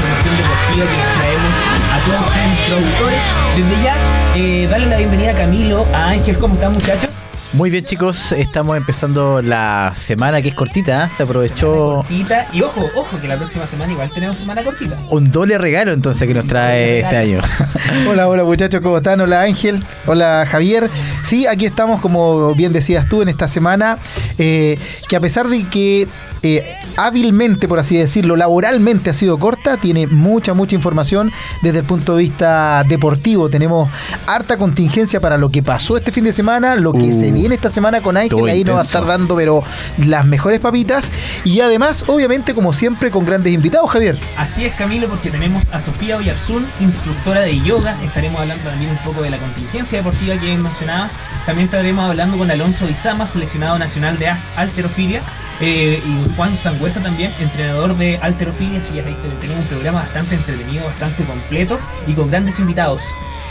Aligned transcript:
información 0.00 0.36
deportiva 0.36 0.86
que 0.86 1.20
traemos 1.20 1.54
a 1.92 1.98
todos 2.06 2.46
nuestros 2.46 2.82
auditores. 2.82 3.22
Desde 3.56 3.82
ya, 3.82 3.96
eh, 4.34 4.66
darle 4.70 4.86
la 4.86 4.96
bienvenida 4.96 5.30
a 5.32 5.34
Camilo, 5.34 5.86
a 5.92 6.08
Ángel, 6.10 6.38
¿cómo 6.38 6.54
están 6.54 6.72
muchachos? 6.72 7.10
Muy 7.52 7.68
bien 7.68 7.84
chicos, 7.84 8.30
estamos 8.30 8.76
empezando 8.76 9.42
la 9.42 9.92
semana 9.94 10.40
que 10.40 10.50
es 10.50 10.54
cortita, 10.54 11.06
¿eh? 11.06 11.08
se 11.16 11.24
aprovechó 11.24 11.96
Cortita. 11.96 12.46
Y 12.52 12.62
ojo, 12.62 12.88
ojo, 12.94 13.18
que 13.20 13.26
la 13.26 13.36
próxima 13.36 13.66
semana 13.66 13.92
igual 13.92 14.08
tenemos 14.10 14.38
semana 14.38 14.62
cortita. 14.62 14.96
un 15.10 15.30
doble 15.32 15.58
regalo 15.58 15.92
entonces 15.92 16.28
que 16.28 16.32
nos 16.32 16.46
trae 16.46 17.00
este 17.00 17.16
año. 17.16 17.40
Hola, 18.08 18.28
hola 18.28 18.44
muchachos, 18.44 18.80
¿cómo 18.80 18.98
están? 18.98 19.20
Hola 19.20 19.42
Ángel, 19.42 19.84
hola 20.06 20.46
Javier. 20.48 20.88
Sí, 21.24 21.46
aquí 21.48 21.66
estamos, 21.66 22.00
como 22.00 22.54
bien 22.54 22.72
decías 22.72 23.08
tú, 23.08 23.20
en 23.20 23.28
esta 23.28 23.48
semana, 23.48 23.98
eh, 24.38 24.78
que 25.08 25.16
a 25.16 25.20
pesar 25.20 25.48
de 25.48 25.64
que 25.68 26.08
eh, 26.42 26.74
hábilmente, 26.96 27.68
por 27.68 27.78
así 27.78 27.96
decirlo, 27.96 28.36
laboralmente 28.36 29.10
ha 29.10 29.14
sido 29.14 29.38
corta, 29.38 29.76
tiene 29.76 30.06
mucha, 30.06 30.54
mucha 30.54 30.74
información 30.74 31.30
desde 31.62 31.80
el 31.80 31.84
punto 31.84 32.16
de 32.16 32.22
vista 32.22 32.84
deportivo. 32.88 33.48
Tenemos 33.50 33.90
harta 34.26 34.56
contingencia 34.56 35.20
para 35.20 35.36
lo 35.36 35.50
que 35.50 35.62
pasó 35.62 35.96
este 35.96 36.12
fin 36.12 36.24
de 36.24 36.32
semana, 36.32 36.74
lo 36.76 36.92
que 36.92 37.10
Uh, 37.10 37.12
se 37.20 37.32
viene 37.32 37.54
esta 37.54 37.70
semana 37.70 38.00
con 38.02 38.16
Ángel, 38.16 38.48
ahí 38.48 38.62
nos 38.64 38.76
va 38.76 38.80
a 38.80 38.82
intenso. 38.82 38.82
estar 38.82 39.06
dando, 39.06 39.34
pero 39.36 39.62
las 39.98 40.24
mejores 40.26 40.60
papitas. 40.60 41.10
Y 41.44 41.60
además, 41.60 42.04
obviamente, 42.06 42.54
como 42.54 42.72
siempre, 42.72 43.10
con 43.10 43.24
grandes 43.26 43.52
invitados, 43.52 43.90
Javier. 43.90 44.18
Así 44.36 44.64
es 44.64 44.74
Camilo, 44.74 45.08
porque 45.08 45.30
tenemos 45.30 45.64
a 45.72 45.80
Sofía 45.80 46.16
Oyarzún, 46.16 46.66
instructora 46.80 47.40
de 47.40 47.58
yoga. 47.60 47.96
Estaremos 48.04 48.40
hablando 48.40 48.62
también 48.68 48.90
un 48.90 48.98
poco 48.98 49.22
de 49.22 49.30
la 49.30 49.38
contingencia 49.38 49.98
deportiva 49.98 50.36
que 50.36 50.56
mencionabas. 50.56 51.14
También 51.46 51.66
estaremos 51.66 52.08
hablando 52.08 52.38
con 52.38 52.50
Alonso 52.50 52.88
Izama, 52.88 53.26
seleccionado 53.26 53.78
nacional 53.78 54.18
de 54.18 54.28
alterofilia. 54.56 55.22
eh, 55.62 56.02
y 56.04 56.29
Juan 56.36 56.58
Sangüesa 56.58 57.02
también, 57.02 57.32
entrenador 57.38 57.96
de 57.96 58.18
alterofilia. 58.18 58.78
Así 58.78 58.94
ya 58.94 59.04
tenemos 59.04 59.62
un 59.62 59.66
programa 59.66 60.00
bastante 60.00 60.34
entretenido, 60.34 60.84
bastante 60.84 61.24
completo 61.24 61.78
y 62.06 62.14
con 62.14 62.30
grandes 62.30 62.58
invitados. 62.58 63.02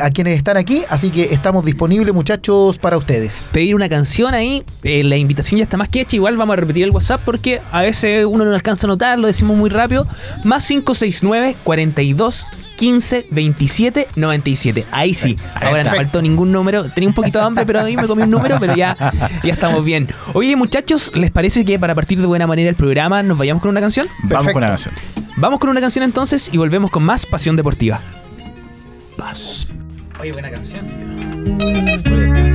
a 0.00 0.10
quienes 0.10 0.36
están 0.36 0.56
aquí. 0.56 0.84
Así 0.88 1.10
que 1.10 1.24
estamos 1.34 1.64
disponibles, 1.64 2.14
muchachos, 2.14 2.78
para 2.78 2.96
ustedes. 2.96 3.50
Pedir 3.52 3.74
una 3.74 3.88
canción 3.88 4.32
ahí, 4.32 4.62
la 4.82 5.16
invitación 5.16 5.58
ya 5.58 5.64
está 5.64 5.76
más 5.76 5.88
que 5.88 6.00
hecha, 6.02 6.13
igual 6.14 6.36
vamos 6.36 6.54
a 6.54 6.56
repetir 6.56 6.84
el 6.84 6.90
WhatsApp 6.90 7.20
porque 7.24 7.60
a 7.70 7.82
veces 7.82 8.24
uno 8.26 8.44
no 8.44 8.54
alcanza 8.54 8.86
a 8.86 8.88
notar, 8.88 9.18
lo 9.18 9.26
decimos 9.26 9.56
muy 9.56 9.70
rápido. 9.70 10.06
Más 10.44 10.66
569 10.66 11.56
42 11.64 12.46
15 12.76 13.26
27 13.30 14.08
97. 14.16 14.86
Ahí 14.90 15.14
sí. 15.14 15.38
Ahora 15.54 15.84
no 15.84 15.90
faltó 15.90 16.22
ningún 16.22 16.52
número. 16.52 16.84
Tenía 16.90 17.08
un 17.08 17.14
poquito 17.14 17.38
de 17.38 17.44
hambre, 17.44 17.66
pero 17.66 17.80
ahí 17.80 17.96
me 17.96 18.06
comí 18.06 18.22
un 18.22 18.30
número, 18.30 18.58
pero 18.58 18.74
ya, 18.74 18.96
ya 19.42 19.52
estamos 19.52 19.84
bien. 19.84 20.08
Oye, 20.32 20.56
muchachos, 20.56 21.12
¿les 21.14 21.30
parece 21.30 21.64
que 21.64 21.78
para 21.78 21.94
partir 21.94 22.20
de 22.20 22.26
buena 22.26 22.46
manera 22.46 22.68
el 22.68 22.76
programa 22.76 23.22
nos 23.22 23.38
vayamos 23.38 23.62
con 23.62 23.70
una 23.70 23.80
canción? 23.80 24.08
Vamos 24.24 24.52
con 24.52 24.62
la 24.62 24.68
canción. 24.68 24.94
Vamos 25.36 25.58
con 25.58 25.70
una 25.70 25.80
canción 25.80 26.04
entonces 26.04 26.50
y 26.52 26.58
volvemos 26.58 26.90
con 26.90 27.02
más 27.02 27.26
Pasión 27.26 27.56
Deportiva. 27.56 28.00
Paz. 29.16 29.68
Oye, 30.20 30.32
buena 30.32 30.50
canción. 30.50 30.84
Por 32.04 32.12
esta. 32.22 32.54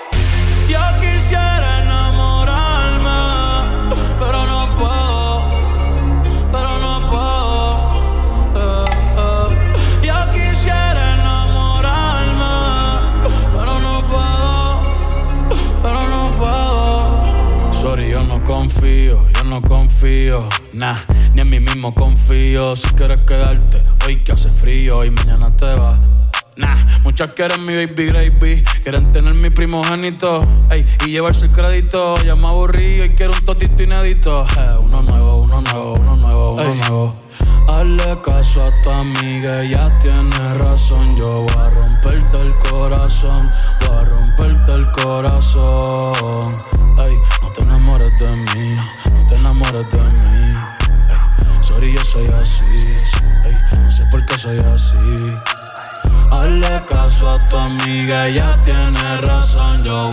Confío, 18.51 19.25
yo 19.33 19.43
no 19.45 19.61
confío, 19.61 20.45
nah, 20.73 20.97
ni 21.33 21.39
en 21.39 21.49
mí 21.49 21.61
mismo 21.61 21.95
confío. 21.95 22.75
Si 22.75 22.89
quieres 22.89 23.19
quedarte, 23.19 23.81
hoy 24.05 24.17
que 24.17 24.33
hace 24.33 24.49
frío 24.49 25.05
y 25.05 25.09
mañana 25.09 25.55
te 25.55 25.73
vas. 25.73 25.97
Nah, 26.57 26.75
muchas 27.03 27.29
quieren 27.29 27.65
mi 27.65 27.73
baby 27.73 28.05
gravy, 28.07 28.63
quieren 28.83 29.13
tener 29.13 29.33
mi 29.35 29.51
primogénito, 29.51 30.45
ey, 30.69 30.85
y 31.05 31.11
llevarse 31.11 31.45
el 31.45 31.51
crédito. 31.51 32.21
Ya 32.25 32.35
me 32.35 32.47
aburrí 32.47 33.03
y 33.03 33.09
quiero 33.11 33.31
un 33.39 33.45
totito 33.45 33.83
inédito. 33.83 34.45
Eh, 34.45 34.77
uno 34.81 35.01
nuevo, 35.01 35.37
uno 35.43 35.61
nuevo, 35.61 35.93
uno 35.93 36.15
nuevo, 36.17 36.51
uno 36.55 36.75
nuevo. 36.75 37.15
Hazle 37.69 38.17
caso 38.21 38.65
a 38.65 38.83
tu 38.83 38.91
amiga, 38.91 39.63
ella 39.63 39.97
tiene 40.01 40.30
amiga, 57.71 58.27
ella 58.27 58.57
tiene 58.63 59.17
razón. 59.21 59.83
Yo 59.83 60.09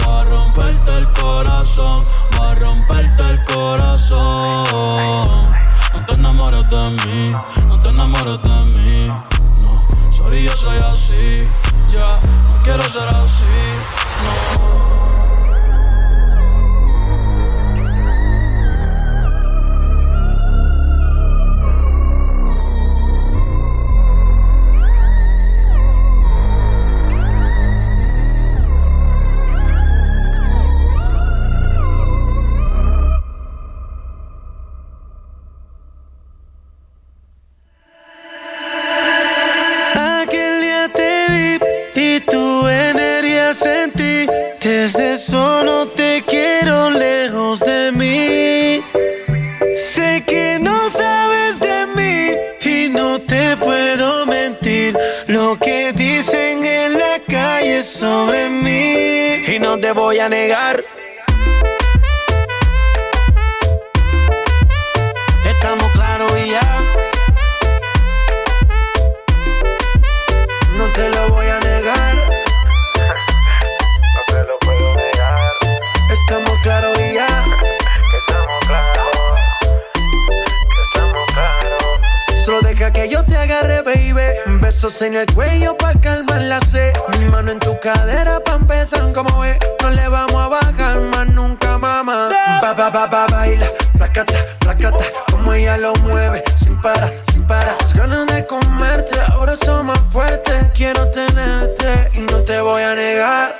Como 95.49 95.57
ella 95.57 95.79
lo 95.79 95.95
mueve. 96.03 96.45
Sin 96.57 96.79
parar, 96.83 97.11
sin 97.33 97.43
parar. 97.47 97.75
Las 97.81 97.95
ganas 97.95 98.27
de 98.27 98.45
comerte. 98.45 99.19
Ahora 99.33 99.57
son 99.57 99.87
más 99.87 99.99
fuertes. 100.13 100.55
Quiero 100.75 101.11
tenerte 101.11 102.11
y 102.13 102.19
no 102.19 102.43
te 102.43 102.61
voy 102.61 102.83
a 102.83 102.95
negar. 102.95 103.59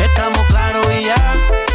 Estamos 0.00 0.46
claros 0.46 0.86
y 0.98 1.04
ya. 1.04 1.65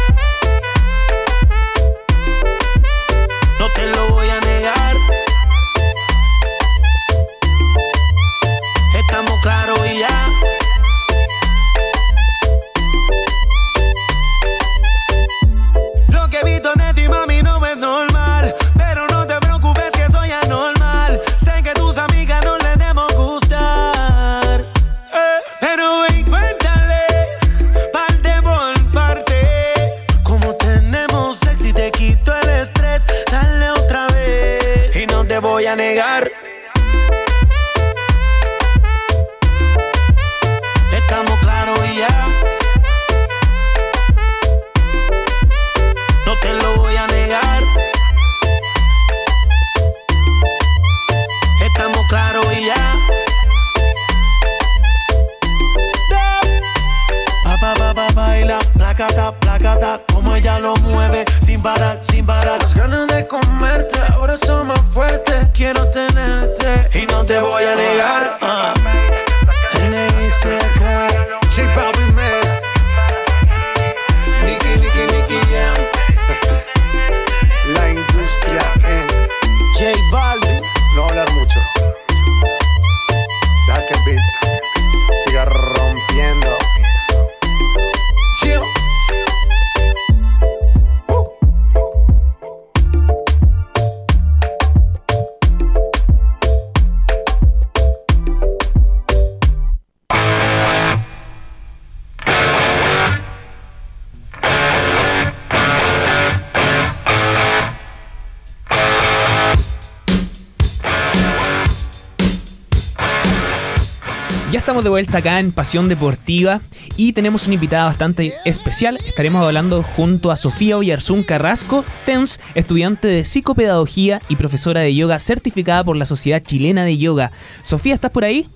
Estamos 114.62 114.84
de 114.84 114.90
vuelta 114.90 115.18
acá 115.18 115.40
en 115.40 115.50
Pasión 115.50 115.88
Deportiva 115.88 116.60
y 116.96 117.14
tenemos 117.14 117.46
una 117.46 117.54
invitada 117.54 117.86
bastante 117.86 118.32
especial. 118.44 118.96
Estaremos 119.04 119.42
hablando 119.42 119.82
junto 119.82 120.30
a 120.30 120.36
Sofía 120.36 120.78
Oyarzún 120.78 121.24
Carrasco, 121.24 121.84
TENS, 122.06 122.38
estudiante 122.54 123.08
de 123.08 123.24
psicopedagogía 123.24 124.22
y 124.28 124.36
profesora 124.36 124.82
de 124.82 124.94
yoga 124.94 125.18
certificada 125.18 125.82
por 125.82 125.96
la 125.96 126.06
Sociedad 126.06 126.40
Chilena 126.40 126.84
de 126.84 126.96
Yoga. 126.96 127.32
Sofía, 127.64 127.96
¿estás 127.96 128.12
por 128.12 128.24
ahí? 128.24 128.48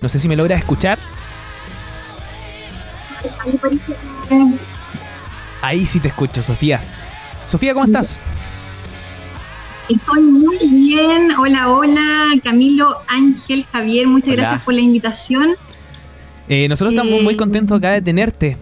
No 0.00 0.08
sé 0.08 0.20
si 0.20 0.28
me 0.28 0.36
logras 0.36 0.60
escuchar. 0.60 1.00
Ahí 5.60 5.86
sí 5.86 5.98
te 5.98 6.06
escucho, 6.06 6.40
Sofía. 6.40 6.80
Sofía, 7.48 7.74
¿cómo 7.74 7.86
estás? 7.86 8.16
Estoy 9.94 10.22
muy 10.22 10.58
bien. 10.58 11.30
Hola, 11.38 11.70
hola, 11.70 12.28
Camilo, 12.42 12.96
Ángel, 13.08 13.64
Javier, 13.70 14.06
muchas 14.06 14.28
Hola. 14.28 14.36
gracias 14.36 14.62
por 14.62 14.74
la 14.74 14.80
invitación. 14.80 15.50
Eh, 16.48 16.66
nosotros 16.68 16.94
estamos 16.94 17.20
Eh, 17.20 17.22
muy 17.22 17.36
contentos 17.36 17.76
acá 17.76 17.90
de 17.92 18.02
tenerte. 18.02 18.56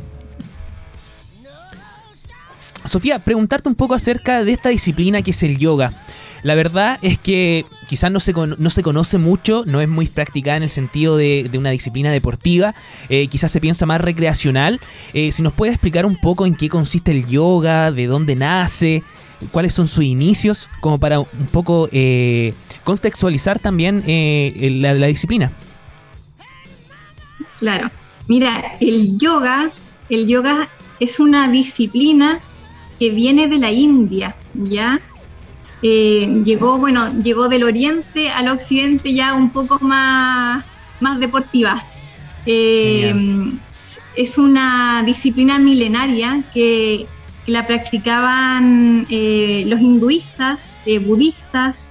Sofía, 2.85 3.19
preguntarte 3.21 3.69
un 3.69 3.75
poco 3.75 3.95
acerca 3.95 4.43
de 4.43 4.53
esta 4.53 4.71
disciplina 4.71 5.23
que 5.23 5.31
es 5.31 5.43
el 5.43 5.59
yoga. 5.59 5.93
La 6.43 6.55
verdad 6.55 6.99
es 7.03 7.19
que 7.19 7.67
quizás 7.87 8.11
no 8.11 8.19
se, 8.19 8.33
no 8.33 8.71
se 8.71 8.83
conoce 8.83 9.19
mucho, 9.19 9.63
no 9.67 9.83
es 9.83 9.89
muy 9.89 10.07
practicada 10.07 10.57
en 10.57 10.63
el 10.63 10.71
sentido 10.71 11.19
de, 11.19 11.47
de 11.51 11.59
una 11.59 11.69
disciplina 11.71 12.11
deportiva, 12.11 12.75
eh, 13.11 13.27
quizás 13.27 13.53
se 13.53 13.61
piensa 13.61 13.85
más 13.85 14.01
recreacional. 14.01 14.81
Eh, 15.13 15.33
si 15.33 15.43
nos 15.43 15.53
puedes 15.53 15.75
explicar 15.75 16.07
un 16.07 16.17
poco 16.17 16.47
en 16.47 16.55
qué 16.55 16.71
consiste 16.71 17.11
el 17.11 17.27
yoga, 17.27 17.93
de 17.93 18.07
dónde 18.07 18.37
nace, 18.37 19.03
cuáles 19.51 19.73
son 19.75 19.89
sus 19.89 20.05
inicios, 20.05 20.69
como 20.81 20.99
para 20.99 21.21
un 21.21 21.47
poco 21.51 21.89
eh, 21.93 22.55
contextualizar 22.85 23.59
también 23.59 24.03
eh, 24.07 24.77
la- 24.81 24.95
la 24.95 25.07
disciplina. 25.07 25.53
Claro. 27.59 27.91
Mira, 28.29 28.73
el 28.81 29.19
yoga, 29.19 29.71
el 30.09 30.27
yoga 30.27 30.69
es 31.01 31.19
una 31.21 31.49
disciplina 31.49 32.41
que 32.99 33.11
viene 33.11 33.49
de 33.49 33.59
la 33.59 33.73
India, 33.73 34.37
¿ya? 34.55 35.01
Eh, 35.83 36.43
llegó, 36.45 36.77
bueno, 36.79 37.11
llegó 37.23 37.49
del 37.49 37.65
oriente 37.65 38.29
al 38.31 38.49
occidente 38.49 39.15
ya 39.15 39.35
un 39.35 39.51
poco 39.51 39.79
más, 39.81 40.65
más 41.01 41.19
deportiva. 41.19 41.83
Eh, 42.47 43.15
es 44.15 44.39
una 44.39 45.03
disciplina 45.05 45.59
milenaria 45.59 46.43
que, 46.53 47.07
que 47.45 47.53
la 47.53 47.65
practicaban 47.65 49.07
eh, 49.11 49.65
los 49.67 49.81
hinduistas, 49.81 50.77
eh, 50.87 50.99
budistas, 50.99 51.89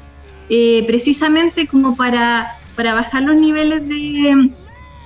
eh, 0.50 0.84
precisamente 0.88 1.68
como 1.68 1.96
para, 1.96 2.58
para 2.76 2.94
bajar 2.94 3.24
los 3.24 3.36
niveles 3.36 3.88
de, 3.88 4.52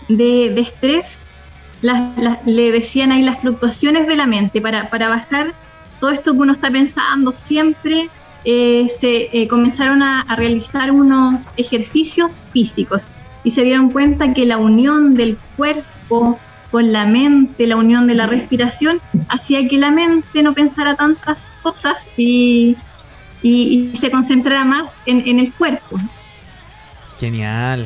de, 0.10 0.60
estrés, 0.60 1.20
le 2.46 2.72
decían 2.72 3.12
ahí 3.12 3.22
las 3.22 3.42
fluctuaciones 3.42 4.08
de 4.08 4.16
la 4.16 4.28
mente, 4.28 4.62
para, 4.62 4.90
para 4.90 5.10
bajar 5.10 5.54
todo 6.00 6.12
esto 6.12 6.34
que 6.34 6.40
uno 6.40 6.54
está 6.54 6.72
pensando 6.72 7.34
siempre, 7.34 8.10
eh, 8.46 8.88
se 8.90 9.48
comenzaron 9.50 10.04
a 10.04 10.36
realizar 10.36 10.92
unos 10.92 11.50
ejercicios 11.56 12.46
físicos 12.52 13.08
y 13.44 13.52
se 13.52 13.64
dieron 13.64 13.90
cuenta 13.90 14.34
que 14.34 14.46
la 14.46 14.58
unión 14.58 15.16
del 15.16 15.38
cuerpo 15.58 16.40
con 16.74 16.92
la 16.92 17.06
mente, 17.06 17.68
la 17.68 17.76
unión 17.76 18.08
de 18.08 18.16
la 18.16 18.26
respiración, 18.26 19.00
hacía 19.30 19.68
que 19.68 19.78
la 19.78 19.92
mente 19.92 20.42
no 20.42 20.56
pensara 20.56 20.96
tantas 20.96 21.54
cosas 21.62 22.08
y, 22.18 22.76
y- 23.44 23.92
y 23.94 23.96
se 23.96 24.10
concentrara 24.10 24.66
más 24.66 24.98
en, 25.06 25.22
en 25.28 25.38
el 25.38 25.54
cuerpo. 25.54 26.00
Genial. 27.20 27.86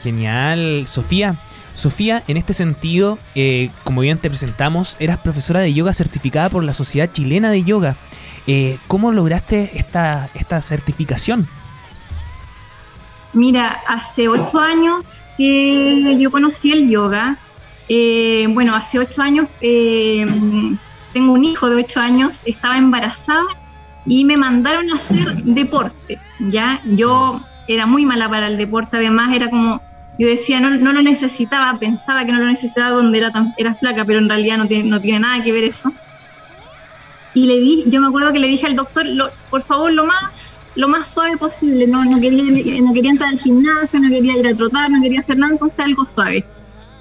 Genial, 0.00 0.84
Sofía. 0.86 1.34
Sofía, 1.74 2.22
en 2.28 2.36
este 2.36 2.54
sentido, 2.54 3.18
eh, 3.34 3.70
como 3.82 4.02
bien 4.02 4.18
te 4.18 4.28
presentamos, 4.30 4.96
eras 5.00 5.18
profesora 5.18 5.58
de 5.58 5.74
yoga 5.74 5.92
certificada 5.92 6.48
por 6.48 6.62
la 6.62 6.72
Sociedad 6.74 7.10
Chilena 7.12 7.50
de 7.50 7.64
Yoga. 7.64 7.96
Eh, 8.46 8.78
¿Cómo 8.86 9.10
lograste 9.10 9.72
esta, 9.74 10.28
esta 10.34 10.62
certificación? 10.62 11.48
Mira, 13.32 13.80
hace 13.88 14.28
ocho 14.28 14.60
años 14.60 15.24
que 15.36 16.16
yo 16.20 16.30
conocí 16.30 16.70
el 16.70 16.88
yoga. 16.88 17.36
Eh, 17.92 18.46
bueno, 18.50 18.76
hace 18.76 19.00
ocho 19.00 19.20
años 19.20 19.48
eh, 19.60 20.24
tengo 21.12 21.32
un 21.32 21.42
hijo 21.42 21.68
de 21.68 21.74
ocho 21.74 21.98
años, 21.98 22.42
estaba 22.46 22.78
embarazada 22.78 23.42
y 24.06 24.24
me 24.24 24.36
mandaron 24.36 24.88
a 24.90 24.94
hacer 24.94 25.34
deporte. 25.42 26.20
Ya, 26.38 26.80
yo 26.86 27.40
era 27.66 27.86
muy 27.86 28.06
mala 28.06 28.30
para 28.30 28.46
el 28.46 28.56
deporte, 28.56 28.96
además 28.96 29.34
era 29.34 29.50
como, 29.50 29.82
yo 30.20 30.28
decía, 30.28 30.60
no, 30.60 30.70
no 30.70 30.92
lo 30.92 31.02
necesitaba, 31.02 31.80
pensaba 31.80 32.24
que 32.24 32.30
no 32.30 32.38
lo 32.38 32.46
necesitaba 32.46 32.90
donde 32.90 33.28
era 33.56 33.74
flaca, 33.74 34.04
pero 34.04 34.20
en 34.20 34.28
realidad 34.28 34.58
no 34.58 34.68
tiene, 34.68 34.88
no 34.88 35.00
tiene 35.00 35.18
nada 35.18 35.42
que 35.42 35.50
ver 35.50 35.64
eso. 35.64 35.92
Y 37.34 37.46
le 37.46 37.58
di, 37.58 37.84
yo 37.88 38.00
me 38.00 38.06
acuerdo 38.06 38.32
que 38.32 38.38
le 38.38 38.46
dije 38.46 38.66
al 38.66 38.76
doctor, 38.76 39.04
por 39.50 39.62
favor, 39.62 39.92
lo 39.92 40.04
más, 40.04 40.60
lo 40.76 40.86
más 40.86 41.08
suave 41.08 41.36
posible. 41.36 41.88
No, 41.88 42.04
no, 42.04 42.20
quería, 42.20 42.44
no 42.82 42.92
quería 42.92 43.10
entrar 43.10 43.30
al 43.30 43.38
gimnasio, 43.38 43.98
no 43.98 44.08
quería 44.08 44.36
ir 44.36 44.46
a 44.46 44.54
trotar, 44.54 44.90
no 44.90 45.02
quería 45.02 45.20
hacer 45.20 45.38
nada, 45.38 45.52
entonces 45.52 45.80
algo 45.80 46.04
suave. 46.04 46.44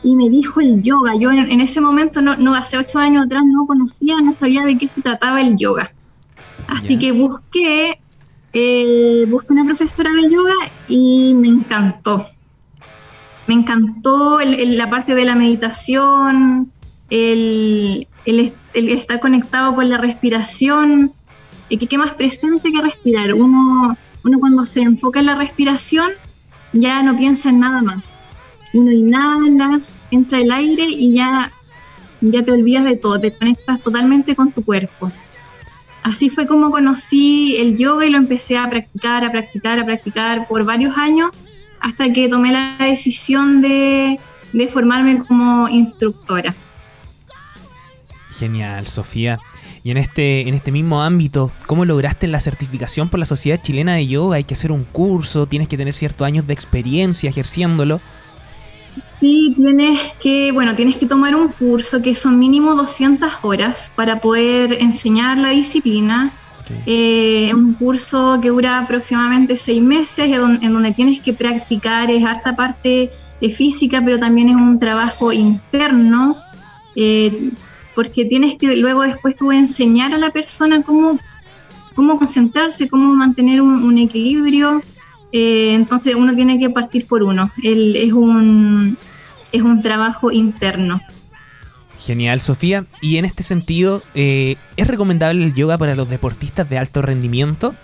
Y 0.03 0.15
me 0.15 0.29
dijo 0.29 0.61
el 0.61 0.81
yoga. 0.81 1.13
Yo 1.19 1.31
en, 1.31 1.51
en 1.51 1.61
ese 1.61 1.81
momento, 1.81 2.21
no, 2.21 2.35
no, 2.37 2.55
hace 2.55 2.77
ocho 2.77 2.99
años 2.99 3.25
atrás, 3.25 3.43
no 3.45 3.65
conocía, 3.65 4.15
no 4.21 4.33
sabía 4.33 4.63
de 4.63 4.77
qué 4.77 4.87
se 4.87 5.01
trataba 5.01 5.41
el 5.41 5.55
yoga. 5.57 5.91
Así 6.67 6.97
que 6.97 7.11
busqué, 7.11 7.99
eh, 8.53 9.25
busqué 9.27 9.53
una 9.53 9.65
profesora 9.65 10.11
de 10.11 10.29
yoga 10.29 10.53
y 10.87 11.33
me 11.33 11.49
encantó. 11.49 12.27
Me 13.47 13.55
encantó 13.55 14.39
el- 14.39 14.53
el- 14.53 14.77
la 14.77 14.89
parte 14.89 15.15
de 15.15 15.25
la 15.25 15.35
meditación, 15.35 16.71
el, 17.09 18.07
el 18.25 18.39
est- 18.39 18.55
el 18.73 18.89
estar 18.89 19.19
conectado 19.19 19.73
con 19.75 19.89
la 19.89 19.97
respiración, 19.97 21.11
y 21.67 21.77
que 21.77 21.87
qué 21.87 21.97
más 21.97 22.11
presente 22.13 22.71
que 22.71 22.81
respirar. 22.81 23.33
Uno, 23.33 23.97
uno 24.23 24.39
cuando 24.39 24.65
se 24.65 24.81
enfoca 24.81 25.19
en 25.19 25.27
la 25.27 25.35
respiración 25.35 26.09
ya 26.73 27.01
no 27.03 27.15
piensa 27.15 27.49
en 27.49 27.59
nada 27.59 27.81
más. 27.81 28.08
Uno 28.73 28.91
inhala, 28.91 29.81
entra 30.11 30.39
el 30.39 30.51
aire 30.51 30.85
y 30.87 31.13
ya, 31.15 31.51
ya 32.21 32.43
te 32.43 32.51
olvidas 32.51 32.85
de 32.85 32.95
todo, 32.95 33.19
te 33.19 33.33
conectas 33.33 33.81
totalmente 33.81 34.35
con 34.35 34.51
tu 34.51 34.63
cuerpo. 34.63 35.11
Así 36.03 36.29
fue 36.29 36.47
como 36.47 36.71
conocí 36.71 37.57
el 37.57 37.77
yoga 37.77 38.05
y 38.05 38.09
lo 38.09 38.17
empecé 38.17 38.57
a 38.57 38.69
practicar, 38.69 39.23
a 39.23 39.31
practicar, 39.31 39.79
a 39.79 39.85
practicar 39.85 40.47
por 40.47 40.63
varios 40.63 40.97
años 40.97 41.31
hasta 41.81 42.11
que 42.11 42.29
tomé 42.29 42.51
la 42.51 42.77
decisión 42.79 43.61
de, 43.61 44.19
de 44.53 44.67
formarme 44.67 45.23
como 45.23 45.67
instructora. 45.69 46.55
Genial, 48.31 48.87
Sofía. 48.87 49.39
Y 49.83 49.91
en 49.91 49.97
este, 49.97 50.47
en 50.47 50.53
este 50.53 50.71
mismo 50.71 51.01
ámbito, 51.01 51.51
¿cómo 51.65 51.85
lograste 51.85 52.27
la 52.27 52.39
certificación 52.39 53.09
por 53.09 53.19
la 53.19 53.25
Sociedad 53.25 53.61
Chilena 53.61 53.95
de 53.95 54.07
Yoga? 54.07 54.37
Hay 54.37 54.43
que 54.43 54.53
hacer 54.53 54.71
un 54.71 54.83
curso, 54.83 55.45
tienes 55.45 55.67
que 55.67 55.77
tener 55.77 55.93
ciertos 55.93 56.25
años 56.25 56.47
de 56.47 56.53
experiencia 56.53 57.29
ejerciéndolo. 57.29 58.01
Sí, 59.19 59.53
tienes 59.55 60.15
que, 60.21 60.51
bueno, 60.53 60.75
tienes 60.75 60.97
que 60.97 61.05
tomar 61.05 61.35
un 61.35 61.49
curso 61.49 62.01
que 62.01 62.15
son 62.15 62.39
mínimo 62.39 62.75
200 62.75 63.33
horas 63.41 63.91
para 63.93 64.21
poder 64.21 64.77
enseñar 64.81 65.37
la 65.39 65.49
disciplina. 65.49 66.31
Eh, 66.85 67.47
es 67.47 67.53
un 67.53 67.73
curso 67.73 68.39
que 68.41 68.49
dura 68.49 68.77
aproximadamente 68.79 69.57
seis 69.57 69.81
meses, 69.81 70.25
en 70.31 70.37
don- 70.37 70.59
en 70.63 70.71
donde 70.71 70.91
tienes 70.93 71.19
que 71.19 71.33
practicar, 71.33 72.09
es 72.11 72.23
harta 72.25 72.55
parte 72.55 73.11
eh, 73.41 73.49
física, 73.51 74.01
pero 74.05 74.19
también 74.19 74.49
es 74.49 74.55
un 74.55 74.79
trabajo 74.79 75.33
interno, 75.33 76.37
eh, 76.95 77.49
porque 77.95 78.23
tienes 78.25 78.55
que 78.55 78.77
luego 78.77 79.01
después 79.01 79.35
tú 79.35 79.51
enseñar 79.51 80.13
a 80.13 80.17
la 80.17 80.29
persona 80.31 80.81
cómo, 80.83 81.19
cómo 81.95 82.17
concentrarse, 82.17 82.87
cómo 82.87 83.13
mantener 83.15 83.59
un, 83.61 83.83
un 83.83 83.97
equilibrio. 83.97 84.81
Eh, 85.31 85.71
entonces 85.73 86.15
uno 86.15 86.33
tiene 86.35 86.57
que 86.59 86.69
partir 86.69 87.05
por 87.07 87.23
uno. 87.23 87.51
El- 87.61 87.95
es, 87.95 88.13
un, 88.13 88.97
es 89.51 89.61
un 89.61 89.81
trabajo 89.81 90.31
interno. 90.31 91.01
Genial, 91.97 92.39
Sofía. 92.39 92.85
Y 93.01 93.17
en 93.17 93.25
este 93.25 93.43
sentido, 93.43 94.03
eh, 94.15 94.55
¿es 94.77 94.87
recomendable 94.87 95.43
el 95.43 95.53
yoga 95.53 95.77
para 95.77 95.95
los 95.95 96.09
deportistas 96.09 96.69
de 96.69 96.77
alto 96.77 97.01
rendimiento? 97.01 97.75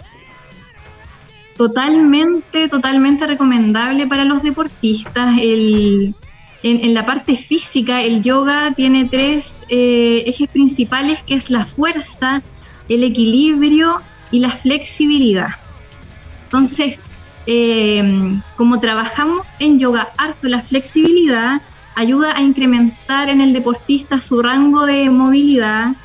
Totalmente, 1.58 2.68
totalmente 2.68 3.28
recomendable 3.28 4.08
para 4.08 4.26
los 4.26 4.42
deportistas. 4.42 5.38
El, 5.42 6.16
en, 6.64 6.84
en 6.84 6.94
la 6.94 7.06
parte 7.06 7.36
física, 7.36 8.02
el 8.02 8.22
yoga 8.22 8.74
tiene 8.74 9.06
tres 9.06 9.66
eh, 9.70 10.24
ejes 10.26 10.48
principales, 10.50 11.20
que 11.28 11.36
es 11.36 11.50
la 11.50 11.66
fuerza, 11.66 12.42
el 12.88 13.04
equilibrio 13.04 14.02
y 14.32 14.40
la 14.40 14.52
flexibilidad. 14.52 15.50
Entonces, 16.44 17.00
eh, 17.48 18.42
como 18.56 18.80
trabajamos 18.80 19.56
en 19.60 19.80
yoga 19.80 20.10
harto 20.18 20.48
la 20.48 20.64
flexibilidad, 20.64 21.62
ayuda 21.96 22.36
a 22.36 22.42
incrementar 22.42 23.30
en 23.30 23.42
el 23.42 23.54
deportista 23.54 24.20
su 24.22 24.42
rango 24.42 24.86
de 24.86 25.10
movilidad, 25.10 25.96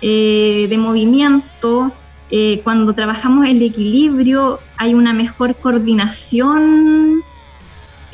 eh, 0.00 0.66
de 0.68 0.78
movimiento. 0.78 1.92
Eh, 2.30 2.60
cuando 2.64 2.94
trabajamos 2.94 3.46
el 3.46 3.60
equilibrio 3.62 4.58
hay 4.76 4.94
una 4.94 5.12
mejor 5.12 5.54
coordinación 5.56 7.22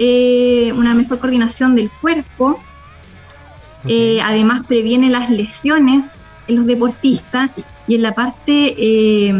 una 0.00 0.94
mejor 0.94 1.18
coordinación 1.18 1.74
del 1.74 1.90
cuerpo. 1.90 2.62
Además 4.24 4.62
previene 4.68 5.08
las 5.08 5.28
lesiones 5.28 6.20
en 6.46 6.56
los 6.56 6.66
deportistas 6.66 7.50
y 7.88 7.96
en 7.96 8.02
la 8.02 8.14
parte 8.14 8.74
eh, 8.76 9.32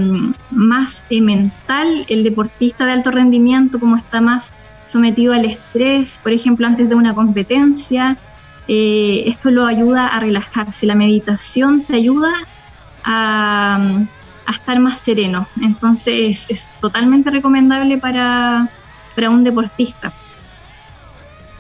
más 0.51 1.07
eh, 1.11 1.21
mental, 1.21 2.07
el 2.09 2.25
deportista 2.25 2.87
de 2.87 2.93
alto 2.93 3.11
rendimiento, 3.11 3.79
como 3.79 3.97
está 3.97 4.23
más 4.23 4.53
sometido 4.87 5.35
al 5.35 5.45
estrés, 5.45 6.19
por 6.23 6.33
ejemplo, 6.33 6.67
antes 6.67 6.89
de 6.89 6.95
una 6.95 7.15
competencia, 7.15 8.17
eh, 8.67 9.25
esto 9.27 9.51
lo 9.51 9.67
ayuda 9.67 10.09
a 10.09 10.21
relajarse. 10.21 10.87
La 10.87 10.95
meditación 10.95 11.85
te 11.85 11.97
ayuda 11.97 12.33
a, 13.05 14.01
estar 14.51 14.81
más 14.81 14.99
sereno. 15.01 15.47
Entonces 15.61 16.47
es 16.49 16.73
totalmente 16.81 17.31
recomendable 17.31 17.99
para, 17.99 18.71
para 19.15 19.29
un 19.29 19.45
deportista. 19.45 20.11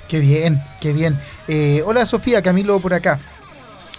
Qué 0.09 0.21
bien, 0.21 0.62
qué 0.80 0.95
bien. 0.95 1.21
Eh, 1.49 1.83
hola 1.85 2.07
Sofía, 2.07 2.40
Camilo 2.40 2.80
por 2.80 2.95
acá. 2.95 3.21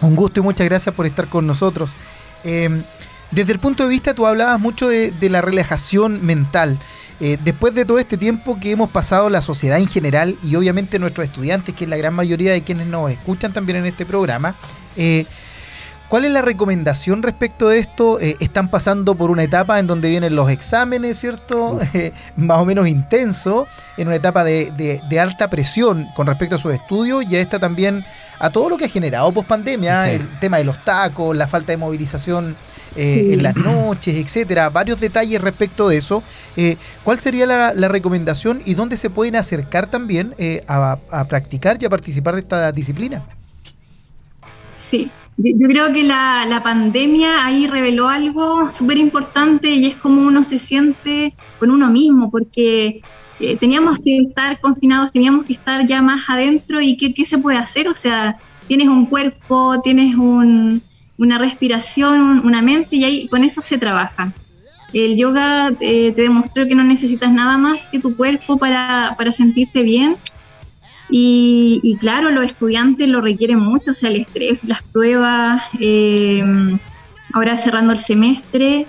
Un 0.02 0.16
gusto 0.16 0.40
y 0.40 0.44
muchas 0.44 0.66
gracias 0.68 0.96
por 0.96 1.06
estar 1.06 1.28
con 1.28 1.46
nosotros. 1.46 1.96
Eh, 2.44 2.84
desde 3.32 3.52
el 3.54 3.60
punto 3.60 3.84
de 3.84 3.90
vista, 3.90 4.14
tú 4.14 4.26
hablabas 4.26 4.60
mucho 4.60 4.88
de, 4.88 5.12
de 5.12 5.30
la 5.30 5.42
relajación 5.42 6.26
mental. 6.26 6.78
Eh, 7.22 7.38
después 7.44 7.76
de 7.76 7.84
todo 7.86 8.00
este 8.00 8.18
tiempo 8.18 8.58
que 8.60 8.72
hemos 8.72 8.90
pasado 8.92 9.30
la 9.30 9.42
sociedad 9.42 9.78
en 9.78 9.88
general 9.88 10.38
y 10.42 10.56
obviamente 10.56 11.00
nuestros 11.00 11.28
estudiantes, 11.28 11.76
que 11.76 11.84
es 11.84 11.90
la 11.90 11.98
gran 11.98 12.14
mayoría 12.14 12.54
de 12.54 12.64
quienes 12.64 12.88
nos 12.88 13.12
escuchan 13.12 13.52
también 13.52 13.78
en 13.80 13.86
este 13.86 14.06
programa, 14.06 14.56
eh, 14.96 15.26
¿cuál 16.08 16.24
es 16.26 16.32
la 16.32 16.42
recomendación 16.42 17.22
respecto 17.22 17.68
de 17.68 17.80
esto? 17.80 18.20
Eh, 18.22 18.38
están 18.40 18.72
pasando 18.72 19.16
por 19.16 19.32
una 19.32 19.44
etapa 19.44 19.80
en 19.80 19.86
donde 19.88 20.10
vienen 20.10 20.34
los 20.36 20.50
exámenes, 20.50 21.20
¿cierto? 21.20 21.78
Más 22.38 22.58
o 22.60 22.66
menos 22.66 22.88
intenso, 22.88 23.68
en 23.98 24.08
una 24.08 24.16
etapa 24.16 24.44
de, 24.46 24.72
de- 24.78 25.02
de 25.10 25.20
alta 25.20 25.50
presión 25.50 26.08
con 26.16 26.26
respecto 26.26 26.56
a 26.56 26.58
sus 26.58 26.74
estudios 26.74 27.26
y 27.30 27.36
a 27.36 27.42
esta 27.42 27.60
también 27.60 28.06
a 28.40 28.50
todo 28.50 28.70
lo 28.70 28.78
que 28.78 28.86
ha 28.86 28.90
generado 28.90 29.32
post 29.32 29.48
pandemia, 29.48 30.06
Sí. 30.06 30.12
el 30.16 30.40
tema 30.40 30.58
de 30.58 30.64
los 30.64 30.84
tacos, 30.84 31.36
la 31.36 31.48
falta 31.48 31.72
de 31.74 31.78
movilización 31.78 32.56
eh, 32.96 33.24
Sí. 33.28 33.34
en 33.34 33.44
las 33.44 33.56
noches, 33.56 34.16
etcétera, 34.16 34.70
varios 34.70 35.00
detalles 35.00 35.40
respecto 35.42 35.88
de 35.90 35.98
eso. 35.98 36.24
Eh, 36.58 36.76
¿Cuál 37.04 37.20
sería 37.20 37.46
la, 37.46 37.74
la 37.74 37.88
recomendación 37.88 38.62
y 38.66 38.74
dónde 38.74 38.98
se 38.98 39.10
pueden 39.12 39.36
acercar 39.36 39.88
también 39.92 40.34
eh, 40.40 40.64
a, 40.68 40.98
a 41.12 41.26
practicar 41.26 41.78
y 41.80 41.86
a 41.86 41.90
participar 41.90 42.34
de 42.34 42.42
esta 42.42 42.72
disciplina? 42.72 43.24
Sí, 44.74 45.12
yo 45.38 45.52
yo 45.58 45.68
creo 45.68 45.94
que 45.94 46.04
la, 46.04 46.46
la 46.48 46.64
pandemia 46.64 47.46
ahí 47.46 47.68
reveló 47.68 48.08
algo 48.08 48.72
súper 48.72 48.98
importante 48.98 49.70
y 49.70 49.86
es 49.88 49.96
cómo 49.98 50.22
uno 50.22 50.44
se 50.44 50.58
siente 50.60 51.34
con 51.60 51.72
uno 51.72 51.90
mismo, 51.90 52.32
porque 52.32 53.02
eh, 53.40 53.58
teníamos 53.58 53.98
que 54.04 54.18
estar 54.20 54.60
confinados, 54.60 55.12
teníamos 55.12 55.46
que 55.46 55.54
estar 55.54 55.86
ya 55.86 56.02
más 56.02 56.30
adentro 56.30 56.82
y 56.82 56.98
¿qué, 56.98 57.14
qué 57.14 57.26
se 57.26 57.38
puede 57.38 57.58
hacer? 57.58 57.88
O 57.88 57.96
sea, 57.96 58.38
tienes 58.68 58.88
un 58.88 59.06
cuerpo, 59.06 59.80
tienes 59.82 60.16
un- 60.16 60.82
una 61.18 61.38
respiración, 61.38 62.22
un- 62.22 62.46
una 62.46 62.62
mente 62.62 62.96
y 62.98 63.04
ahí 63.04 63.28
con 63.28 63.44
eso 63.44 63.62
se 63.62 63.78
trabaja. 63.78 64.34
El 64.94 65.18
yoga 65.18 65.70
eh, 65.80 66.12
te 66.14 66.22
demostró 66.24 66.68
que 66.68 66.76
no 66.76 66.84
necesitas 66.84 67.32
nada 67.32 67.58
más 67.58 67.88
que 67.88 68.00
tu 68.00 68.16
cuerpo 68.16 68.58
para, 68.58 69.14
para 69.18 69.32
sentirte 69.32 69.84
bien 69.84 70.16
y, 71.10 71.80
y 71.84 71.98
claro, 71.98 72.30
los 72.32 72.46
estudiantes 72.46 73.08
lo 73.08 73.22
requieren 73.22 73.60
mucho, 73.60 73.92
o 73.92 73.94
sea, 73.94 74.10
el 74.12 74.22
estrés, 74.22 74.64
las 74.64 74.82
pruebas, 74.84 75.62
eh, 75.80 76.44
ahora 77.34 77.58
cerrando 77.58 77.94
el 77.94 78.00
semestre, 78.00 78.88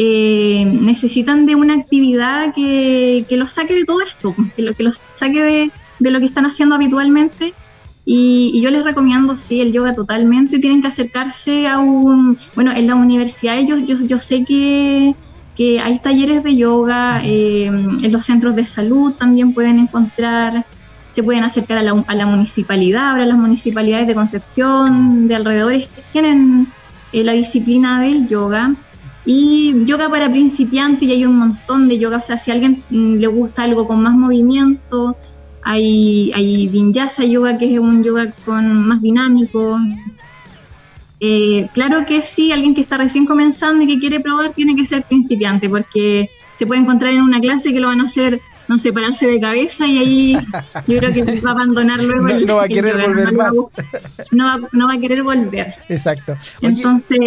eh, 0.00 0.64
necesitan 0.64 1.44
de 1.44 1.56
una 1.56 1.74
actividad 1.74 2.54
que, 2.54 3.24
que 3.28 3.36
los 3.36 3.50
saque 3.50 3.74
de 3.74 3.84
todo 3.84 4.00
esto, 4.00 4.32
que, 4.54 4.62
lo, 4.62 4.72
que 4.72 4.84
los 4.84 5.02
saque 5.14 5.42
de, 5.42 5.70
de 5.98 6.10
lo 6.12 6.20
que 6.20 6.26
están 6.26 6.46
haciendo 6.46 6.76
habitualmente. 6.76 7.52
Y, 8.04 8.62
yo 8.62 8.70
les 8.70 8.84
recomiendo, 8.84 9.36
sí, 9.36 9.60
el 9.60 9.72
yoga 9.72 9.94
totalmente. 9.94 10.60
Tienen 10.60 10.82
que 10.82 10.86
acercarse 10.86 11.66
a 11.66 11.80
un. 11.80 12.38
Bueno, 12.54 12.70
en 12.70 12.86
la 12.86 12.94
universidad 12.94 13.58
yo, 13.66 13.76
yo, 13.76 13.98
yo 13.98 14.20
sé 14.20 14.44
que, 14.44 15.16
que 15.56 15.80
hay 15.80 15.98
talleres 15.98 16.44
de 16.44 16.56
yoga, 16.56 17.20
eh, 17.24 17.66
en 17.66 18.12
los 18.12 18.24
centros 18.24 18.54
de 18.54 18.66
salud 18.66 19.14
también 19.14 19.52
pueden 19.52 19.80
encontrar 19.80 20.64
se 21.08 21.24
pueden 21.24 21.42
acercar 21.42 21.78
a 21.78 21.82
la, 21.82 22.04
a 22.06 22.14
la 22.14 22.26
municipalidad, 22.26 23.10
ahora 23.10 23.26
las 23.26 23.38
municipalidades 23.38 24.06
de 24.06 24.14
Concepción, 24.14 25.26
de 25.26 25.34
alrededores, 25.34 25.88
tienen 26.12 26.68
eh, 27.12 27.24
la 27.24 27.32
disciplina 27.32 28.00
del 28.00 28.28
yoga. 28.28 28.74
Y 29.30 29.84
yoga 29.84 30.08
para 30.08 30.30
principiantes, 30.30 31.06
y 31.06 31.12
hay 31.12 31.26
un 31.26 31.36
montón 31.36 31.86
de 31.86 31.98
yoga, 31.98 32.16
o 32.16 32.22
sea, 32.22 32.38
si 32.38 32.50
a 32.50 32.54
alguien 32.54 32.82
mm, 32.88 33.16
le 33.16 33.26
gusta 33.26 33.62
algo 33.62 33.86
con 33.86 34.02
más 34.02 34.14
movimiento, 34.14 35.18
hay, 35.62 36.32
hay 36.34 36.66
vinyasa 36.68 37.26
yoga, 37.26 37.58
que 37.58 37.74
es 37.74 37.78
un 37.78 38.02
yoga 38.02 38.26
con 38.46 38.88
más 38.88 39.02
dinámico. 39.02 39.78
Eh, 41.20 41.68
claro 41.74 42.06
que 42.06 42.22
sí, 42.22 42.52
alguien 42.52 42.74
que 42.74 42.80
está 42.80 42.96
recién 42.96 43.26
comenzando 43.26 43.84
y 43.84 43.86
que 43.86 43.98
quiere 43.98 44.18
probar 44.20 44.54
tiene 44.54 44.74
que 44.74 44.86
ser 44.86 45.02
principiante, 45.02 45.68
porque 45.68 46.30
se 46.54 46.66
puede 46.66 46.80
encontrar 46.80 47.12
en 47.12 47.20
una 47.20 47.38
clase 47.38 47.70
que 47.70 47.80
lo 47.80 47.88
van 47.88 48.00
a 48.00 48.04
hacer 48.04 48.40
no 48.66 48.78
sé, 48.78 48.94
pararse 48.94 49.26
de 49.26 49.40
cabeza 49.40 49.86
y 49.86 49.98
ahí 49.98 50.46
yo 50.86 50.98
creo 50.98 51.12
que 51.12 51.40
va 51.40 51.50
a 51.50 51.52
abandonar 51.52 52.02
luego 52.02 52.28
No, 52.28 52.34
el 52.34 52.46
no 52.46 52.56
va 52.56 52.64
a 52.64 52.68
querer 52.68 52.96
yoga, 52.96 53.06
volver 53.08 53.32
no, 53.32 53.38
más. 53.38 53.54
No 54.30 54.44
va, 54.44 54.68
no 54.72 54.86
va 54.88 54.94
a 54.94 54.98
querer 54.98 55.22
volver. 55.22 55.74
Exacto. 55.88 56.36
Oye, 56.62 56.68
Entonces, 56.68 57.18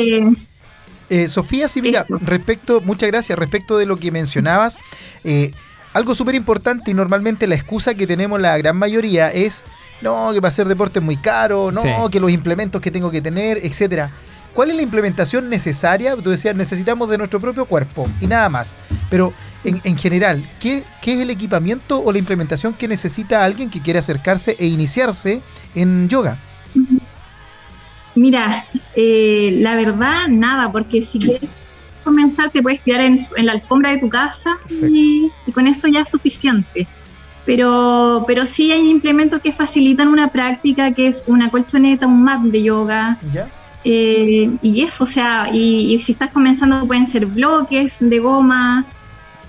Eh, 1.11 1.27
Sofía, 1.27 1.67
sí, 1.67 1.81
mira, 1.81 2.01
Eso. 2.01 2.17
respecto, 2.21 2.79
muchas 2.79 3.07
gracias, 3.11 3.37
respecto 3.37 3.77
de 3.77 3.85
lo 3.85 3.97
que 3.97 4.11
mencionabas, 4.11 4.79
eh, 5.25 5.51
algo 5.93 6.15
súper 6.15 6.35
importante 6.35 6.89
y 6.89 6.93
normalmente 6.93 7.47
la 7.47 7.55
excusa 7.55 7.93
que 7.95 8.07
tenemos 8.07 8.39
la 8.39 8.57
gran 8.57 8.77
mayoría 8.77 9.27
es, 9.29 9.63
no, 10.01 10.31
que 10.31 10.39
para 10.39 10.47
hacer 10.47 10.69
deporte 10.69 10.99
es 10.99 11.05
muy 11.05 11.17
caro, 11.17 11.69
no, 11.73 11.81
Sí. 11.81 11.89
que 12.11 12.21
los 12.21 12.31
implementos 12.31 12.81
que 12.81 12.91
tengo 12.91 13.11
que 13.11 13.21
tener, 13.21 13.59
etcétera. 13.61 14.09
¿Cuál 14.53 14.69
es 14.69 14.75
la 14.77 14.81
implementación 14.83 15.49
necesaria? 15.49 16.15
Tú 16.15 16.29
decías, 16.29 16.55
necesitamos 16.55 17.09
de 17.09 17.17
nuestro 17.17 17.41
propio 17.41 17.65
cuerpo 17.65 18.07
y 18.21 18.27
nada 18.27 18.47
más. 18.47 18.73
Pero 19.09 19.33
en, 19.65 19.81
en 19.83 19.97
general, 19.97 20.49
¿qué, 20.61 20.83
qué 21.01 21.13
es 21.15 21.19
el 21.19 21.29
equipamiento 21.29 22.01
o 22.01 22.11
la 22.13 22.19
implementación 22.19 22.73
que 22.73 22.87
necesita 22.87 23.43
alguien 23.43 23.69
que 23.69 23.81
quiere 23.81 23.99
acercarse 23.99 24.55
e 24.59 24.65
iniciarse 24.65 25.41
en 25.75 26.07
yoga? 26.07 26.37
Mira, 28.15 28.65
eh, 28.95 29.57
la 29.59 29.75
verdad, 29.75 30.27
nada, 30.27 30.71
porque 30.71 31.01
si 31.01 31.19
quieres 31.19 31.55
comenzar 32.03 32.49
te 32.49 32.61
puedes 32.61 32.81
tirar 32.81 33.01
en, 33.01 33.19
en 33.37 33.45
la 33.45 33.53
alfombra 33.53 33.91
de 33.91 33.97
tu 33.99 34.09
casa 34.09 34.57
y, 34.89 35.29
y 35.45 35.51
con 35.51 35.67
eso 35.67 35.87
ya 35.87 36.01
es 36.01 36.09
suficiente. 36.09 36.87
Pero, 37.45 38.23
pero 38.27 38.45
sí 38.45 38.71
hay 38.71 38.87
implementos 38.89 39.41
que 39.41 39.51
facilitan 39.51 40.07
una 40.09 40.27
práctica, 40.27 40.91
que 40.93 41.07
es 41.07 41.23
una 41.27 41.49
colchoneta, 41.49 42.05
un 42.07 42.23
mat 42.23 42.41
de 42.41 42.61
yoga, 42.63 43.17
¿Ya? 43.33 43.47
Eh, 43.83 44.51
y 44.61 44.81
eso, 44.83 45.05
o 45.05 45.07
sea, 45.07 45.49
y, 45.51 45.95
y 45.95 45.99
si 45.99 46.11
estás 46.11 46.31
comenzando 46.31 46.85
pueden 46.85 47.07
ser 47.07 47.25
bloques 47.25 47.97
de 47.99 48.19
goma, 48.19 48.85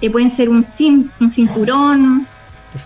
eh, 0.01 0.09
pueden 0.09 0.31
ser 0.31 0.49
un, 0.49 0.63
cin- 0.63 1.11
un 1.21 1.29
cinturón, 1.29 2.27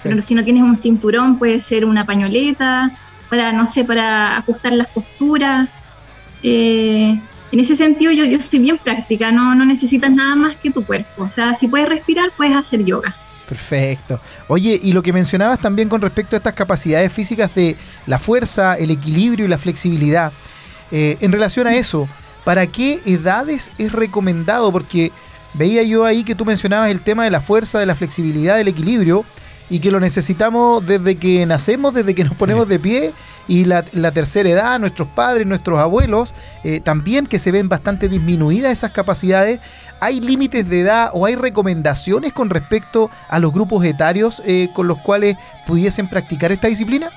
pero 0.03 0.21
si 0.23 0.35
no 0.35 0.43
tienes 0.43 0.65
un 0.65 0.77
cinturón 0.77 1.39
puede 1.39 1.61
ser 1.61 1.85
una 1.85 2.05
pañoleta, 2.05 2.91
para, 3.29 3.53
no 3.53 3.67
sé, 3.67 3.85
para 3.85 4.39
ajustar 4.39 4.73
las 4.73 4.89
posturas. 4.89 5.69
Eh, 6.43 7.19
en 7.53 7.61
ese 7.61 7.77
sentido 7.77 8.13
yo, 8.13 8.25
yo 8.25 8.39
estoy 8.39 8.59
bien 8.61 8.79
práctica, 8.79 9.31
no, 9.33 9.55
no 9.55 9.65
necesitas 9.65 10.11
nada 10.11 10.35
más 10.35 10.57
que 10.57 10.71
tu 10.71 10.85
cuerpo. 10.85 11.25
O 11.25 11.31
sea, 11.31 11.55
si 11.55 11.69
puedes 11.69 11.89
respirar, 11.89 12.31
puedes 12.37 12.55
hacer 12.55 12.85
yoga. 12.85 13.15
Perfecto. 13.49 14.21
Oye, 14.49 14.79
y 14.83 14.93
lo 14.93 15.03
que 15.03 15.13
mencionabas 15.13 15.61
también 15.61 15.89
con 15.89 16.01
respecto 16.01 16.35
a 16.35 16.39
estas 16.39 16.55
capacidades 16.55 17.13
físicas 17.13 17.55
de 17.55 17.77
la 18.07 18.19
fuerza, 18.19 18.75
el 18.75 18.91
equilibrio 18.91 19.47
y 19.47 19.49
la 19.49 19.59
flexibilidad. 19.59 20.33
Eh, 20.91 21.17
en 21.21 21.33
relación 21.33 21.67
a 21.67 21.75
eso, 21.75 22.09
¿para 22.45 22.67
qué 22.67 23.01
edades 23.07 23.71
es 23.79 23.93
recomendado? 23.93 24.73
Porque 24.73 25.13
veía 25.55 25.83
yo 25.85 26.05
ahí 26.05 26.25
que 26.25 26.35
tú 26.35 26.45
mencionabas 26.45 26.91
el 26.91 27.01
tema 27.01 27.25
de 27.25 27.31
la 27.31 27.41
fuerza, 27.41 27.79
de 27.79 27.87
la 27.87 27.95
flexibilidad, 27.95 28.57
del 28.57 28.69
equilibrio, 28.69 29.25
y 29.69 29.81
que 29.81 29.91
lo 29.91 30.01
necesitamos 30.01 30.85
desde 30.87 31.17
que 31.17 31.45
nacemos, 31.47 31.93
desde 31.95 32.15
que 32.15 32.25
nos 32.25 32.35
ponemos 32.35 32.69
de 32.69 32.79
pie, 32.79 33.13
y 33.49 33.65
la, 33.65 33.85
la 33.93 34.13
tercera 34.13 34.49
edad, 34.49 34.79
nuestros 34.79 35.09
padres, 35.09 35.47
nuestros 35.47 35.79
abuelos, 35.79 36.35
eh, 36.65 36.81
también 36.81 37.27
que 37.27 37.39
se 37.39 37.53
ven 37.53 37.69
bastante 37.69 38.09
disminuidas 38.09 38.73
esas 38.73 38.91
capacidades. 38.91 39.61
¿Hay 40.01 40.21
límites 40.21 40.69
de 40.69 40.81
edad 40.81 41.11
o 41.13 41.27
hay 41.27 41.37
recomendaciones 41.37 42.33
con 42.33 42.51
respecto 42.51 43.11
a 43.29 43.39
los 43.39 43.53
grupos 43.53 43.85
etarios 43.85 44.43
eh, 44.45 44.69
con 44.75 44.89
los 44.89 44.99
cuales 44.99 45.37
pudiesen 45.67 46.09
practicar 46.09 46.53
esta 46.53 46.69
disciplina? 46.69 47.11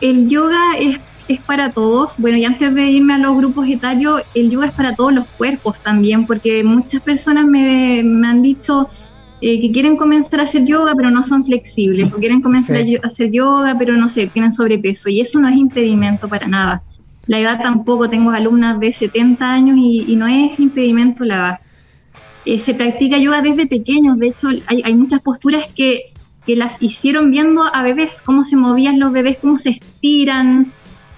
El 0.00 0.28
yoga 0.28 0.78
es, 0.78 0.98
es 1.28 1.40
para 1.40 1.72
todos. 1.72 2.16
Bueno, 2.18 2.36
y 2.38 2.44
antes 2.44 2.72
de 2.74 2.82
irme 2.84 3.14
a 3.14 3.18
los 3.18 3.36
grupos 3.36 3.68
etarios, 3.68 4.22
el 4.34 4.50
yoga 4.50 4.66
es 4.66 4.72
para 4.72 4.94
todos 4.94 5.12
los 5.12 5.26
cuerpos 5.36 5.78
también, 5.80 6.26
porque 6.26 6.64
muchas 6.64 7.02
personas 7.02 7.44
me, 7.44 8.02
me 8.02 8.28
han 8.28 8.40
dicho 8.40 8.88
eh, 9.40 9.60
que 9.60 9.70
quieren 9.72 9.96
comenzar 9.96 10.40
a 10.40 10.44
hacer 10.44 10.64
yoga, 10.66 10.94
pero 10.96 11.10
no 11.10 11.22
son 11.22 11.44
flexibles, 11.44 12.12
o 12.12 12.18
quieren 12.18 12.40
comenzar 12.42 12.76
a, 12.76 12.82
yo- 12.82 12.98
a 13.02 13.06
hacer 13.06 13.30
yoga, 13.32 13.76
pero 13.78 13.96
no 13.96 14.08
sé, 14.08 14.26
tienen 14.28 14.52
sobrepeso, 14.52 15.08
y 15.08 15.20
eso 15.20 15.40
no 15.40 15.48
es 15.48 15.56
impedimento 15.56 16.28
para 16.28 16.46
nada. 16.48 16.82
La 17.26 17.38
edad 17.38 17.60
tampoco, 17.62 18.10
tengo 18.10 18.30
alumnas 18.30 18.78
de 18.80 18.92
70 18.92 19.50
años 19.52 19.76
y, 19.80 20.04
y 20.12 20.16
no 20.16 20.26
es 20.26 20.58
impedimento 20.58 21.24
la 21.24 21.34
edad. 21.36 21.58
Eh, 22.44 22.58
se 22.58 22.74
practica 22.74 23.18
yoga 23.18 23.42
desde 23.42 23.66
pequeños, 23.66 24.18
de 24.18 24.28
hecho 24.28 24.48
hay, 24.66 24.82
hay 24.84 24.94
muchas 24.94 25.20
posturas 25.20 25.66
que 25.74 26.04
que 26.46 26.56
las 26.56 26.78
hicieron 26.80 27.30
viendo 27.30 27.62
a 27.64 27.82
bebés, 27.82 28.22
cómo 28.24 28.44
se 28.44 28.56
movían 28.56 28.98
los 28.98 29.12
bebés, 29.12 29.36
cómo 29.42 29.58
se 29.58 29.70
estiran, 29.70 30.72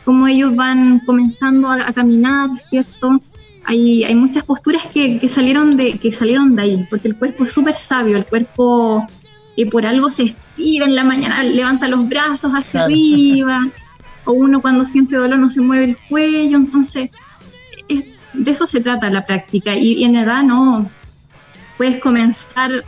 cómo 0.05 0.27
ellos 0.27 0.55
van 0.57 0.99
comenzando 1.07 1.69
a, 1.71 1.89
a 1.89 1.93
caminar, 1.93 2.51
¿cierto? 2.59 3.21
Hay, 3.64 4.03
hay 4.05 4.14
muchas 4.14 4.44
posturas 4.44 4.87
que, 4.92 5.18
que 5.20 5.29
salieron 5.29 5.70
de, 5.70 5.98
que 5.98 6.11
salieron 6.12 6.57
de 6.57 6.62
ahí, 6.62 6.87
porque 6.90 7.09
el 7.09 7.16
cuerpo 7.16 7.44
es 7.44 7.53
súper 7.53 7.77
sabio, 7.79 8.16
el 8.16 8.27
cuerpo 8.27 9.07
eh, 9.57 9.66
por 9.70 9.87
algo 9.87 10.11
se 10.11 10.25
estira 10.25 10.87
en 10.87 10.96
la 10.96 11.05
mañana, 11.05 11.42
levanta 11.44 11.87
los 11.88 12.09
brazos 12.09 12.53
hacia 12.53 12.81
Claro. 12.81 12.87
arriba, 12.87 13.68
o 14.25 14.33
uno 14.33 14.61
cuando 14.61 14.85
siente 14.85 15.16
dolor 15.16 15.38
no 15.38 15.48
se 15.48 15.61
mueve 15.61 15.85
el 15.85 15.96
cuello, 16.09 16.57
entonces 16.57 17.11
es- 17.88 18.05
de 18.33 18.51
eso 18.51 18.66
se 18.66 18.81
trata 18.81 19.11
la 19.11 19.25
práctica, 19.27 19.77
y, 19.77 19.92
y 19.92 20.05
en 20.05 20.16
edad 20.16 20.42
no, 20.42 20.90
puedes 21.77 21.98
comenzar 21.98 22.85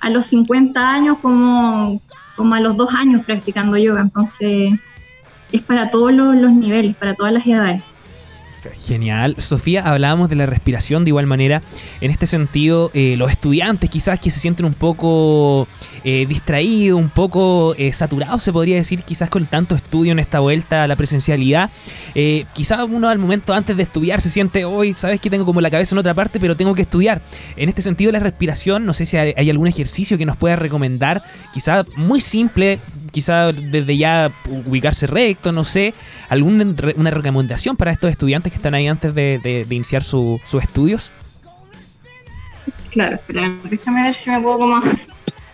a 0.00 0.10
los 0.10 0.26
50 0.26 0.92
años 0.92 1.18
como, 1.22 2.00
como 2.36 2.54
a 2.54 2.60
los 2.60 2.76
dos 2.76 2.92
años 2.94 3.24
practicando 3.24 3.76
yoga, 3.78 4.00
entonces 4.02 4.72
es 5.52 5.62
para 5.62 5.88
todos 5.90 6.12
los, 6.12 6.36
los 6.36 6.52
niveles, 6.52 6.94
para 6.96 7.14
todas 7.14 7.32
las 7.32 7.46
edades. 7.46 7.82
Genial. 8.80 9.36
Sofía, 9.38 9.82
hablábamos 9.82 10.28
de 10.28 10.36
la 10.36 10.46
respiración 10.46 11.04
de 11.04 11.10
igual 11.10 11.26
manera. 11.26 11.62
En 12.00 12.10
este 12.10 12.26
sentido, 12.26 12.90
eh, 12.94 13.14
los 13.16 13.30
estudiantes 13.30 13.88
quizás 13.90 14.18
que 14.18 14.30
se 14.30 14.40
sienten 14.40 14.66
un 14.66 14.74
poco 14.74 15.68
eh, 16.04 16.26
distraídos, 16.26 16.98
un 16.98 17.10
poco 17.10 17.74
eh, 17.76 17.92
saturados, 17.92 18.42
se 18.42 18.52
podría 18.52 18.76
decir, 18.76 19.02
quizás 19.02 19.30
con 19.30 19.46
tanto 19.46 19.74
estudio 19.74 20.12
en 20.12 20.18
esta 20.18 20.40
vuelta 20.40 20.84
a 20.84 20.86
la 20.86 20.96
presencialidad. 20.96 21.70
Eh, 22.14 22.46
quizás 22.52 22.80
uno 22.88 23.08
al 23.08 23.18
momento 23.18 23.52
antes 23.52 23.76
de 23.76 23.82
estudiar 23.82 24.20
se 24.20 24.30
siente, 24.30 24.64
hoy, 24.64 24.94
sabes 24.94 25.20
que 25.20 25.30
tengo 25.30 25.44
como 25.44 25.60
la 25.60 25.70
cabeza 25.70 25.94
en 25.94 25.98
otra 25.98 26.14
parte, 26.14 26.40
pero 26.40 26.56
tengo 26.56 26.74
que 26.74 26.82
estudiar. 26.82 27.22
En 27.56 27.68
este 27.68 27.82
sentido, 27.82 28.12
la 28.12 28.20
respiración, 28.20 28.86
no 28.86 28.92
sé 28.92 29.06
si 29.06 29.16
hay, 29.16 29.34
hay 29.36 29.50
algún 29.50 29.66
ejercicio 29.66 30.18
que 30.18 30.26
nos 30.26 30.36
pueda 30.36 30.56
recomendar, 30.56 31.22
quizás 31.52 31.86
muy 31.96 32.20
simple, 32.20 32.80
quizás 33.18 33.54
desde 33.56 33.96
ya 33.96 34.32
ubicarse 34.46 35.06
recto, 35.08 35.50
no 35.50 35.64
sé, 35.64 35.92
alguna 36.28 36.64
re- 36.76 36.94
una 36.96 37.10
recomendación 37.10 37.76
para 37.76 37.90
estos 37.90 38.10
estudiantes 38.10 38.52
que 38.52 38.56
están 38.58 38.74
ahí 38.74 38.86
antes 38.86 39.12
de, 39.14 39.40
de- 39.42 39.64
de 39.64 39.74
iniciar 39.74 40.02
su- 40.04 40.40
sus 40.44 40.62
estudios. 40.62 41.10
Claro, 42.90 43.16
espera, 43.16 43.54
déjame 43.64 44.02
ver 44.02 44.14
si 44.14 44.30
me 44.30 44.40
puedo 44.40 44.58
como 44.58 44.80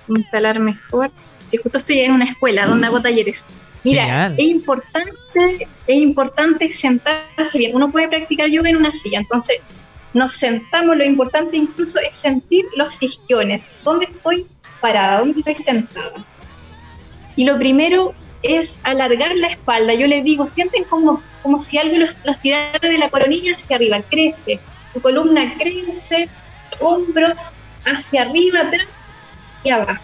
instalar 0.08 0.58
mejor. 0.60 1.10
Que 1.50 1.58
justo 1.58 1.78
estoy 1.78 2.00
en 2.00 2.12
una 2.12 2.24
escuela 2.24 2.66
donde 2.66 2.86
hago 2.86 3.00
talleres. 3.00 3.44
Mira, 3.84 4.02
Genial. 4.02 4.34
es 4.38 4.44
importante, 4.46 5.68
es 5.86 5.96
importante 5.96 6.72
sentarse 6.72 7.58
bien. 7.58 7.74
Uno 7.76 7.90
puede 7.90 8.08
practicar 8.08 8.48
yoga 8.48 8.70
en 8.70 8.76
una 8.76 8.92
silla, 8.92 9.18
entonces 9.20 9.58
nos 10.14 10.34
sentamos. 10.34 10.96
Lo 10.96 11.04
importante 11.04 11.56
incluso 11.56 11.98
es 12.00 12.16
sentir 12.16 12.64
los 12.76 13.02
isquiones. 13.02 13.74
¿Dónde 13.84 14.06
estoy 14.06 14.46
parada? 14.80 15.18
¿Dónde 15.18 15.38
estoy 15.40 15.56
sentada? 15.56 16.12
Y 17.36 17.44
lo 17.44 17.58
primero 17.58 18.14
es 18.42 18.78
alargar 18.82 19.34
la 19.36 19.48
espalda. 19.48 19.94
Yo 19.94 20.06
les 20.06 20.22
digo, 20.24 20.46
sienten 20.46 20.84
como, 20.84 21.22
como 21.42 21.58
si 21.60 21.78
algo 21.78 21.96
los, 21.96 22.16
los 22.24 22.38
tirara 22.40 22.78
de 22.80 22.98
la 22.98 23.08
coronilla 23.08 23.54
hacia 23.54 23.76
arriba. 23.76 24.00
Crece, 24.10 24.60
tu 24.92 25.00
columna 25.00 25.54
crece, 25.58 26.28
hombros 26.80 27.52
hacia 27.84 28.22
arriba, 28.22 28.60
atrás 28.60 28.86
y 29.62 29.70
abajo. 29.70 30.02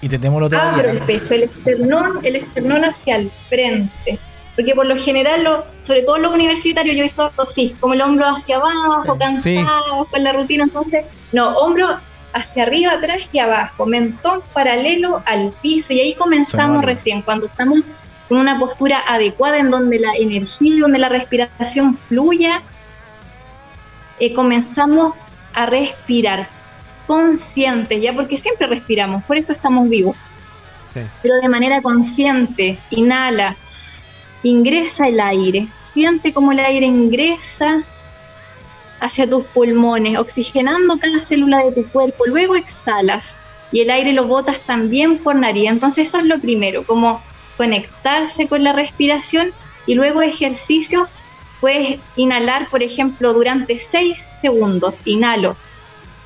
Y 0.00 0.08
tenemos 0.08 0.40
lo 0.40 0.46
otro 0.46 0.60
Abro 0.60 0.90
el 0.90 0.98
pecho, 0.98 1.32
el 1.34 1.44
esternón, 1.44 2.20
el 2.24 2.36
esternón 2.36 2.84
hacia 2.84 3.16
el 3.16 3.30
frente. 3.48 4.18
Porque 4.54 4.74
por 4.74 4.86
lo 4.86 4.96
general, 4.96 5.42
lo- 5.42 5.64
sobre 5.80 6.02
todo 6.02 6.18
los 6.18 6.32
universitarios, 6.32 6.94
yo 6.94 7.00
he 7.00 7.06
visto 7.06 7.32
así, 7.38 7.74
como 7.80 7.94
el 7.94 8.02
hombro 8.02 8.26
hacia 8.28 8.56
abajo, 8.56 9.16
cansados 9.18 10.08
con 10.10 10.22
la 10.22 10.32
rutina. 10.32 10.64
Entonces, 10.64 11.04
no, 11.32 11.56
hombro 11.56 11.98
hacia 12.34 12.64
arriba, 12.64 12.92
atrás 12.92 13.28
y 13.32 13.38
abajo, 13.38 13.86
mentón 13.86 14.42
paralelo 14.52 15.22
al 15.24 15.52
piso. 15.62 15.92
Y 15.92 16.00
ahí 16.00 16.14
comenzamos 16.14 16.84
recién, 16.84 17.22
cuando 17.22 17.46
estamos 17.46 17.78
con 18.28 18.38
una 18.38 18.58
postura 18.58 19.02
adecuada 19.06 19.58
en 19.58 19.70
donde 19.70 19.98
la 20.00 20.12
energía, 20.18 20.80
donde 20.80 20.98
la 20.98 21.08
respiración 21.08 21.96
fluya, 21.96 22.62
eh, 24.18 24.32
comenzamos 24.34 25.14
a 25.54 25.66
respirar 25.66 26.48
conscientes, 27.06 28.00
ya 28.02 28.12
porque 28.12 28.36
siempre 28.36 28.66
respiramos, 28.66 29.22
por 29.24 29.36
eso 29.36 29.52
estamos 29.52 29.88
vivos, 29.88 30.16
Sí. 30.92 31.00
pero 31.22 31.36
de 31.36 31.48
manera 31.48 31.82
consciente, 31.82 32.78
inhala, 32.90 33.56
ingresa 34.42 35.08
el 35.08 35.20
aire, 35.20 35.68
siente 35.82 36.32
como 36.32 36.52
el 36.52 36.60
aire 36.60 36.86
ingresa 36.86 37.82
hacia 39.04 39.28
tus 39.28 39.44
pulmones, 39.46 40.18
oxigenando 40.18 40.98
cada 40.98 41.20
célula 41.20 41.58
de 41.58 41.72
tu 41.72 41.88
cuerpo, 41.90 42.24
luego 42.26 42.56
exhalas 42.56 43.36
y 43.70 43.82
el 43.82 43.90
aire 43.90 44.12
lo 44.12 44.26
botas 44.26 44.60
también 44.60 45.18
por 45.18 45.36
nariz, 45.36 45.68
entonces 45.68 46.08
eso 46.08 46.18
es 46.18 46.24
lo 46.24 46.38
primero, 46.38 46.84
como 46.84 47.22
conectarse 47.58 48.48
con 48.48 48.64
la 48.64 48.72
respiración 48.72 49.52
y 49.86 49.94
luego 49.94 50.22
ejercicios, 50.22 51.08
puedes 51.60 51.98
inhalar, 52.16 52.68
por 52.70 52.82
ejemplo, 52.82 53.34
durante 53.34 53.78
6 53.78 54.36
segundos, 54.40 55.02
inhalo, 55.04 55.54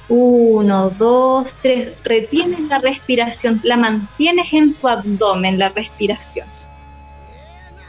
uno, 0.09 0.91
dos, 0.91 1.59
tres. 1.61 1.93
Retienes 2.03 2.62
la 2.69 2.79
respiración, 2.79 3.61
la 3.62 3.77
mantienes 3.77 4.53
en 4.53 4.75
tu 4.75 4.88
abdomen, 4.88 5.59
la 5.59 5.69
respiración. 5.69 6.47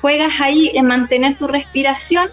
Juegas 0.02 0.42
ahí 0.42 0.72
en 0.74 0.86
mantener 0.86 1.38
tu 1.38 1.48
respiración. 1.48 2.30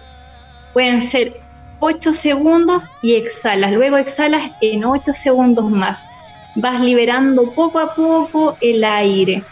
Pueden 0.73 1.01
ser 1.01 1.46
8 1.79 2.13
segundos 2.13 2.89
y 3.01 3.15
exhalas. 3.15 3.71
Luego 3.71 3.97
exhalas 3.97 4.51
en 4.61 4.85
8 4.85 5.13
segundos 5.13 5.69
más. 5.69 6.09
Vas 6.55 6.81
liberando 6.81 7.51
poco 7.53 7.79
a 7.79 7.93
poco 7.93 8.57
el 8.61 8.83
aire. 8.83 9.43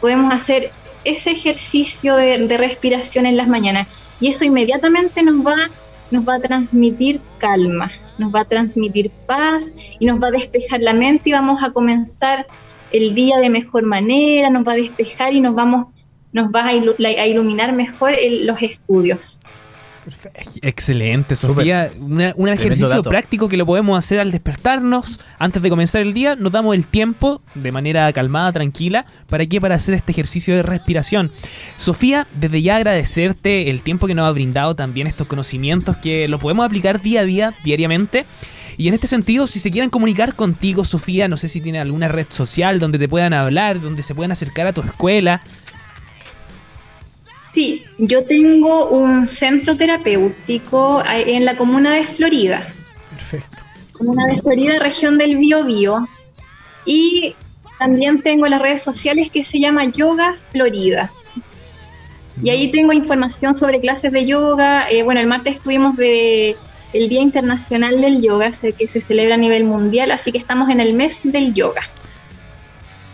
Podemos 0.00 0.32
hacer 0.32 0.70
ese 1.04 1.32
ejercicio 1.32 2.16
de, 2.16 2.56
respiración 2.58 3.26
en 3.26 3.36
las 3.36 3.48
mañanas 3.48 3.88
y 4.20 4.28
eso 4.28 4.44
inmediatamente 4.44 5.22
nos 5.22 5.44
va, 5.44 5.70
nos 6.10 6.28
va 6.28 6.36
a 6.36 6.40
transmitir 6.40 7.20
calma, 7.38 7.90
nos 8.18 8.34
va 8.34 8.40
a 8.40 8.44
transmitir 8.44 9.10
paz 9.26 9.72
y 9.98 10.06
nos 10.06 10.22
va 10.22 10.28
a 10.28 10.32
despejar 10.32 10.80
la 10.82 10.92
mente 10.92 11.30
y 11.30 11.32
vamos 11.32 11.62
a 11.62 11.70
comenzar 11.72 12.46
el 12.90 13.14
día 13.14 13.38
de 13.38 13.48
mejor 13.48 13.84
manera, 13.84 14.50
nos 14.50 14.66
va 14.66 14.72
a 14.72 14.76
despejar 14.76 15.32
y 15.32 15.40
nos 15.40 15.54
vamos 15.54 15.86
nos 16.32 16.48
va 16.50 16.66
a, 16.66 16.72
ilu- 16.72 16.96
a 16.98 17.26
iluminar 17.26 17.72
mejor 17.72 18.14
los 18.42 18.62
estudios. 18.62 19.38
Excelente, 20.62 21.36
Sofía. 21.36 21.90
Una- 21.98 22.32
un 22.36 22.48
ejercicio 22.48 22.88
dato. 22.88 23.08
práctico 23.10 23.48
que 23.48 23.56
lo 23.56 23.66
podemos 23.66 23.98
hacer 23.98 24.20
al 24.20 24.30
despertarnos. 24.30 25.20
Antes 25.38 25.62
de 25.62 25.70
comenzar 25.70 26.02
el 26.02 26.12
día, 26.14 26.36
nos 26.36 26.52
damos 26.52 26.74
el 26.74 26.86
tiempo 26.86 27.42
de 27.54 27.72
manera 27.72 28.12
calmada, 28.12 28.52
tranquila. 28.52 29.06
¿Para 29.28 29.46
qué? 29.46 29.60
Para 29.60 29.74
hacer 29.76 29.94
este 29.94 30.12
ejercicio 30.12 30.54
de 30.54 30.62
respiración. 30.62 31.30
Sofía, 31.76 32.26
desde 32.34 32.62
ya 32.62 32.76
agradecerte 32.76 33.70
el 33.70 33.82
tiempo 33.82 34.06
que 34.06 34.14
nos 34.14 34.26
ha 34.26 34.32
brindado, 34.32 34.74
también 34.76 35.06
estos 35.06 35.26
conocimientos 35.26 35.96
que 35.96 36.28
lo 36.28 36.38
podemos 36.38 36.64
aplicar 36.66 37.00
día 37.02 37.20
a 37.20 37.24
día, 37.24 37.54
diariamente. 37.64 38.24
Y 38.78 38.88
en 38.88 38.94
este 38.94 39.06
sentido, 39.06 39.46
si 39.46 39.58
se 39.60 39.70
quieren 39.70 39.90
comunicar 39.90 40.34
contigo, 40.34 40.82
Sofía, 40.84 41.28
no 41.28 41.36
sé 41.36 41.48
si 41.48 41.60
tiene 41.60 41.78
alguna 41.78 42.08
red 42.08 42.26
social 42.30 42.78
donde 42.80 42.98
te 42.98 43.06
puedan 43.06 43.34
hablar, 43.34 43.80
donde 43.80 44.02
se 44.02 44.14
puedan 44.14 44.32
acercar 44.32 44.66
a 44.66 44.72
tu 44.72 44.80
escuela. 44.80 45.42
Sí, 47.52 47.84
yo 47.98 48.24
tengo 48.24 48.88
un 48.88 49.26
centro 49.26 49.76
terapéutico 49.76 51.02
en 51.06 51.44
la 51.44 51.56
comuna 51.56 51.94
de 51.94 52.04
Florida. 52.04 52.66
Perfecto. 53.10 53.62
comuna 53.92 54.26
de 54.26 54.40
Florida, 54.40 54.78
región 54.78 55.18
del 55.18 55.36
Biobío. 55.36 56.08
Y 56.86 57.34
también 57.78 58.22
tengo 58.22 58.46
las 58.46 58.62
redes 58.62 58.82
sociales 58.82 59.30
que 59.30 59.44
se 59.44 59.60
llama 59.60 59.84
Yoga 59.84 60.36
Florida. 60.50 61.10
Y 62.42 62.50
ahí 62.50 62.70
tengo 62.70 62.92
información 62.92 63.54
sobre 63.54 63.80
clases 63.80 64.12
de 64.12 64.24
yoga. 64.24 64.88
Eh, 64.90 65.02
bueno, 65.02 65.20
el 65.20 65.26
martes 65.26 65.54
estuvimos 65.54 65.96
de 65.96 66.56
el 66.92 67.08
Día 67.08 67.20
Internacional 67.20 68.00
del 68.00 68.20
Yoga, 68.22 68.50
que 68.50 68.86
se 68.86 69.00
celebra 69.00 69.34
a 69.34 69.38
nivel 69.38 69.64
mundial, 69.64 70.10
así 70.10 70.30
que 70.32 70.38
estamos 70.38 70.70
en 70.70 70.80
el 70.80 70.92
mes 70.94 71.20
del 71.24 71.54
yoga. 71.54 71.82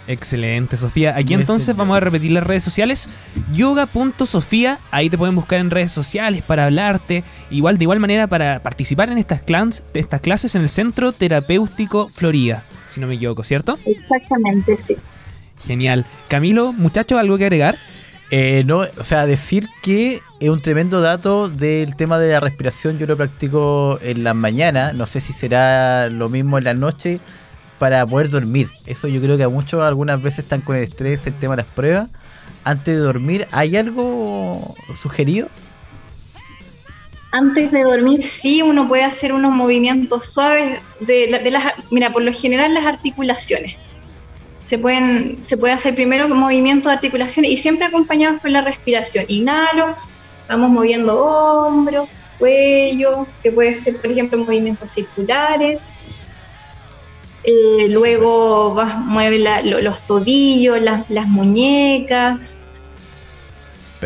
Excelente, 0.09 0.79
Sofía. 0.79 1.15
Aquí 1.17 1.35
Mes 1.35 1.43
entonces 1.43 1.77
vamos 1.77 1.95
a 1.95 2.01
repetir 2.01 2.33
las 2.33 2.43
redes 2.43 2.65
sociales. 2.65 3.11
Yoga.sofía. 3.53 4.79
Ahí 4.91 5.11
te 5.11 5.19
pueden 5.19 5.35
buscar 5.35 5.61
en 5.61 5.71
redes 5.71 5.93
sociales 5.93 6.43
para 6.43 6.65
hablarte. 6.65 7.25
Igual, 7.51 7.77
de 7.77 7.85
igual 7.85 8.01
manera, 8.01 8.27
para 8.27 8.63
participar 8.63 9.11
en 9.11 9.19
estas, 9.19 9.43
clans, 9.43 9.83
estas 9.93 10.23
clases 10.23 10.55
en 10.55 10.63
el 10.63 10.71
Centro 10.71 11.13
Terapéutico 11.13 12.09
Florida. 12.09 12.63
Si 12.89 13.01
no 13.01 13.07
me 13.07 13.17
equivoco, 13.17 13.43
¿cierto? 13.43 13.79
Exactamente, 13.85 14.79
sí. 14.79 14.97
Genial. 15.61 16.07
Camilo, 16.29 16.73
muchachos, 16.73 17.19
¿algo 17.19 17.37
que 17.37 17.45
agregar? 17.45 17.77
Eh, 18.31 18.63
no, 18.65 18.79
o 18.79 19.03
sea, 19.03 19.27
decir 19.27 19.69
que 19.83 20.23
es 20.41 20.49
un 20.49 20.63
tremendo 20.63 21.03
dato 21.03 21.51
del 21.51 21.97
tema 21.97 22.19
de 22.19 22.33
la 22.33 22.41
respiración. 22.41 22.99
Yo 22.99 23.07
lo 23.07 23.17
practico 23.19 23.99
en 24.01 24.25
la 24.25 24.33
mañana. 24.33 24.95
No 24.95 25.07
sé 25.07 25.21
si 25.21 25.35
será 25.35 26.09
lo 26.09 26.31
mismo 26.31 26.57
en 26.57 26.65
la 26.65 26.73
noche 26.73 27.21
para 27.79 28.07
poder 28.07 28.31
dormir. 28.31 28.69
Eso 28.87 29.09
yo 29.09 29.21
creo 29.21 29.37
que 29.37 29.45
a 29.45 29.49
muchos 29.49 29.83
algunas 29.83 30.21
veces 30.23 30.41
están 30.41 30.61
con 30.63 30.77
el 30.77 30.83
estrés, 30.85 31.27
el 31.27 31.35
tema 31.39 31.55
de 31.57 31.63
las 31.63 31.73
pruebas. 31.73 32.11
Antes 32.65 32.97
de 32.97 33.01
dormir, 33.01 33.47
¿hay 33.53 33.77
algo 33.77 34.75
sugerido? 35.01 35.49
Antes 37.31 37.71
de 37.71 37.83
dormir, 37.83 38.23
sí, 38.25 38.63
uno 38.63 38.89
puede 38.89 39.05
hacer 39.05 39.33
unos 39.33 39.53
movimientos 39.53 40.27
suaves 40.33 40.81
de, 41.01 41.41
de 41.45 41.51
las, 41.51 41.75
mira, 41.91 42.13
por 42.13 42.23
lo 42.23 42.33
general 42.33 42.75
las 42.75 42.87
articulaciones. 42.87 43.77
se 44.65 44.79
pueden 44.79 45.43
se 45.43 45.57
puede 45.57 45.73
hacer 45.75 45.95
primero 45.95 46.29
movimientos 46.29 46.87
de 46.87 46.95
articulación 46.95 47.45
y 47.47 47.57
siempre 47.57 47.87
acompañados 47.87 48.41
por 48.41 48.51
la 48.51 48.63
respiración. 48.63 49.25
Inhalo, 49.29 49.95
vamos 50.49 50.71
moviendo 50.71 51.25
hombros, 51.25 52.27
cuello, 52.39 53.27
que 53.43 53.53
puede 53.53 53.77
ser, 53.77 54.01
por 54.01 54.11
ejemplo, 54.11 54.39
movimientos 54.39 54.91
circulares. 54.91 56.08
Eh, 57.51 57.87
luego 57.89 58.75
vas, 58.75 58.99
mueve 58.99 59.39
la- 59.39 59.63
lo- 59.63 59.81
los 59.81 60.03
tobillos, 60.05 60.83
las- 60.83 61.09
las 61.09 61.27
muñecas, 61.29 62.59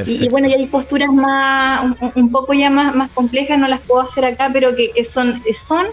y, 0.06 0.24
y 0.24 0.28
bueno, 0.28 0.46
y 0.48 0.52
hay 0.54 0.66
posturas 0.66 1.10
más, 1.10 1.82
un, 1.84 2.12
un 2.14 2.30
poco 2.30 2.52
ya 2.54 2.70
más, 2.70 2.94
más 2.94 3.10
complejas, 3.10 3.58
no 3.58 3.66
las 3.66 3.80
puedo 3.80 4.00
hacer 4.02 4.24
acá, 4.24 4.48
pero 4.52 4.74
que, 4.76 4.90
que 4.92 5.02
son, 5.02 5.42
son 5.54 5.86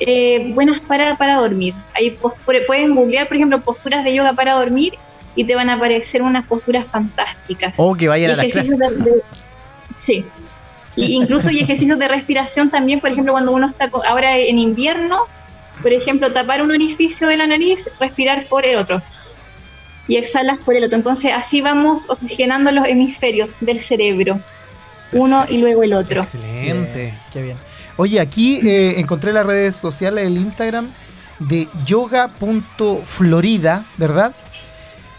eh, 0.00 0.50
buenas 0.54 0.80
para, 0.80 1.16
para 1.16 1.36
dormir. 1.36 1.72
Hay 1.94 2.18
pueden 2.66 2.94
googlear, 2.96 3.28
por 3.28 3.36
ejemplo, 3.36 3.60
posturas 3.60 4.02
de 4.04 4.14
yoga 4.14 4.32
para 4.32 4.54
dormir 4.54 4.94
y 5.36 5.44
te 5.44 5.54
van 5.54 5.70
a 5.70 5.74
aparecer 5.74 6.20
unas 6.22 6.46
posturas 6.46 6.84
fantásticas. 6.86 7.74
O 7.78 7.94
que 7.94 8.08
vayan 8.08 8.32
a 8.32 8.34
Ejercicios 8.34 8.76
clases. 8.76 9.04
de- 9.04 9.10
de- 9.12 9.22
sí. 9.94 10.24
Y 10.96 11.14
incluso 11.14 11.48
hay 11.48 11.60
ejercicios 11.60 11.98
de 11.98 12.08
respiración 12.08 12.68
también, 12.70 13.00
por 13.00 13.10
ejemplo, 13.10 13.32
cuando 13.32 13.52
uno 13.52 13.68
está 13.68 13.88
ahora 14.08 14.36
en 14.36 14.58
invierno, 14.58 15.20
por 15.82 15.92
ejemplo, 15.92 16.32
tapar 16.32 16.62
un 16.62 16.70
orificio 16.70 17.28
de 17.28 17.36
la 17.36 17.46
nariz, 17.46 17.90
respirar 18.00 18.46
por 18.46 18.64
el 18.64 18.78
otro. 18.78 19.02
Y 20.08 20.16
exhalas 20.16 20.58
por 20.64 20.74
el 20.74 20.84
otro. 20.84 20.96
Entonces 20.96 21.32
así 21.34 21.60
vamos 21.60 22.08
oxigenando 22.08 22.72
los 22.72 22.88
hemisferios 22.88 23.58
del 23.60 23.80
cerebro. 23.80 24.40
Uno 25.12 25.44
y 25.48 25.58
luego 25.58 25.82
el 25.82 25.92
otro. 25.92 26.22
Excelente. 26.22 27.02
Bien, 27.02 27.18
qué 27.32 27.42
bien. 27.42 27.56
Oye, 27.96 28.18
aquí 28.20 28.60
eh, 28.66 28.94
encontré 28.98 29.32
las 29.32 29.44
redes 29.44 29.76
sociales, 29.76 30.26
el 30.26 30.38
Instagram 30.38 30.90
de 31.38 31.68
yoga.florida, 31.84 33.84
¿verdad? 33.96 34.34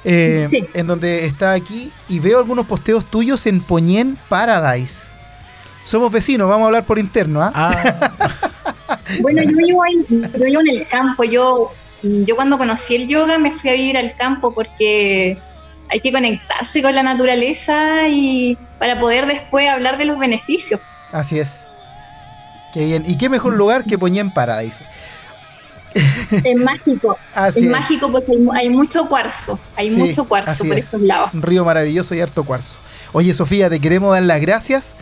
Eh, 0.04 0.46
Sí. 0.50 0.66
En 0.74 0.88
donde 0.88 1.26
está 1.26 1.54
aquí 1.54 1.92
y 2.10 2.20
veo 2.20 2.40
algunos 2.40 2.66
posteos 2.66 3.06
tuyos 3.06 3.46
en 3.46 3.62
Poñén 3.62 4.18
Paradise. 4.30 5.08
Somos 5.86 6.12
vecinos, 6.12 6.50
vamos 6.50 6.64
a 6.64 6.68
hablar 6.68 6.86
por 6.86 7.00
interno, 7.00 7.42
¿ah? 7.42 7.52
Ah, 7.54 8.50
Bueno, 9.22 9.42
yo 9.44 9.56
vivo, 9.58 9.82
yo 10.10 10.46
vivo 10.46 10.62
en 10.62 10.70
el 10.70 10.88
campo. 10.88 11.24
Yo, 11.24 11.72
yo 12.02 12.36
cuando 12.36 12.58
conocí 12.58 12.96
el 12.96 13.08
yoga 13.08 13.38
me 13.38 13.52
fui 13.52 13.70
a 13.70 13.74
vivir 13.74 13.98
al 13.98 14.16
campo 14.16 14.54
porque 14.54 15.38
hay 15.90 16.00
que 16.00 16.12
conectarse 16.12 16.82
con 16.82 16.94
la 16.96 17.04
naturaleza 17.04 18.08
y 18.08 18.58
para 18.80 19.00
poder 19.00 19.26
después 19.28 19.70
hablar 19.70 19.98
de 19.98 20.06
los 20.06 20.20
beneficios. 20.20 20.80
Así 21.12 21.40
es. 21.40 21.68
Qué 22.74 22.86
bien. 22.86 23.04
¿Y 23.08 23.18
qué 23.18 23.30
mejor 23.30 23.54
lugar 23.54 23.84
que 23.86 23.98
Poñén 23.98 24.32
Paradise? 24.34 24.84
Es 25.94 26.56
mágico. 26.56 27.18
Así 27.36 27.60
es, 27.60 27.66
es. 27.66 27.72
mágico 27.72 28.12
porque 28.12 28.32
hay, 28.56 28.70
mucho 28.70 29.08
cuarzo. 29.08 29.60
Hay 29.76 29.92
Sí, 29.92 29.96
mucho 29.96 30.26
cuarzo 30.26 30.64
por 30.66 30.78
es. 30.78 30.88
esos 30.88 31.02
lados. 31.02 31.34
Un 31.34 31.44
río 31.44 31.64
maravilloso 31.64 32.16
y 32.16 32.22
harto 32.22 32.44
cuarzo. 32.44 32.78
Oye, 33.12 33.32
Sofía, 33.34 33.70
te 33.70 33.80
queremos 33.80 34.12
dar 34.12 34.24
las 34.24 34.42
gracias 34.42 34.96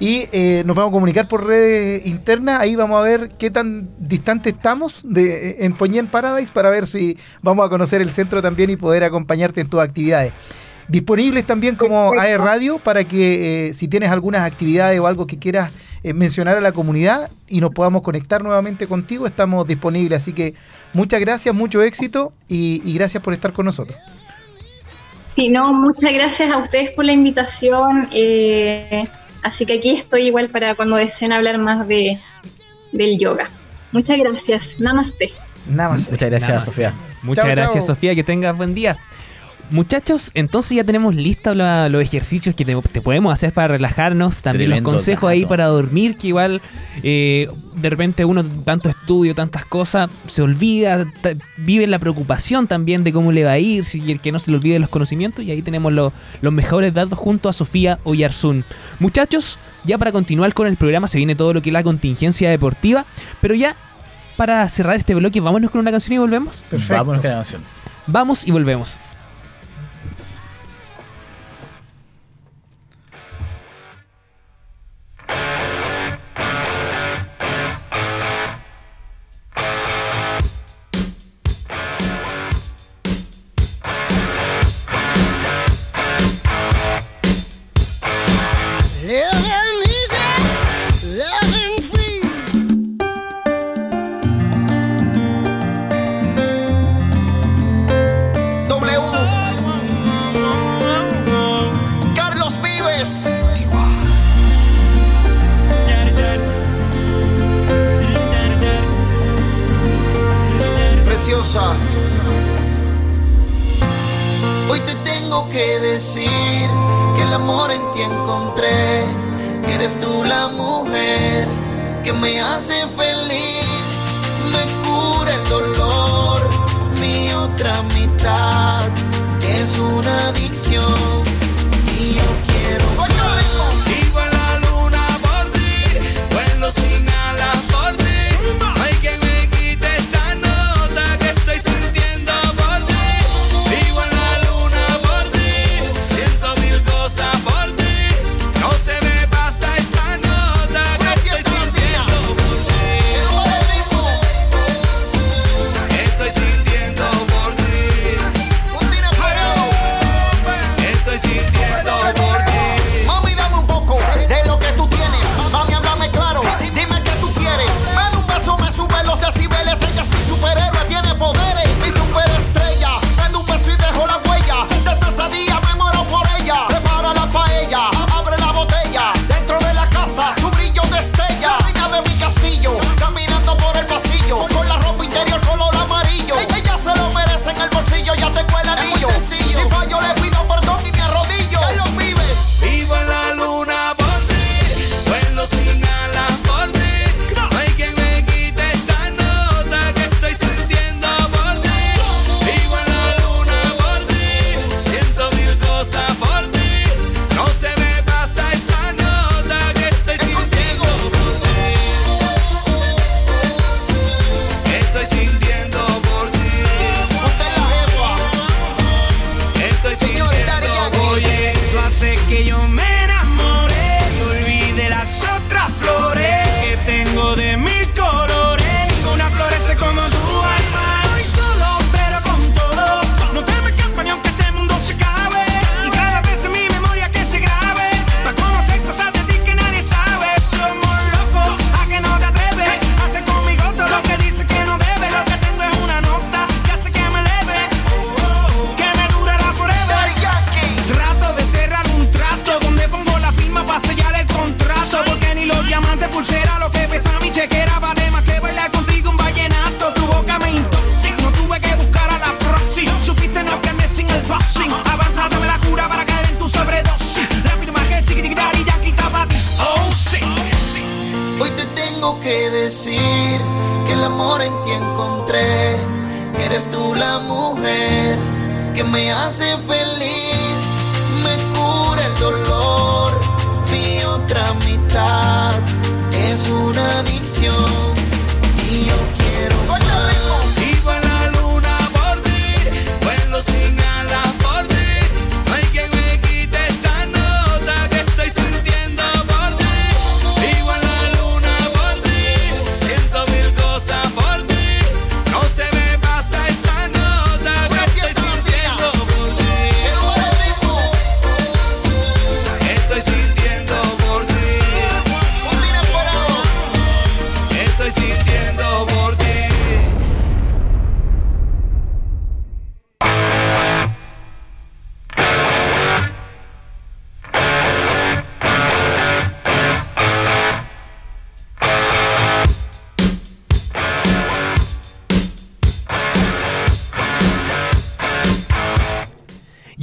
y 0.00 0.26
eh, 0.32 0.62
nos 0.66 0.76
vamos 0.76 0.90
a 0.90 0.92
comunicar 0.92 1.28
por 1.28 1.46
redes 1.46 2.04
internas. 2.06 2.60
Ahí 2.60 2.76
vamos 2.76 2.98
a 2.98 3.02
ver 3.02 3.30
qué 3.38 3.50
tan 3.50 3.88
distante 3.98 4.50
estamos 4.50 5.00
de, 5.04 5.56
en 5.60 5.74
Poñén 5.76 6.06
Paradise 6.08 6.52
para 6.52 6.68
ver 6.70 6.86
si 6.86 7.16
vamos 7.42 7.64
a 7.64 7.68
conocer 7.68 8.00
el 8.02 8.10
centro 8.10 8.42
también 8.42 8.70
y 8.70 8.76
poder 8.76 9.04
acompañarte 9.04 9.60
en 9.60 9.68
tus 9.68 9.80
actividades. 9.80 10.32
Disponibles 10.88 11.46
también 11.46 11.76
como. 11.76 12.12
AE 12.20 12.36
Radio 12.36 12.78
para 12.78 13.04
que 13.04 13.68
eh, 13.68 13.74
si 13.74 13.88
tienes 13.88 14.10
algunas 14.10 14.42
actividades 14.42 15.00
o 15.00 15.06
algo 15.06 15.26
que 15.26 15.38
quieras 15.38 15.70
eh, 16.02 16.12
mencionar 16.12 16.58
a 16.58 16.60
la 16.60 16.72
comunidad 16.72 17.30
y 17.48 17.60
nos 17.60 17.70
podamos 17.70 18.02
conectar 18.02 18.42
nuevamente 18.44 18.86
contigo, 18.86 19.26
estamos 19.26 19.66
disponibles. 19.66 20.22
Así 20.22 20.34
que 20.34 20.54
muchas 20.92 21.20
gracias, 21.20 21.54
mucho 21.54 21.80
éxito 21.82 22.32
y- 22.48 22.82
y 22.84 22.92
gracias 22.94 23.22
por 23.22 23.32
estar 23.32 23.54
con 23.54 23.64
nosotros. 23.64 23.96
Sí, 25.34 25.48
no, 25.48 25.72
muchas 25.72 26.12
gracias 26.12 26.52
a 26.52 26.58
ustedes 26.58 26.90
por 26.90 27.06
la 27.06 27.12
invitación. 27.12 28.08
eh, 28.12 29.08
así 29.44 29.64
que 29.66 29.74
aquí 29.74 29.90
estoy 29.90 30.26
igual 30.26 30.48
para 30.48 30.74
cuando 30.74 30.96
deseen 30.96 31.32
hablar 31.32 31.58
más 31.58 31.86
de, 31.86 32.18
del 32.92 33.18
yoga. 33.18 33.48
Muchas 33.92 34.18
gracias. 34.18 34.80
Namaste. 34.80 35.32
Nada 35.66 35.90
más. 35.90 36.10
muchas 36.10 36.30
gracias, 36.30 36.50
más. 36.50 36.64
Sofía. 36.64 36.94
Muchas 37.22 37.44
Chao, 37.44 37.54
gracias, 37.54 37.86
chao. 37.86 37.94
Sofía. 37.94 38.14
Que 38.14 38.24
tengas 38.24 38.56
buen 38.56 38.74
día. 38.74 38.98
Muchachos, 39.74 40.30
entonces 40.34 40.76
ya 40.76 40.84
tenemos 40.84 41.16
listos 41.16 41.56
la- 41.56 41.88
los 41.88 42.00
ejercicios 42.00 42.54
que 42.54 42.64
te, 42.64 42.76
te 42.92 43.00
podemos 43.02 43.32
hacer 43.32 43.52
para 43.52 43.68
relajarnos. 43.68 44.40
También 44.40 44.70
Tremendo 44.70 44.90
los 44.92 44.98
consejos 44.98 45.28
ahí 45.28 45.44
para 45.48 45.66
dormir, 45.66 46.16
que 46.16 46.28
igual 46.28 46.62
eh, 47.02 47.48
de 47.74 47.90
repente 47.90 48.24
uno 48.24 48.44
tanto 48.44 48.88
estudio, 48.88 49.34
tantas 49.34 49.64
cosas, 49.64 50.08
se 50.26 50.42
olvida, 50.42 51.04
vive 51.56 51.88
la 51.88 51.98
preocupación 51.98 52.68
también 52.68 53.02
de 53.02 53.12
cómo 53.12 53.32
le 53.32 53.42
va 53.42 53.50
a 53.50 53.58
ir, 53.58 53.84
si 53.84 54.00
que 54.18 54.30
no 54.30 54.38
se 54.38 54.52
le 54.52 54.58
olvide 54.58 54.78
los 54.78 54.88
conocimientos. 54.88 55.44
Y 55.44 55.50
ahí 55.50 55.60
tenemos 55.60 55.92
lo- 55.92 56.12
los 56.40 56.52
mejores 56.52 56.94
datos 56.94 57.18
junto 57.18 57.48
a 57.48 57.52
Sofía 57.52 57.98
Oyarzún. 58.04 58.64
Muchachos, 59.00 59.58
ya 59.82 59.98
para 59.98 60.12
continuar 60.12 60.54
con 60.54 60.68
el 60.68 60.76
programa 60.76 61.08
se 61.08 61.18
viene 61.18 61.34
todo 61.34 61.52
lo 61.52 61.62
que 61.62 61.70
es 61.70 61.74
la 61.74 61.82
contingencia 61.82 62.48
deportiva, 62.48 63.04
pero 63.40 63.54
ya 63.56 63.74
para 64.36 64.68
cerrar 64.68 64.96
este 64.96 65.16
bloque, 65.16 65.40
vámonos 65.40 65.70
con 65.72 65.80
una 65.80 65.90
canción 65.90 66.14
y 66.14 66.18
volvemos. 66.18 66.62
Perfecto. 66.70 66.94
Vámonos 66.94 67.20
con 67.22 67.30
la 67.30 67.36
canción. 67.38 67.62
Vamos 68.06 68.46
y 68.46 68.52
volvemos. 68.52 68.98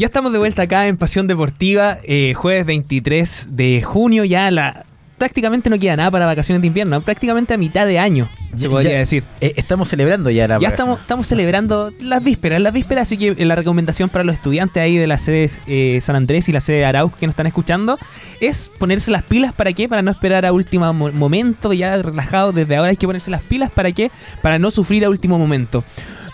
Ya 0.01 0.07
estamos 0.07 0.33
de 0.33 0.39
vuelta 0.39 0.63
acá 0.63 0.87
en 0.87 0.97
Pasión 0.97 1.27
Deportiva, 1.27 1.99
eh, 2.01 2.33
jueves 2.33 2.65
23 2.65 3.49
de 3.51 3.83
junio, 3.83 4.23
ya 4.23 4.49
la 4.49 4.83
prácticamente 5.19 5.69
no 5.69 5.77
queda 5.77 5.95
nada 5.95 6.09
para 6.09 6.25
vacaciones 6.25 6.59
de 6.61 6.69
invierno, 6.69 6.99
prácticamente 7.01 7.53
a 7.53 7.57
mitad 7.59 7.85
de 7.85 7.99
año, 7.99 8.27
se 8.55 8.63
Ya- 8.63 8.69
podría 8.69 8.93
ya- 8.93 8.97
decir. 8.97 9.23
Eh, 9.41 9.53
estamos 9.57 9.89
celebrando 9.89 10.31
ya 10.31 10.47
la 10.47 10.57
Ya 10.57 10.69
estamos, 10.69 10.99
estamos 11.01 11.27
celebrando 11.27 11.93
las 12.01 12.23
vísperas, 12.23 12.59
las 12.59 12.73
vísperas, 12.73 13.03
así 13.03 13.15
que 13.19 13.27
eh, 13.37 13.45
la 13.45 13.55
recomendación 13.55 14.09
para 14.09 14.23
los 14.23 14.33
estudiantes 14.33 14.81
ahí 14.81 14.97
de 14.97 15.05
la 15.05 15.19
sede 15.19 15.51
eh, 15.67 15.99
San 16.01 16.15
Andrés 16.15 16.49
y 16.49 16.51
la 16.51 16.61
sede 16.61 16.83
Arauco 16.83 17.15
que 17.19 17.27
nos 17.27 17.33
están 17.33 17.45
escuchando 17.45 17.99
es 18.39 18.71
ponerse 18.79 19.11
las 19.11 19.21
pilas, 19.21 19.53
¿para 19.53 19.71
qué? 19.73 19.87
Para 19.87 20.01
no 20.01 20.09
esperar 20.09 20.47
a 20.47 20.51
último 20.51 20.91
mo- 20.93 21.11
momento, 21.11 21.73
ya 21.73 21.95
relajado, 22.01 22.53
desde 22.53 22.75
ahora 22.75 22.89
hay 22.89 22.97
que 22.97 23.05
ponerse 23.05 23.29
las 23.29 23.43
pilas, 23.43 23.69
¿para 23.69 23.91
qué? 23.91 24.09
Para 24.41 24.57
no 24.57 24.71
sufrir 24.71 25.05
a 25.05 25.11
último 25.11 25.37
momento. 25.37 25.83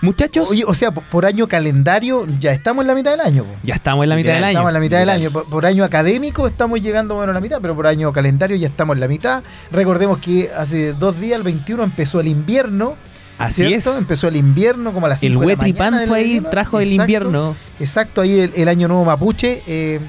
Muchachos, 0.02 0.50
Oye, 0.50 0.64
o 0.66 0.74
sea, 0.74 0.92
por, 0.92 1.26
año 1.26 1.48
calendario 1.48 2.26
ya 2.40 2.52
estamos 2.52 2.84
en 2.84 2.88
la 2.88 2.96
mitad 2.96 3.12
del 3.12 3.22
año. 3.22 3.44
po. 3.44 3.50
ya 3.64 3.76
estamos 3.76 4.04
en 4.04 4.10
la 4.10 4.16
mitad 4.16 4.34
del 4.34 4.44
año. 4.44 4.52
Estamos 4.52 4.70
en 4.70 4.74
la 4.74 4.80
mitad 4.80 5.00
del 5.00 5.10
año. 5.10 5.32
Por, 5.32 5.46
por 5.46 5.66
año 5.66 5.84
académico 5.84 6.48
estamos 6.48 6.82
llegando 6.82 7.16
bueno, 7.16 7.32
a 7.32 7.34
la 7.34 7.40
mitad, 7.42 7.60
pero 7.62 7.76
por 7.76 7.88
año 7.88 8.12
calendario 8.14 8.56
ya 8.58 8.68
estamos 8.68 8.96
en 8.96 9.00
la 9.02 9.08
mitad. 9.08 9.44
Recordemos 9.72 10.20
que 10.20 10.52
hace 10.56 10.94
dos 10.94 11.20
días, 11.20 11.38
el 11.38 11.44
21, 11.44 11.84
empezó 11.84 12.20
el 12.20 12.28
invierno. 12.28 12.96
Así 13.40 13.68
¿cierto? 13.68 13.92
es. 13.92 13.98
Empezó 13.98 14.28
el 14.28 14.36
invierno 14.36 14.94
como 14.94 15.06
a 15.06 15.10
las 15.10 15.22
El 15.22 15.34
5 15.34 15.42
de 15.42 15.48
la 15.48 15.56
mañana 15.58 16.00
ahí 16.16 16.24
invierno. 16.24 16.50
trajo 16.50 16.80
el 16.80 16.92
invierno. 16.92 17.56
Exacto, 17.80 18.22
ahí 18.22 18.40
el, 18.40 18.52
el 18.56 18.68
año 18.68 18.88
nuevo 18.88 19.06
mapuche. 19.06 19.62
eh, 19.68 20.00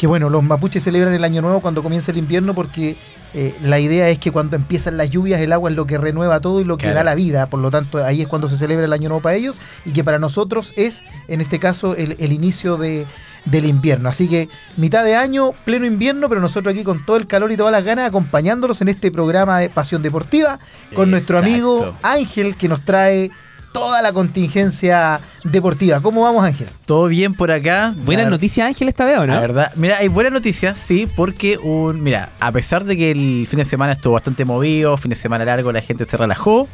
que 0.00 0.06
bueno, 0.06 0.30
los 0.30 0.42
mapuches 0.42 0.82
celebran 0.82 1.12
el 1.12 1.22
año 1.24 1.42
nuevo 1.42 1.60
cuando 1.60 1.82
comienza 1.82 2.10
el 2.10 2.16
invierno 2.16 2.54
porque 2.54 2.96
eh, 3.34 3.54
la 3.62 3.78
idea 3.80 4.08
es 4.08 4.18
que 4.18 4.32
cuando 4.32 4.56
empiezan 4.56 4.96
las 4.96 5.10
lluvias 5.10 5.38
el 5.42 5.52
agua 5.52 5.68
es 5.68 5.76
lo 5.76 5.84
que 5.86 5.98
renueva 5.98 6.40
todo 6.40 6.58
y 6.58 6.64
lo 6.64 6.78
que 6.78 6.84
Claro. 6.86 6.96
da 6.96 7.04
la 7.04 7.14
vida. 7.14 7.48
Por 7.50 7.60
lo 7.60 7.70
tanto, 7.70 8.02
ahí 8.02 8.22
es 8.22 8.26
cuando 8.26 8.48
se 8.48 8.56
celebra 8.56 8.86
el 8.86 8.94
año 8.94 9.10
nuevo 9.10 9.20
para 9.20 9.36
ellos 9.36 9.58
y 9.84 9.90
que 9.92 10.02
para 10.02 10.18
nosotros 10.18 10.72
es, 10.78 11.02
en 11.28 11.42
este 11.42 11.58
caso, 11.58 11.94
el, 11.96 12.16
el 12.18 12.32
inicio 12.32 12.78
de, 12.78 13.06
del 13.44 13.66
invierno. 13.66 14.08
Así 14.08 14.26
que 14.26 14.48
mitad 14.78 15.04
de 15.04 15.16
año, 15.16 15.52
pleno 15.66 15.84
invierno, 15.84 16.30
pero 16.30 16.40
nosotros 16.40 16.72
aquí 16.72 16.82
con 16.82 17.04
todo 17.04 17.18
el 17.18 17.26
calor 17.26 17.52
y 17.52 17.58
todas 17.58 17.70
las 17.72 17.84
ganas 17.84 18.08
acompañándolos 18.08 18.80
en 18.80 18.88
este 18.88 19.10
programa 19.10 19.58
de 19.58 19.68
Pasión 19.68 20.02
Deportiva 20.02 20.58
con 20.96 21.10
nuestro 21.10 21.36
amigo 21.36 21.94
Ángel 22.00 22.56
que 22.56 22.68
nos 22.68 22.86
trae 22.86 23.30
toda 23.72 24.02
la 24.02 24.12
contingencia 24.12 25.20
deportiva. 25.44 26.00
¿Cómo 26.00 26.22
vamos, 26.22 26.44
Ángel? 26.44 26.68
Todo 26.86 27.06
bien 27.06 27.34
por 27.34 27.50
acá. 27.50 27.94
Buenas 28.04 28.24
La- 28.26 28.30
noticias, 28.30 28.66
Ángel, 28.66 28.88
esta 28.88 29.04
vez, 29.04 29.18
¿o 29.18 29.26
no? 29.26 29.34
La 29.34 29.40
verdad, 29.40 29.72
mira, 29.76 29.98
hay 29.98 30.08
buenas 30.08 30.32
noticias, 30.32 30.78
sí, 30.78 31.08
porque 31.16 31.56
un, 31.58 32.02
mira, 32.02 32.30
a 32.40 32.50
pesar 32.52 32.84
de 32.84 32.96
que 32.96 33.10
el 33.10 33.46
fin 33.48 33.58
de 33.58 33.64
semana 33.64 33.92
estuvo 33.92 34.14
bastante 34.14 34.44
movido, 34.44 34.96
fin 34.96 35.10
de 35.10 35.16
semana 35.16 35.44
largo, 35.44 35.70
la 35.72 35.80
gente 35.82 36.04
se 36.04 36.16
relajó, 36.16 36.68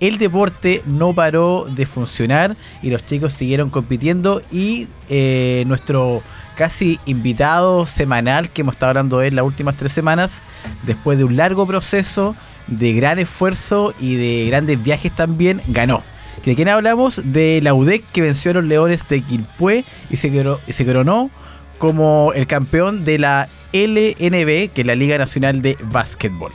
el 0.00 0.18
deporte 0.18 0.82
no 0.84 1.14
paró 1.14 1.66
de 1.70 1.86
funcionar 1.86 2.56
y 2.82 2.90
los 2.90 3.06
chicos 3.06 3.32
siguieron 3.32 3.70
compitiendo 3.70 4.42
y 4.50 4.88
eh, 5.08 5.64
nuestro 5.66 6.22
casi 6.56 6.98
invitado 7.06 7.86
semanal 7.86 8.50
que 8.50 8.60
hemos 8.60 8.74
estado 8.74 8.90
hablando 8.90 9.18
de 9.18 9.28
él 9.28 9.36
las 9.36 9.44
últimas 9.44 9.76
tres 9.76 9.92
semanas, 9.92 10.42
después 10.82 11.16
de 11.18 11.24
un 11.24 11.36
largo 11.36 11.66
proceso, 11.66 12.34
de 12.66 12.92
gran 12.92 13.18
esfuerzo 13.18 13.94
y 14.00 14.14
de 14.16 14.46
grandes 14.48 14.82
viajes 14.82 15.12
también, 15.14 15.62
ganó. 15.68 16.02
¿De 16.44 16.54
quién 16.56 16.68
hablamos? 16.68 17.20
De 17.24 17.60
la 17.62 17.74
UDEC 17.74 18.04
que 18.12 18.20
venció 18.20 18.50
a 18.50 18.54
los 18.54 18.64
Leones 18.64 19.06
de 19.08 19.20
Quilpué 19.22 19.84
y 20.10 20.16
se, 20.16 20.28
y 20.66 20.72
se 20.72 20.84
coronó 20.86 21.30
como 21.78 22.32
el 22.34 22.46
campeón 22.46 23.04
de 23.04 23.18
la 23.18 23.48
LNB, 23.72 24.70
que 24.72 24.80
es 24.82 24.86
la 24.86 24.94
Liga 24.94 25.18
Nacional 25.18 25.62
de 25.62 25.76
Básquetbol. 25.84 26.52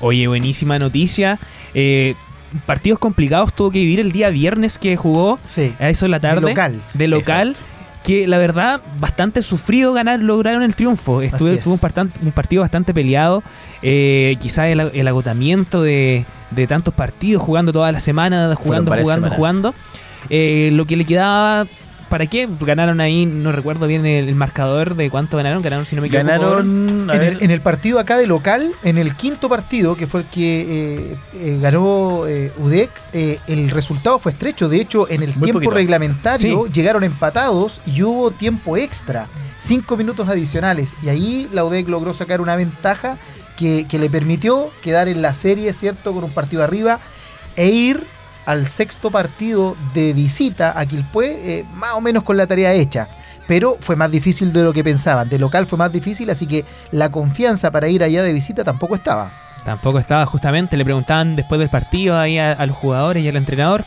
Oye, 0.00 0.26
buenísima 0.28 0.78
noticia. 0.78 1.38
Eh, 1.74 2.14
partidos 2.66 2.98
complicados 2.98 3.52
tuvo 3.54 3.70
que 3.70 3.78
vivir 3.80 4.00
el 4.00 4.12
día 4.12 4.30
viernes 4.30 4.78
que 4.78 4.96
jugó 4.96 5.38
Sí. 5.46 5.74
a 5.78 5.88
eso 5.88 6.06
de 6.06 6.10
la 6.10 6.20
tarde. 6.20 6.40
De 6.40 6.46
local. 6.48 6.82
De 6.94 7.08
local. 7.08 7.56
Que 8.08 8.26
la 8.26 8.38
verdad, 8.38 8.80
bastante 8.98 9.42
sufrido 9.42 9.92
ganar, 9.92 10.18
lograron 10.20 10.62
el 10.62 10.74
triunfo. 10.74 11.20
Estuve, 11.20 11.50
Así 11.50 11.58
es. 11.58 11.64
fue 11.64 11.74
un, 11.74 11.78
partan- 11.78 12.10
un 12.22 12.32
partido 12.32 12.62
bastante 12.62 12.94
peleado. 12.94 13.42
Eh, 13.82 14.36
quizás 14.40 14.68
el, 14.68 14.80
el 14.80 15.06
agotamiento 15.08 15.82
de, 15.82 16.24
de 16.52 16.66
tantos 16.66 16.94
partidos, 16.94 17.42
jugando 17.42 17.70
toda 17.70 17.92
la 17.92 18.00
semana, 18.00 18.54
jugando, 18.56 18.90
jugando, 18.92 19.12
semanas. 19.14 19.36
jugando. 19.36 19.74
Eh, 20.30 20.70
lo 20.72 20.86
que 20.86 20.96
le 20.96 21.04
quedaba, 21.04 21.66
¿para 22.08 22.26
qué? 22.26 22.48
Ganaron 22.60 23.00
ahí, 23.00 23.26
no 23.26 23.52
recuerdo 23.52 23.86
bien 23.86 24.04
el, 24.06 24.28
el 24.28 24.34
marcador 24.34 24.94
de 24.96 25.10
cuánto 25.10 25.36
ganaron. 25.36 25.62
Ganaron, 25.62 25.86
si 25.86 25.94
no 25.96 26.02
me 26.02 26.08
equivoco. 26.08 26.26
Ganaron. 26.26 27.10
En 27.12 27.22
el, 27.22 27.38
en 27.42 27.50
el 27.50 27.60
partido 27.60 27.98
acá 27.98 28.16
de 28.16 28.26
local, 28.26 28.72
en 28.82 28.98
el 28.98 29.14
quinto 29.14 29.48
partido, 29.48 29.96
que 29.96 30.06
fue 30.06 30.20
el 30.20 30.26
que 30.26 30.60
eh, 30.60 31.16
eh, 31.34 31.58
ganó 31.60 32.26
eh, 32.26 32.52
UDEC, 32.58 32.90
eh, 33.12 33.38
el 33.46 33.70
resultado 33.70 34.18
fue 34.18 34.32
estrecho. 34.32 34.68
De 34.68 34.80
hecho, 34.80 35.08
en 35.08 35.22
el 35.22 35.30
Muy 35.34 35.44
tiempo 35.44 35.58
poquito. 35.60 35.70
reglamentario 35.74 36.64
Sí. 36.66 36.72
llegaron 36.72 37.04
empatados 37.04 37.80
y 37.86 38.02
hubo 38.02 38.30
tiempo 38.30 38.76
extra, 38.76 39.26
cinco 39.58 39.96
minutos 39.96 40.28
adicionales. 40.28 40.90
Y 41.02 41.08
ahí 41.08 41.48
la 41.52 41.64
UDEC 41.64 41.88
logró 41.88 42.14
sacar 42.14 42.40
una 42.40 42.56
ventaja 42.56 43.16
que, 43.56 43.86
que 43.88 43.98
le 43.98 44.08
permitió 44.08 44.70
quedar 44.82 45.08
en 45.08 45.20
la 45.22 45.34
serie, 45.34 45.72
¿cierto? 45.72 46.12
Con 46.12 46.24
un 46.24 46.30
partido 46.30 46.62
arriba 46.62 47.00
e 47.56 47.68
ir 47.68 48.04
al 48.48 48.66
sexto 48.66 49.10
partido 49.10 49.76
de 49.92 50.14
visita 50.14 50.72
a 50.74 50.86
Quilpué, 50.86 51.58
eh, 51.58 51.64
más 51.74 51.92
o 51.94 52.00
menos 52.00 52.22
con 52.22 52.38
la 52.38 52.46
tarea 52.46 52.72
hecha. 52.72 53.06
Pero 53.46 53.76
fue 53.80 53.94
más 53.94 54.10
difícil 54.10 54.52
de 54.54 54.62
lo 54.62 54.72
que 54.72 54.82
pensaban. 54.82 55.28
De 55.28 55.38
local 55.38 55.66
fue 55.66 55.76
más 55.76 55.92
difícil, 55.92 56.30
así 56.30 56.46
que 56.46 56.64
la 56.90 57.10
confianza 57.10 57.70
para 57.70 57.88
ir 57.88 58.02
allá 58.02 58.22
de 58.22 58.32
visita 58.32 58.64
tampoco 58.64 58.94
estaba. 58.94 59.30
Tampoco 59.66 59.98
estaba 59.98 60.24
justamente, 60.24 60.78
le 60.78 60.84
preguntaban 60.84 61.36
después 61.36 61.58
del 61.58 61.68
partido 61.68 62.18
ahí 62.18 62.38
a, 62.38 62.52
a 62.52 62.64
los 62.64 62.76
jugadores 62.76 63.22
y 63.22 63.28
al 63.28 63.36
entrenador 63.36 63.84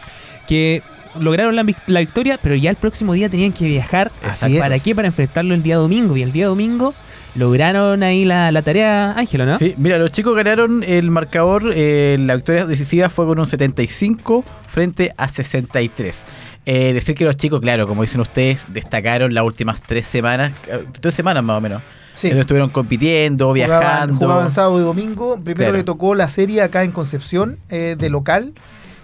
que 0.48 0.84
lograron 1.20 1.56
la, 1.56 1.64
vic- 1.64 1.82
la 1.88 2.00
victoria, 2.02 2.40
pero 2.42 2.54
ya 2.56 2.70
el 2.70 2.76
próximo 2.76 3.14
día 3.14 3.30
tenían 3.30 3.54
que 3.54 3.66
viajar. 3.68 4.12
¿Para 4.60 4.80
qué? 4.80 4.94
Para 4.96 5.08
enfrentarlo 5.08 5.56
el 5.56 5.64
día 5.64 5.78
domingo. 5.78 6.16
Y 6.18 6.22
el 6.22 6.32
día 6.32 6.48
domingo 6.48 6.94
lograron 7.36 8.04
ahí 8.04 8.26
la, 8.26 8.52
la 8.52 8.62
tarea, 8.62 9.12
Ángelo, 9.18 9.46
¿no? 9.46 9.58
Sí, 9.58 9.74
mira, 9.78 9.98
los 9.98 10.12
chicos 10.12 10.36
ganaron 10.36 10.84
el 10.84 11.10
marcador, 11.12 11.72
eh, 11.74 12.18
la 12.20 12.36
victoria 12.36 12.66
decisiva 12.66 13.10
fue 13.10 13.26
con 13.26 13.40
un 13.40 13.48
75 13.48 14.44
frente 14.68 15.14
a 15.18 15.28
63. 15.30 16.26
Eh, 16.66 16.94
decir 16.94 17.16
que 17.16 17.26
los 17.26 17.38
chicos, 17.38 17.60
claro, 17.62 17.88
como 17.88 18.02
dicen 18.04 18.22
ustedes, 18.22 18.68
destacaron 18.70 19.34
las 19.34 19.44
últimas 19.44 19.82
tres 19.82 20.06
semanas, 20.06 20.52
tres 21.00 21.14
semanas 21.14 21.44
más 21.44 21.58
o 21.58 21.62
menos. 21.62 21.82
Sí. 22.14 22.28
Ellos 22.28 22.42
estuvieron 22.42 22.70
compitiendo, 22.70 23.48
Jugaban, 23.50 23.80
viajando. 23.80 24.16
jugaban 24.28 24.52
sábado 24.52 24.80
y 24.80 24.84
domingo. 24.84 25.36
Primero 25.38 25.56
Claro. 25.58 25.78
le 25.78 25.84
tocó 25.84 26.14
la 26.14 26.28
serie 26.30 26.62
acá 26.62 26.84
en 26.84 26.92
Concepción 26.92 27.58
eh, 27.70 27.96
de 27.98 28.10
local. 28.12 28.54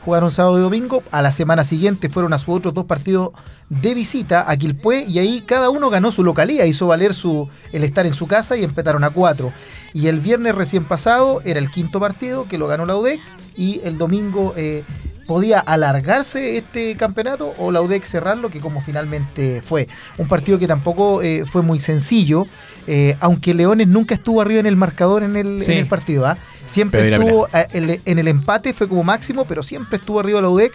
Jugaron 0.07 0.31
sábado 0.31 0.57
y 0.57 0.61
domingo. 0.61 1.03
A 1.11 1.21
la 1.21 1.33
semana 1.33 1.65
siguiente 1.65 2.07
fueron 2.07 2.31
a 2.31 2.39
sus 2.39 2.55
otros 2.55 2.73
dos 2.73 2.85
partidos 2.85 3.31
de 3.67 3.93
visita 3.93 4.49
a 4.49 4.55
Quilpué. 4.55 5.03
Y 5.03 5.19
ahí 5.19 5.41
cada 5.41 5.69
uno 5.69 5.89
ganó 5.89 6.13
su 6.13 6.23
localía. 6.23 6.65
Hizo 6.65 6.87
valer 6.87 7.13
su, 7.13 7.49
el 7.73 7.83
estar 7.83 8.05
en 8.05 8.13
su 8.13 8.25
casa 8.25 8.55
y 8.55 8.63
empataron 8.63 9.03
a 9.03 9.09
cuatro. 9.09 9.51
Y 9.91 10.07
el 10.07 10.21
viernes 10.21 10.55
recién 10.55 10.85
pasado 10.85 11.41
era 11.43 11.59
el 11.59 11.69
quinto 11.69 11.99
partido 11.99 12.47
que 12.47 12.57
lo 12.57 12.67
ganó 12.67 12.85
la 12.85 12.95
UDEC. 12.95 13.19
Y 13.57 13.81
el 13.83 13.97
domingo 13.97 14.53
eh, 14.55 14.85
podía 15.27 15.59
alargarse 15.59 16.57
este 16.57 16.95
campeonato 16.95 17.53
o 17.59 17.69
la 17.71 17.81
UDEC 17.81 18.05
cerrarlo, 18.05 18.49
que 18.49 18.59
como 18.59 18.81
finalmente 18.81 19.61
fue. 19.61 19.87
Un 20.17 20.27
partido 20.27 20.57
que 20.57 20.67
tampoco 20.67 21.21
eh, 21.21 21.43
fue 21.45 21.61
muy 21.61 21.79
sencillo, 21.79 22.45
eh, 22.87 23.15
aunque 23.19 23.53
Leones 23.53 23.87
nunca 23.89 24.15
estuvo 24.15 24.41
arriba 24.41 24.61
en 24.61 24.65
el 24.65 24.77
marcador 24.77 25.23
en 25.23 25.35
el, 25.35 25.61
Sí. 25.61 25.73
en 25.73 25.79
el 25.79 25.87
partido. 25.87 26.25
¿ah? 26.25 26.37
Siempre 26.65 27.03
mira, 27.03 27.17
estuvo 27.17 27.47
eh, 27.53 27.67
el- 27.73 28.01
en 28.05 28.19
el 28.19 28.27
empate, 28.29 28.73
fue 28.73 28.87
como 28.87 29.03
máximo, 29.03 29.45
pero 29.45 29.61
siempre 29.61 29.97
estuvo 29.97 30.19
arriba 30.19 30.41
la 30.41 30.49
UDEC. 30.49 30.73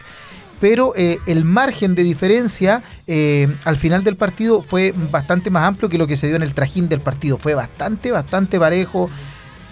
Pero 0.61 0.93
el 0.95 1.45
margen 1.45 1.97
de 1.97 2.05
diferencia 2.05 2.85
eh, 3.09 3.49
al 3.65 3.77
final 3.79 4.05
del 4.05 4.15
partido 4.15 4.63
fue 4.63 4.95
bastante 5.11 5.51
más 5.51 5.65
amplio 5.67 5.89
que 5.89 5.99
lo 5.99 6.07
que 6.07 6.17
se 6.17 6.29
dio 6.29 6.37
en 6.37 6.43
el 6.45 6.55
trajín 6.55 6.89
del 6.89 7.01
partido. 7.01 7.37
Fue 7.37 7.57
bastante, 7.57 8.13
bastante 8.13 8.61
parejo 8.61 9.11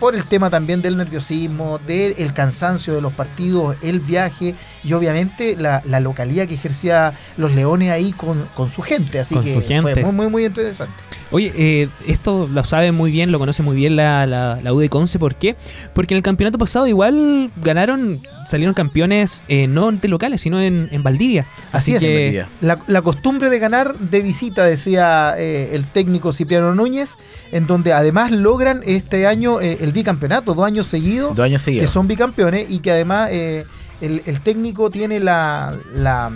por 0.01 0.17
el 0.17 0.25
tema 0.25 0.49
también 0.49 0.81
del 0.81 0.97
nerviosismo, 0.97 1.79
del 1.79 2.33
cansancio 2.33 2.95
de 2.95 3.03
los 3.03 3.13
partidos, 3.13 3.77
el 3.83 4.01
viaje 4.01 4.55
y 4.85 4.93
obviamente 4.93 5.57
la, 5.57 5.83
la 5.85 6.01
localidad 6.01 6.47
que 6.47 6.55
ejercía 6.55 7.13
los 7.37 7.55
Leones 7.55 7.91
ahí 7.91 8.13
con, 8.13 8.47
con 8.55 8.71
su 8.71 8.83
gente. 8.83 9.19
Así 9.21 9.35
Con 9.35 9.45
que 9.45 9.55
su 9.55 9.63
gente. 9.63 9.93
fue 9.95 10.03
muy, 10.05 10.13
muy, 10.13 10.29
muy 10.29 10.45
interesante. 10.47 10.95
Oye, 11.33 11.53
eh, 11.57 11.89
esto 12.09 12.49
lo 12.53 12.65
sabe 12.65 12.91
muy 12.91 13.13
bien, 13.13 13.31
lo 13.31 13.39
conoce 13.39 13.63
muy 13.63 13.77
bien 13.77 13.95
la, 13.95 14.27
la, 14.27 14.59
la 14.63 14.73
U 14.73 14.81
de 14.81 14.89
Conce. 14.89 15.19
¿Por 15.19 15.37
qué? 15.37 15.55
Porque 15.95 16.15
en 16.15 16.17
el 16.17 16.23
campeonato 16.23 16.59
pasado 16.59 16.87
igual 16.89 17.53
ganaron, 17.63 18.21
salieron 18.47 18.75
campeones 18.75 19.43
eh, 19.47 19.69
no 19.69 19.93
de 19.93 20.09
locales, 20.09 20.41
sino 20.41 20.61
en, 20.61 20.89
en 20.91 21.03
Valdivia. 21.05 21.47
Así, 21.73 21.95
Así, 21.95 22.07
es. 22.07 22.13
que 22.13 22.45
La, 22.61 22.79
la 22.89 23.03
costumbre 23.03 23.49
de 23.49 23.59
ganar 23.61 23.97
de 23.99 24.23
visita, 24.23 24.65
decía 24.65 25.35
eh, 25.39 25.71
el 25.73 25.85
técnico 25.85 26.33
Cipriano 26.33 26.75
Núñez, 26.75 27.15
en 27.53 27.67
donde 27.69 27.93
además 27.93 28.33
logran 28.33 28.81
este 28.85 29.27
año 29.27 29.61
eh, 29.61 29.79
el 29.81 29.93
bicampeonato, 29.93 30.55
dos 30.55 30.65
años 30.67 30.89
seguidos, 30.89 31.37
Dos 31.37 31.45
años 31.45 31.61
que 31.63 31.67
seguidos. 31.67 31.91
son 31.91 32.09
bicampeones 32.09 32.69
y 32.71 32.81
que 32.81 32.91
además 32.91 33.29
eh, 33.31 33.65
el, 34.01 34.23
el 34.27 34.41
técnico 34.41 34.91
tiene 34.91 35.21
la, 35.21 35.75
la- 35.95 36.31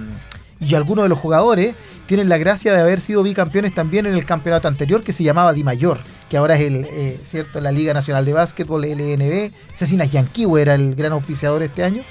y 0.60 0.74
algunos 0.74 1.04
de 1.04 1.08
los 1.08 1.18
jugadores 1.18 1.74
tienen 2.06 2.28
la 2.28 2.38
gracia 2.38 2.72
de 2.72 2.80
haber 2.80 3.00
sido 3.00 3.22
bicampeones 3.22 3.74
también 3.74 4.06
en 4.06 4.14
el 4.14 4.24
campeonato 4.24 4.68
anterior 4.68 5.02
que 5.02 5.12
se 5.12 5.22
llamaba 5.24 5.52
Di 5.52 5.64
Mayor, 5.64 5.98
que 6.30 6.36
ahora 6.36 6.54
es 6.56 6.62
el 6.62 6.86
eh, 6.90 7.18
cierto 7.28 7.60
la 7.60 7.72
Liga 7.72 7.92
Nacional 7.94 8.24
de 8.24 8.32
Básquetbol 8.32 8.82
LNB. 8.82 9.50
Cecinas 9.74 10.10
Yanquiwe 10.10 10.62
era 10.62 10.74
el 10.74 10.94
gran 10.94 11.12
auspiciador 11.12 11.62
este 11.62 11.82
año. 11.84 12.02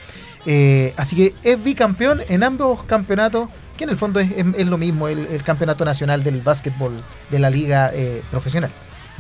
Eh, 0.46 0.94
así 0.98 1.16
que 1.16 1.34
es 1.44 1.64
bicampeón 1.64 2.22
en 2.28 2.44
ambos 2.44 2.84
campeonatos, 2.84 3.50
que 3.78 3.86
en 3.86 3.92
el 3.92 3.98
fondo 3.98 4.20
es, 4.20 4.30
es- 4.58 4.68
lo 4.68 4.78
mismo, 4.78 5.08
el, 5.08 5.42
campeonato 5.44 5.86
nacional 5.86 6.24
del 6.24 6.42
básquetbol 6.42 6.94
de 7.32 7.40
la 7.40 7.50
liga 7.50 7.92
eh, 7.94 8.22
profesional. 8.30 8.72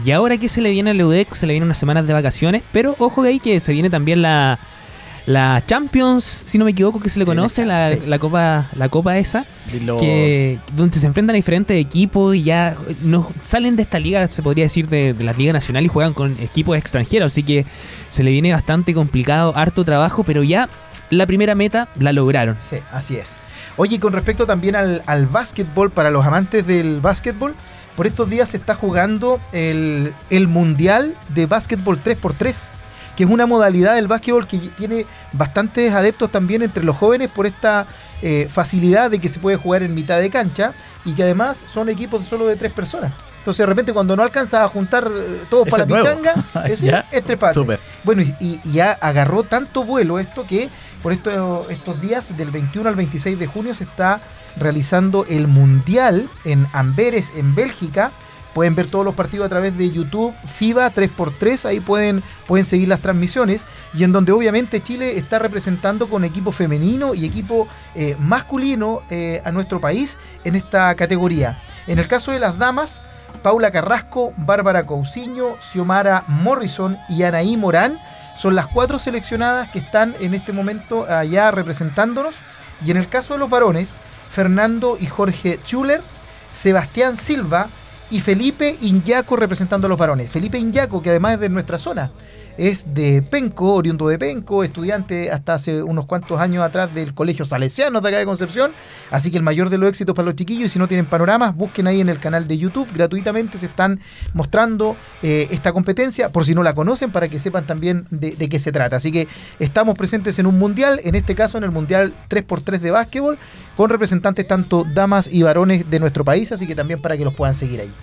Y 0.03 0.11
ahora 0.11 0.37
que 0.37 0.49
se 0.49 0.59
le 0.61 0.71
viene 0.71 0.89
a 0.91 0.93
la 0.93 1.05
UDEC, 1.05 1.33
se 1.33 1.45
le 1.47 1.53
vienen 1.53 1.67
unas 1.67 1.77
semanas 1.77 2.05
de 2.07 2.13
vacaciones, 2.13 2.63
pero 2.71 2.95
ojo 2.99 3.21
que 3.23 3.29
ahí 3.29 3.39
que 3.39 3.59
se 3.59 3.73
viene 3.73 3.89
también 3.91 4.21
la, 4.21 4.59
la 5.25 5.63
Champions, 5.65 6.43
si 6.45 6.57
no 6.57 6.65
me 6.65 6.71
equivoco, 6.71 6.99
que 6.99 7.09
se 7.09 7.17
le 7.19 7.25
conoce, 7.25 7.65
la- 7.65 7.89
la, 7.91 7.95
sí. 7.95 8.01
la 8.05 8.19
copa 8.19 8.69
la 8.75 8.89
copa 8.89 9.17
esa, 9.17 9.45
los- 9.85 10.01
que 10.01 10.59
donde 10.75 10.99
se 10.99 11.05
enfrentan 11.07 11.33
a 11.33 11.37
diferentes 11.37 11.77
equipos 11.79 12.35
y 12.35 12.43
ya 12.43 12.75
no 13.01 13.31
salen 13.41 13.75
de 13.77 13.83
esta 13.83 13.99
liga, 13.99 14.27
se 14.27 14.41
podría 14.41 14.65
decir, 14.65 14.89
de, 14.89 15.13
de 15.13 15.23
la 15.23 15.31
liga 15.33 15.53
nacional 15.53 15.85
y 15.85 15.87
juegan 15.87 16.13
con 16.13 16.37
equipos 16.41 16.77
extranjeros, 16.77 17.31
así 17.31 17.43
que 17.43 17.65
se 18.09 18.23
le 18.23 18.31
viene 18.31 18.51
bastante 18.53 18.93
complicado, 18.93 19.53
harto 19.55 19.85
trabajo, 19.85 20.23
pero 20.23 20.43
ya 20.43 20.67
la 21.09 21.25
primera 21.25 21.55
meta 21.55 21.87
la 21.99 22.11
lograron. 22.11 22.57
Sí, 22.69 22.77
así 22.91 23.15
es. 23.15 23.35
Oye, 23.77 23.95
y 23.95 23.99
con 23.99 24.13
respecto 24.13 24.45
también 24.45 24.75
al, 24.75 25.03
al 25.05 25.25
básquetbol, 25.27 25.89
para 25.91 26.11
los 26.11 26.25
amantes 26.25 26.67
del 26.67 26.99
básquetbol, 27.01 27.53
por 27.95 28.07
estos 28.07 28.29
días 28.29 28.49
se 28.49 28.57
está 28.57 28.75
jugando 28.75 29.39
el, 29.51 30.13
el 30.31 30.47
Mundial 30.47 31.15
de 31.29 31.45
Básquetbol 31.45 32.01
3x3, 32.03 32.69
que 33.15 33.23
es 33.25 33.29
una 33.29 33.45
modalidad 33.45 33.95
del 33.95 34.07
básquetbol 34.07 34.47
que 34.47 34.57
tiene 34.57 35.05
bastantes 35.33 35.93
adeptos 35.93 36.31
también 36.31 36.61
entre 36.63 36.83
los 36.83 36.95
jóvenes 36.97 37.29
por 37.29 37.45
esta 37.45 37.85
eh, 38.21 38.47
facilidad 38.51 39.11
de 39.11 39.19
que 39.19 39.29
se 39.29 39.39
puede 39.39 39.57
jugar 39.57 39.83
en 39.83 39.93
mitad 39.93 40.19
de 40.19 40.29
cancha 40.29 40.73
y 41.05 41.13
que 41.13 41.23
además 41.23 41.63
son 41.71 41.89
equipos 41.89 42.25
solo 42.25 42.47
de 42.47 42.55
tres 42.55 42.71
personas. 42.71 43.11
Entonces 43.39 43.59
de 43.59 43.65
repente 43.65 43.91
cuando 43.91 44.15
no 44.15 44.23
alcanzas 44.23 44.61
a 44.61 44.67
juntar 44.69 45.03
todos 45.49 45.67
para 45.67 45.83
es 45.83 45.89
la 45.89 45.95
pichanga, 45.99 46.33
Ya, 46.85 47.05
es 47.11 47.23
trepante. 47.23 47.53
Bueno, 48.05 48.21
y 48.39 48.59
ya 48.71 48.93
agarró 48.93 49.43
tanto 49.43 49.83
vuelo 49.83 50.17
esto 50.17 50.45
que 50.47 50.69
por 51.03 51.11
esto- 51.11 51.67
estos 51.69 51.99
días, 51.99 52.35
del 52.37 52.51
21 52.51 52.87
al 52.87 52.95
26 52.95 53.37
de 53.37 53.45
junio, 53.47 53.75
se 53.75 53.83
está 53.83 54.21
realizando 54.55 55.25
el 55.29 55.47
Mundial 55.47 56.29
en 56.45 56.67
Amberes, 56.71 57.33
en 57.35 57.53
Bélgica. 57.55 58.11
Pueden 58.53 58.75
ver 58.75 58.87
todos 58.87 59.03
los 59.03 59.15
partidos 59.15 59.47
a 59.47 59.49
través 59.49 59.77
de 59.77 59.89
YouTube, 59.89 60.33
FIBA 60.47 60.93
3x3, 60.93 61.65
ahí 61.65 61.79
pueden, 61.79 62.21
pueden 62.45 62.65
seguir 62.65 62.87
las 62.87 62.99
transmisiones. 62.99 63.65
Y 63.93 64.03
en 64.03 64.11
donde 64.11 64.31
obviamente 64.31 64.81
Chile 64.81 65.17
está 65.17 65.39
representando 65.39 66.07
con 66.07 66.23
equipo 66.23 66.51
femenino 66.51 67.15
y 67.15 67.25
equipo 67.25 67.67
eh, 67.95 68.15
masculino 68.19 69.01
eh, 69.09 69.41
a 69.43 69.51
nuestro 69.51 69.81
país 69.81 70.17
en 70.43 70.55
esta 70.55 70.93
categoría. 70.95 71.59
En 71.87 71.97
el 71.97 72.07
caso 72.07 72.31
de 72.31 72.39
las 72.39 72.57
damas, 72.57 73.01
Paula 73.41 73.71
Carrasco, 73.71 74.33
Bárbara 74.37 74.85
Cousiño, 74.85 75.57
Xiomara 75.59 76.23
Morrison 76.27 76.97
y 77.09 77.23
Anaí 77.23 77.57
Morán 77.57 77.99
son 78.37 78.55
las 78.55 78.67
cuatro 78.67 78.99
seleccionadas 78.99 79.69
que 79.69 79.79
están 79.79 80.15
en 80.19 80.33
este 80.33 80.53
momento 80.53 81.05
allá 81.09 81.51
representándonos. 81.51 82.35
Y 82.85 82.91
en 82.91 82.97
el 82.97 83.07
caso 83.07 83.33
de 83.33 83.39
los 83.39 83.49
varones, 83.49 83.95
Fernando 84.31 84.97
y 84.99 85.07
Jorge 85.07 85.59
Schuller, 85.63 86.01
Sebastián 86.51 87.17
Silva 87.17 87.67
y 88.09 88.21
Felipe 88.21 88.77
Inyaco 88.81 89.35
representando 89.35 89.87
a 89.87 89.89
los 89.89 89.97
varones. 89.97 90.29
Felipe 90.29 90.57
Inyaco, 90.57 91.01
que 91.01 91.09
además 91.09 91.35
es 91.35 91.39
de 91.39 91.49
nuestra 91.49 91.77
zona, 91.77 92.11
es 92.57 92.93
de 92.93 93.21
Penco, 93.21 93.73
oriundo 93.73 94.07
de 94.07 94.19
Penco, 94.19 94.63
estudiante 94.63 95.31
hasta 95.31 95.55
hace 95.55 95.83
unos 95.83 96.05
cuantos 96.05 96.39
años 96.39 96.63
atrás 96.63 96.93
del 96.93 97.13
Colegio 97.13 97.45
Salesiano 97.45 98.01
de 98.01 98.09
acá 98.09 98.19
de 98.19 98.25
Concepción. 98.25 98.71
Así 99.11 99.31
que 99.31 99.37
el 99.37 99.43
mayor 99.43 99.69
de 99.69 99.77
los 99.77 99.89
éxitos 99.89 100.15
para 100.15 100.25
los 100.25 100.35
chiquillos. 100.35 100.65
Y 100.65 100.69
si 100.69 100.79
no 100.79 100.87
tienen 100.87 101.05
panoramas, 101.05 101.55
busquen 101.55 101.87
ahí 101.87 102.01
en 102.01 102.09
el 102.09 102.19
canal 102.19 102.47
de 102.47 102.57
YouTube. 102.57 102.87
Gratuitamente 102.93 103.57
se 103.57 103.65
están 103.65 103.99
mostrando 104.33 104.95
eh, 105.21 105.47
esta 105.51 105.71
competencia, 105.71 106.29
por 106.29 106.45
si 106.45 106.53
no 106.53 106.63
la 106.63 106.73
conocen, 106.73 107.11
para 107.11 107.27
que 107.27 107.39
sepan 107.39 107.65
también 107.65 108.05
de, 108.09 108.31
de 108.31 108.49
qué 108.49 108.59
se 108.59 108.71
trata. 108.71 108.97
Así 108.97 109.11
que 109.11 109.27
estamos 109.59 109.97
presentes 109.97 110.37
en 110.39 110.45
un 110.45 110.57
mundial, 110.59 110.99
en 111.03 111.15
este 111.15 111.35
caso 111.35 111.57
en 111.57 111.63
el 111.63 111.71
Mundial 111.71 112.13
3x3 112.29 112.79
de 112.79 112.91
básquetbol, 112.91 113.37
con 113.75 113.89
representantes 113.89 114.47
tanto 114.47 114.83
damas 114.83 115.27
y 115.31 115.43
varones 115.43 115.89
de 115.89 115.99
nuestro 115.99 116.23
país. 116.23 116.51
Así 116.51 116.67
que 116.67 116.75
también 116.75 117.01
para 117.01 117.17
que 117.17 117.25
los 117.25 117.33
puedan 117.33 117.55
seguir 117.55 117.81
ahí. 117.81 117.93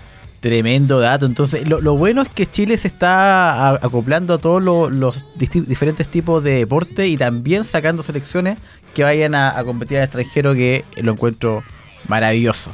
Tremendo 0.41 0.99
dato. 0.99 1.25
Entonces, 1.27 1.67
lo, 1.69 1.79
lo 1.81 1.95
bueno 1.95 2.21
es 2.23 2.27
que 2.29 2.45
Chile 2.47 2.75
se 2.77 2.87
está 2.87 3.69
a- 3.69 3.75
acoplando 3.75 4.33
a 4.33 4.37
todos 4.39 4.61
lo- 4.61 4.89
los 4.89 5.23
diferentes 5.37 6.07
tipos 6.07 6.43
de 6.43 6.53
deporte 6.55 7.07
y 7.07 7.15
también 7.15 7.63
sacando 7.63 8.01
selecciones 8.03 8.57
que 8.93 9.03
vayan 9.03 9.35
a, 9.35 9.57
a 9.57 9.63
competir 9.63 9.97
al 9.99 10.03
extranjero, 10.05 10.53
que 10.55 10.83
lo 10.97 11.13
encuentro 11.13 11.63
maravilloso. 12.07 12.71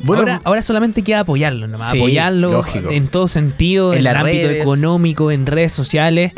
Bueno, 0.00 0.22
ahora, 0.22 0.40
ahora 0.44 0.62
solamente 0.62 1.02
queda 1.02 1.20
apoyarlo, 1.20 1.68
nomás, 1.68 1.90
Sí, 1.92 1.98
apoyarlo 1.98 2.50
lógico. 2.50 2.90
en 2.90 3.06
todo 3.08 3.28
sentido, 3.28 3.92
En 3.92 4.00
el 4.00 4.06
ámbito 4.08 4.48
redes. 4.48 4.62
económico, 4.62 5.30
en 5.30 5.46
redes 5.46 5.72
sociales. 5.72 6.32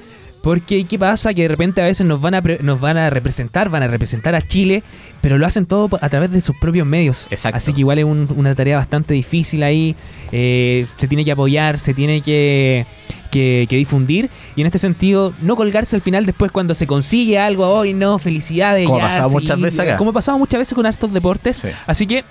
Porque, 0.46 0.84
¿qué 0.84 0.96
pasa? 0.96 1.34
Que 1.34 1.42
de 1.42 1.48
repente 1.48 1.82
a 1.82 1.86
veces 1.86 2.06
nos 2.06 2.20
van 2.20 2.34
a, 2.34 2.40
pre- 2.40 2.60
nos 2.62 2.80
van 2.80 2.96
a 2.96 3.10
representar, 3.10 3.68
van 3.68 3.82
a 3.82 3.88
representar 3.88 4.36
a 4.36 4.40
Chile, 4.40 4.84
pero 5.20 5.38
lo 5.38 5.44
hacen 5.46 5.66
todo 5.66 5.88
a 6.00 6.08
través 6.08 6.30
de 6.30 6.40
sus 6.40 6.56
propios 6.56 6.86
medios. 6.86 7.26
Exacto. 7.30 7.56
Así 7.56 7.72
que 7.72 7.80
igual 7.80 7.98
es 7.98 8.04
un- 8.04 8.28
una 8.36 8.54
tarea 8.54 8.76
bastante 8.76 9.12
difícil 9.14 9.64
ahí. 9.64 9.96
eh, 10.30 10.86
se 10.98 11.08
tiene 11.08 11.24
que 11.24 11.32
apoyar, 11.32 11.80
se 11.80 11.94
tiene 11.94 12.20
que, 12.20 12.86
que- 13.32 13.66
que 13.68 13.76
difundir. 13.76 14.30
Y 14.54 14.60
en 14.60 14.66
este 14.68 14.78
sentido, 14.78 15.32
no 15.42 15.56
colgarse 15.56 15.96
al 15.96 16.02
final 16.02 16.24
después 16.26 16.52
cuando 16.52 16.74
se 16.74 16.86
consigue 16.86 17.40
algo. 17.40 17.66
Hoy 17.66 17.92
no, 17.92 18.20
felicidades. 18.20 18.86
Como 18.86 18.98
ya, 19.00 19.04
ha 19.06 19.08
pasado 19.08 19.30
muchas 19.30 19.60
veces 19.60 19.80
acá. 19.80 19.96
Como 19.96 20.10
ha 20.10 20.14
pasado 20.14 20.38
muchas 20.38 20.58
veces 20.60 20.74
con 20.74 20.86
hartos 20.86 21.12
deportes. 21.12 21.56
Sí. 21.56 21.68
Así 21.88 22.06
que 22.06 22.24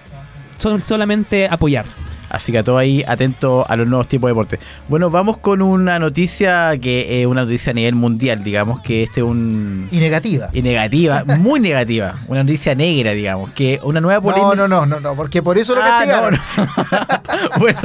son 0.57 0.81
solamente 0.83 1.47
apoyar. 1.49 1.83
Así 2.35 2.51
que 2.51 2.59
a 2.59 2.63
todo 2.63 2.77
ahí 2.77 3.03
atento 3.07 3.65
a 3.69 3.75
los 3.75 3.87
nuevos 3.87 4.07
tipos 4.07 4.27
de 4.27 4.31
deporte. 4.31 4.59
Bueno, 4.87 5.09
vamos 5.09 5.37
con 5.37 5.61
una 5.61 5.97
noticia 5.99 6.77
que 6.79 7.21
es 7.21 7.27
una 7.27 7.43
noticia 7.43 7.71
a 7.71 7.73
nivel 7.73 7.95
mundial, 7.95 8.43
digamos, 8.43 8.81
que 8.81 9.03
este 9.03 9.21
es 9.21 9.25
un... 9.25 9.87
Y 9.91 9.97
negativa. 9.99 10.49
Y 10.53 10.61
negativa, 10.61 11.23
muy 11.39 11.59
negativa. 11.59 12.15
Una 12.27 12.43
noticia 12.43 12.75
negra, 12.75 13.11
digamos, 13.11 13.51
que 13.51 13.79
una 13.83 14.01
nueva 14.01 14.21
polémica... 14.21 14.55
No, 14.55 14.67
no, 14.67 14.67
no, 14.67 14.85
no, 14.85 14.99
no, 14.99 15.15
porque 15.15 15.41
por 15.41 15.57
eso 15.57 15.73
lo 15.75 15.81
Ah, 15.81 16.03
castigaron. 16.05 16.33
no, 16.57 16.65
no. 16.65 17.49
bueno, 17.59 17.79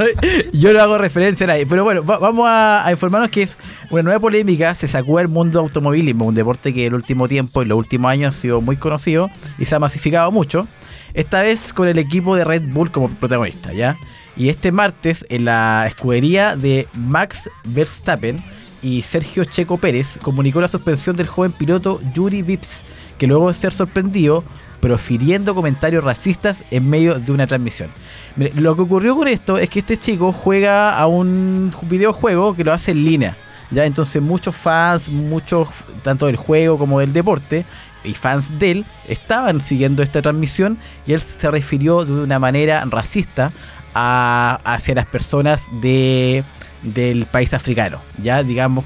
yo 0.53 0.73
no 0.73 0.79
hago 0.81 0.97
referencia 0.97 1.43
a 1.45 1.47
nadie. 1.47 1.65
Pero 1.65 1.83
bueno, 1.83 2.03
va- 2.03 2.17
vamos 2.17 2.45
a, 2.47 2.85
a 2.85 2.91
informarnos 2.91 3.31
que 3.31 3.43
es 3.43 3.57
una 3.89 4.03
nueva 4.03 4.19
polémica. 4.19 4.75
Se 4.75 4.87
sacó 4.87 5.19
el 5.19 5.27
mundo 5.27 5.59
automovilismo, 5.59 6.25
un 6.25 6.35
deporte 6.35 6.73
que 6.73 6.81
en 6.81 6.87
el 6.87 6.95
último 6.95 7.27
tiempo, 7.27 7.61
en 7.61 7.69
los 7.69 7.77
últimos 7.77 8.11
años, 8.11 8.35
ha 8.35 8.39
sido 8.41 8.61
muy 8.61 8.77
conocido 8.77 9.29
y 9.57 9.65
se 9.65 9.75
ha 9.75 9.79
masificado 9.79 10.31
mucho. 10.31 10.67
Esta 11.13 11.41
vez 11.41 11.73
con 11.73 11.87
el 11.89 11.97
equipo 11.97 12.35
de 12.37 12.45
Red 12.45 12.63
Bull 12.67 12.89
como 12.91 13.09
protagonista, 13.09 13.73
¿ya? 13.73 13.97
Y 14.35 14.49
este 14.49 14.71
martes, 14.71 15.25
en 15.29 15.45
la 15.45 15.85
escudería 15.87 16.55
de 16.55 16.87
Max 16.93 17.49
Verstappen 17.65 18.43
y 18.81 19.01
Sergio 19.01 19.43
Checo 19.43 19.77
Pérez, 19.77 20.17
comunicó 20.21 20.61
la 20.61 20.67
suspensión 20.67 21.15
del 21.15 21.27
joven 21.27 21.51
piloto 21.51 22.01
Yuri 22.13 22.41
Vips, 22.41 22.83
que 23.17 23.27
luego 23.27 23.49
de 23.49 23.53
ser 23.53 23.73
sorprendido, 23.73 24.43
profiriendo 24.79 25.53
comentarios 25.53 26.03
racistas 26.03 26.63
en 26.71 26.89
medio 26.89 27.19
de 27.19 27.31
una 27.31 27.45
transmisión. 27.45 27.91
Lo 28.35 28.75
que 28.75 28.81
ocurrió 28.81 29.15
con 29.15 29.27
esto 29.27 29.57
es 29.57 29.69
que 29.69 29.79
este 29.79 29.97
chico 29.97 30.31
juega 30.31 30.97
a 30.97 31.05
un 31.07 31.71
videojuego 31.83 32.55
que 32.55 32.63
lo 32.63 32.73
hace 32.73 32.91
en 32.91 33.03
línea. 33.03 33.35
Ya, 33.69 33.85
entonces 33.85 34.21
muchos 34.21 34.55
fans, 34.55 35.07
muchos, 35.07 35.67
tanto 36.03 36.25
del 36.25 36.35
juego 36.35 36.77
como 36.77 36.99
del 36.99 37.13
deporte, 37.13 37.65
y 38.03 38.13
fans 38.13 38.57
de 38.59 38.71
él, 38.71 38.85
estaban 39.07 39.61
siguiendo 39.61 40.01
esta 40.01 40.21
transmisión 40.21 40.77
y 41.05 41.13
él 41.13 41.21
se 41.21 41.51
refirió 41.51 42.03
de 42.03 42.13
una 42.13 42.39
manera 42.39 42.83
racista 42.89 43.51
a- 43.93 44.59
hacia 44.63 44.95
las 44.95 45.05
personas 45.05 45.67
de, 45.81 46.43
del 46.83 47.25
país 47.25 47.53
africano. 47.53 47.99
Ya, 48.21 48.43
digamos 48.43 48.85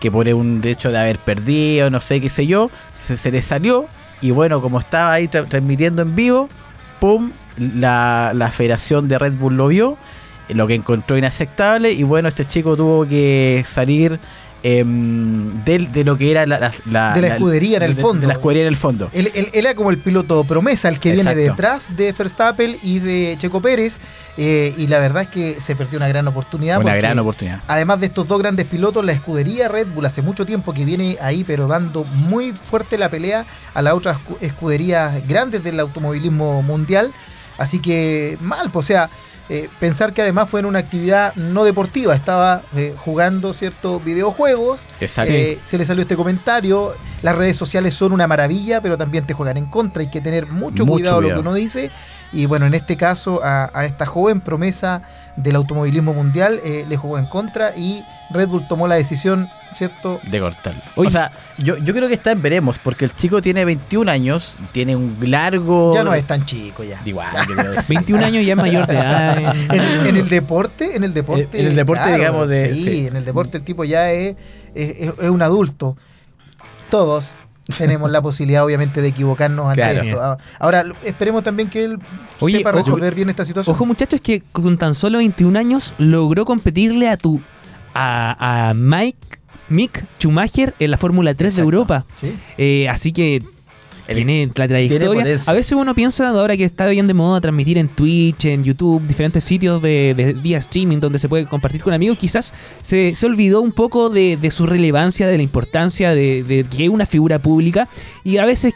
que 0.00 0.10
por 0.10 0.28
un 0.28 0.60
hecho 0.64 0.90
de 0.92 0.98
haber 0.98 1.18
perdido, 1.18 1.90
no 1.90 2.00
sé 2.00 2.20
qué 2.20 2.28
sé 2.30 2.46
yo, 2.46 2.70
se, 2.94 3.16
se 3.16 3.30
le 3.30 3.40
salió 3.42 3.86
y 4.20 4.30
bueno, 4.30 4.60
como 4.60 4.78
estaba 4.78 5.12
ahí 5.12 5.26
tra- 5.28 5.46
transmitiendo 5.48 6.02
en 6.02 6.14
vivo, 6.14 6.48
¡pum! 7.00 7.32
La, 7.58 8.32
la 8.34 8.50
Federación 8.50 9.08
de 9.08 9.18
Red 9.18 9.32
Bull 9.34 9.56
lo 9.56 9.68
vio, 9.68 9.96
lo 10.50 10.66
que 10.66 10.74
encontró 10.74 11.16
inaceptable 11.16 11.90
y 11.92 12.02
bueno, 12.02 12.28
este 12.28 12.44
chico 12.44 12.76
tuvo 12.76 13.06
que 13.08 13.64
salir 13.66 14.20
em, 14.62 15.64
del- 15.64 15.92
de, 15.92 16.04
lo 16.04 16.16
que 16.16 16.30
era 16.30 16.46
la, 16.46 16.72
la- 16.90 17.12
De 17.14 17.20
la 17.20 17.28
escudería 17.28 17.76
en 17.78 17.82
el 17.84 17.94
de- 17.96 18.02
fondo. 18.02 18.20
De 18.22 18.26
la 18.26 18.32
escudería 18.34 18.62
en 18.62 18.68
el 18.68 18.76
fondo. 18.76 19.08
Él, 19.12 19.30
él- 19.34 19.50
él 19.52 19.66
era 19.66 19.74
como 19.74 19.90
el 19.90 19.98
piloto 19.98 20.42
promesa, 20.44 20.88
el 20.88 20.98
que 20.98 21.12
viene 21.12 21.34
detrás 21.34 21.96
de 21.96 22.12
Verstappen 22.12 22.76
y 22.82 22.98
de 22.98 23.36
Checo 23.38 23.60
Pérez. 23.60 23.98
eh, 24.38 24.74
y 24.76 24.86
la 24.88 24.98
verdad 24.98 25.22
es 25.22 25.28
que 25.30 25.60
se 25.62 25.74
perdió 25.76 25.96
una 25.98 26.08
gran 26.08 26.28
oportunidad. 26.28 26.78
Una 26.78 26.94
gran 26.96 27.18
oportunidad. 27.18 27.60
Además 27.68 28.00
de 28.00 28.06
estos 28.06 28.28
dos 28.28 28.38
grandes 28.38 28.66
pilotos, 28.66 29.02
la 29.02 29.12
escudería 29.12 29.66
Red 29.68 29.86
Bull 29.94 30.04
hace 30.04 30.20
mucho 30.20 30.44
tiempo 30.44 30.74
que 30.74 30.84
viene 30.84 31.16
ahí, 31.22 31.42
pero 31.42 31.66
dando 31.66 32.04
muy 32.04 32.52
fuerte 32.52 32.98
la 32.98 33.08
pelea 33.08 33.46
a 33.72 33.80
las 33.80 33.94
otras 33.94 34.18
escu- 34.18 34.36
escuderías 34.42 35.26
grandes 35.26 35.64
del 35.64 35.80
automovilismo 35.80 36.62
mundial. 36.62 37.14
Así 37.56 37.78
que 37.80 38.36
mal, 38.42 38.68
pues, 38.70 38.84
o 38.84 38.88
sea, 38.88 39.08
eh, 39.48 39.68
pensar 39.78 40.12
que 40.12 40.22
además 40.22 40.48
fue 40.48 40.60
en 40.60 40.66
una 40.66 40.80
actividad 40.80 41.34
no 41.36 41.64
deportiva, 41.64 42.14
estaba 42.14 42.62
eh, 42.74 42.94
jugando 42.96 43.52
ciertos 43.52 44.02
videojuegos. 44.04 44.86
Eh, 45.00 45.58
se 45.62 45.78
le 45.78 45.84
salió 45.84 46.02
este 46.02 46.16
comentario. 46.16 46.94
Las 47.22 47.36
redes 47.36 47.56
sociales 47.56 47.94
son 47.94 48.12
una 48.12 48.26
maravilla, 48.26 48.80
pero 48.80 48.98
también 48.98 49.24
te 49.26 49.34
juegan 49.34 49.56
en 49.56 49.66
contra. 49.66 50.00
Hay 50.02 50.10
que 50.10 50.20
tener 50.20 50.46
mucho, 50.46 50.84
Mucho 50.84 50.92
cuidado, 50.94 51.20
lo 51.20 51.28
cuidado. 51.28 51.42
que 51.42 51.48
uno 51.48 51.54
dice. 51.54 51.90
Y 52.32 52.46
bueno, 52.46 52.66
en 52.66 52.74
este 52.74 52.96
caso, 52.96 53.40
a, 53.42 53.70
a 53.72 53.84
esta 53.84 54.04
joven 54.04 54.40
promesa 54.40 55.02
del 55.36 55.56
automovilismo 55.56 56.12
mundial 56.12 56.60
eh, 56.64 56.84
le 56.88 56.96
jugó 56.96 57.18
en 57.18 57.26
contra 57.26 57.76
y 57.76 58.04
Red 58.30 58.48
Bull 58.48 58.66
tomó 58.68 58.88
la 58.88 58.96
decisión, 58.96 59.48
¿cierto? 59.76 60.20
de 60.28 60.40
cortarlo. 60.40 60.80
Oye. 60.96 61.08
o 61.08 61.10
sea, 61.10 61.32
yo, 61.58 61.76
yo 61.78 61.92
creo 61.94 62.08
que 62.08 62.14
está 62.14 62.32
en 62.32 62.42
veremos, 62.42 62.78
porque 62.78 63.04
el 63.04 63.14
chico 63.14 63.40
tiene 63.42 63.64
21 63.64 64.10
años, 64.10 64.56
tiene 64.72 64.96
un 64.96 65.16
largo. 65.20 65.92
Ya 65.94 66.02
no 66.04 66.14
es 66.14 66.26
tan 66.26 66.44
chico 66.46 66.82
ya. 66.84 67.00
Igual, 67.04 67.28
yo 67.48 67.54
creo 67.56 67.72
que 67.72 67.82
sí. 67.82 67.94
21 67.94 68.24
años 68.26 68.46
ya 68.46 68.52
es 68.52 68.56
mayor 68.56 68.86
de 68.86 68.94
edad. 68.94 69.38
eh. 69.54 69.66
En, 69.72 69.80
el- 69.80 70.06
en 70.06 70.16
el 70.16 70.28
deporte, 70.28 70.96
en 70.96 71.04
el 71.04 71.12
deporte. 71.14 71.60
En 71.60 71.66
el 71.66 71.76
deporte, 71.76 72.12
digamos, 72.14 72.48
de- 72.48 72.74
Sí, 72.74 72.84
sí. 72.84 73.06
en 73.06 73.16
el 73.16 73.24
deporte 73.24 73.58
el 73.58 73.64
tipo 73.64 73.84
ya 73.84 74.10
es, 74.12 74.36
es- 74.74 75.12
es- 75.18 75.28
un 75.30 75.42
adulto. 75.42 75.96
Todos 76.90 77.34
tenemos 77.78 78.10
la 78.12 78.22
posibilidad, 78.22 78.64
obviamente, 78.64 79.02
de 79.02 79.08
equivocarnos 79.08 79.66
ante 79.68 79.82
Claro. 79.82 80.06
esto. 80.08 80.22
Ah, 80.22 80.38
Ahora, 80.60 80.84
esperemos 81.04 81.42
también 81.42 81.68
que 81.68 81.84
él 81.84 81.98
Oye, 82.38 82.58
sepa 82.58 82.70
ojo- 82.70 82.78
resolver 82.78 83.14
bien 83.14 83.28
esta 83.28 83.44
situación. 83.44 83.74
Ojo 83.74 83.84
muchachos 83.86 84.20
que 84.20 84.40
con 84.52 84.78
tan 84.78 84.94
solo 84.94 85.18
21 85.18 85.58
años 85.58 85.92
logró 85.98 86.44
competirle 86.44 87.08
a 87.08 87.16
tu 87.16 87.40
a, 87.98 88.68
a 88.68 88.74
Mike 88.74 89.18
Mick 89.68 90.06
Schumacher 90.18 90.74
en 90.78 90.90
la 90.90 90.98
Fórmula 90.98 91.34
3 91.34 91.56
de. 91.56 91.62
Europa. 91.62 92.04
Sí. 92.20 92.32
Eh, 92.58 92.88
así 92.88 93.12
que 93.12 93.42
El- 94.08 94.14
tiene 94.16 94.48
la 94.54 94.68
trayectoria. 94.68 95.40
A 95.46 95.52
veces 95.52 95.72
uno 95.72 95.94
piensa 95.94 96.28
ahora 96.28 96.56
que 96.56 96.64
está 96.64 96.86
bien 96.86 97.06
de 97.08 97.14
moda 97.14 97.40
transmitir 97.40 97.76
en 97.78 97.88
Twitch, 97.88 98.44
en 98.44 98.62
YouTube, 98.62 99.02
diferentes 99.06 99.42
sitios 99.42 99.82
de, 99.82 100.14
de 100.16 100.32
vía 100.32 100.58
streaming 100.58 100.98
donde 100.98 101.18
se 101.18 101.28
puede 101.28 101.46
compartir 101.46 101.82
con 101.82 101.92
amigos. 101.92 102.16
Quizás 102.18 102.54
se, 102.82 103.14
se 103.16 103.26
olvidó 103.26 103.60
un 103.62 103.72
poco 103.72 104.08
de, 104.08 104.36
de 104.36 104.50
su 104.52 104.66
relevancia, 104.66 105.26
de 105.26 105.36
la 105.36 105.42
importancia 105.42 106.10
de, 106.14 106.44
de 106.44 106.64
que 106.64 106.84
es 106.84 106.90
una 106.90 107.06
figura 107.06 107.40
pública 107.40 107.88
y 108.22 108.36
a 108.36 108.44
veces 108.44 108.74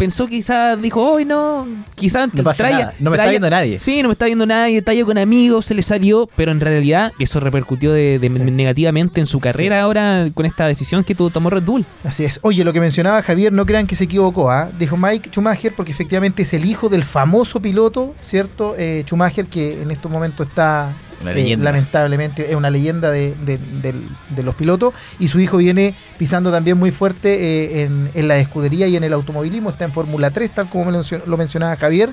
pensó 0.00 0.26
quizás 0.26 0.80
dijo, 0.80 1.02
hoy 1.04 1.24
no, 1.26 1.68
quizás 1.94 2.32
No 2.32 2.42
pasa 2.42 2.68
nada, 2.70 2.94
no 2.98 3.10
me 3.10 3.16
está 3.16 3.28
viendo 3.28 3.50
nadie. 3.50 3.78
Sí, 3.80 4.00
no 4.02 4.08
me 4.08 4.12
está 4.14 4.24
viendo 4.24 4.46
nadie, 4.46 4.80
tallo 4.80 5.04
con 5.04 5.18
amigos, 5.18 5.66
se 5.66 5.74
le 5.74 5.82
salió, 5.82 6.28
pero 6.36 6.52
en 6.52 6.60
realidad 6.60 7.12
eso 7.18 7.38
repercutió 7.38 7.92
de, 7.92 8.18
de- 8.18 8.30
Sí. 8.30 8.38
negativamente 8.50 9.20
en 9.20 9.26
su 9.26 9.38
carrera 9.40 9.82
ahora 9.82 10.28
con 10.32 10.46
esta 10.46 10.66
decisión 10.66 11.04
que 11.04 11.14
tu- 11.14 11.28
tomó 11.30 11.50
Red 11.50 11.64
Bull. 11.64 11.84
Así 12.02 12.24
es. 12.24 12.40
Oye, 12.42 12.64
lo 12.64 12.72
que 12.72 12.80
mencionaba 12.80 13.22
Javier, 13.22 13.52
no 13.52 13.66
crean 13.66 13.86
que 13.86 13.94
se 13.94 14.04
equivocó, 14.04 14.50
¿ah? 14.50 14.70
Dijo 14.78 14.96
Mike 14.96 15.28
Schumacher 15.30 15.74
porque 15.76 15.92
efectivamente 15.92 16.42
es 16.44 16.52
el 16.54 16.64
hijo 16.64 16.88
del 16.88 17.04
famoso 17.04 17.60
piloto, 17.60 18.14
¿cierto? 18.22 18.74
Eh, 18.78 19.02
Schumacher, 19.06 19.44
que 19.46 19.82
en 19.82 19.90
estos 19.90 20.10
momentos 20.10 20.46
está 20.48 20.92
Una 21.20 21.32
eh, 21.32 21.56
lamentablemente, 21.56 22.50
es 22.50 22.56
una 22.56 22.70
leyenda 22.70 23.10
de, 23.10 23.34
de- 23.44 23.58
del- 23.58 24.08
de 24.30 24.42
los 24.42 24.54
pilotos. 24.54 24.94
Y 25.18 25.28
su 25.28 25.38
hijo 25.40 25.58
viene 25.58 25.94
pisando 26.18 26.50
también 26.50 26.78
muy 26.78 26.90
fuerte 26.90 27.34
eh, 27.34 27.82
en, 27.82 28.10
en 28.14 28.28
la 28.28 28.38
escudería 28.38 28.86
y 28.86 28.96
en 28.96 29.04
el 29.04 29.12
automovilismo. 29.12 29.70
Está 29.70 29.84
en 29.84 29.92
Fórmula 29.92 30.30
3, 30.30 30.50
tal 30.52 30.68
como 30.70 30.90
lo 30.90 31.36
mencionaba 31.36 31.76
Javier. 31.76 32.12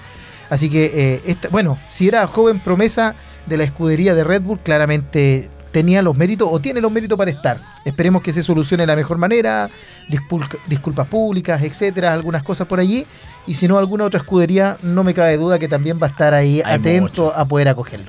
Así 0.50 0.70
que, 0.70 0.86
eh, 0.94 1.22
esta- 1.26 1.50
bueno, 1.50 1.78
si 1.88 2.08
era 2.08 2.26
joven 2.28 2.60
promesa 2.60 3.16
de 3.46 3.58
la 3.58 3.64
escudería 3.64 4.14
de 4.16 4.24
Red 4.24 4.42
Bull, 4.42 4.60
claramente 4.60 5.50
tenía 5.72 6.02
los 6.02 6.16
méritos 6.18 6.48
o 6.52 6.60
tiene 6.60 6.82
los 6.82 6.92
méritos 6.92 7.18
para 7.18 7.30
estar. 7.30 7.60
Esperemos 7.86 8.22
que 8.24 8.34
se 8.34 8.42
solucione 8.42 8.84
de 8.84 8.88
la 8.88 8.96
mejor 8.96 9.18
manera, 9.18 9.70
discul- 10.10 10.58
disculpas 10.68 11.08
públicas, 11.08 11.62
etcétera, 11.62 12.14
algunas 12.14 12.44
cosas 12.44 12.68
por 12.68 12.80
allí. 12.80 13.06
Y 13.46 13.56
si 13.56 13.68
no, 13.68 13.78
alguna 13.78 14.06
otra 14.06 14.20
escudería, 14.20 14.78
no 14.82 15.04
me 15.04 15.14
cabe 15.14 15.38
duda 15.38 15.60
que 15.60 15.68
también 15.68 15.98
va 16.02 16.08
a 16.08 16.10
estar 16.10 16.34
ahí 16.34 16.62
Hay 16.66 16.76
atento 16.76 17.02
mucho. 17.02 17.36
a 17.36 17.46
poder 17.46 17.68
acogerlo. 17.70 18.08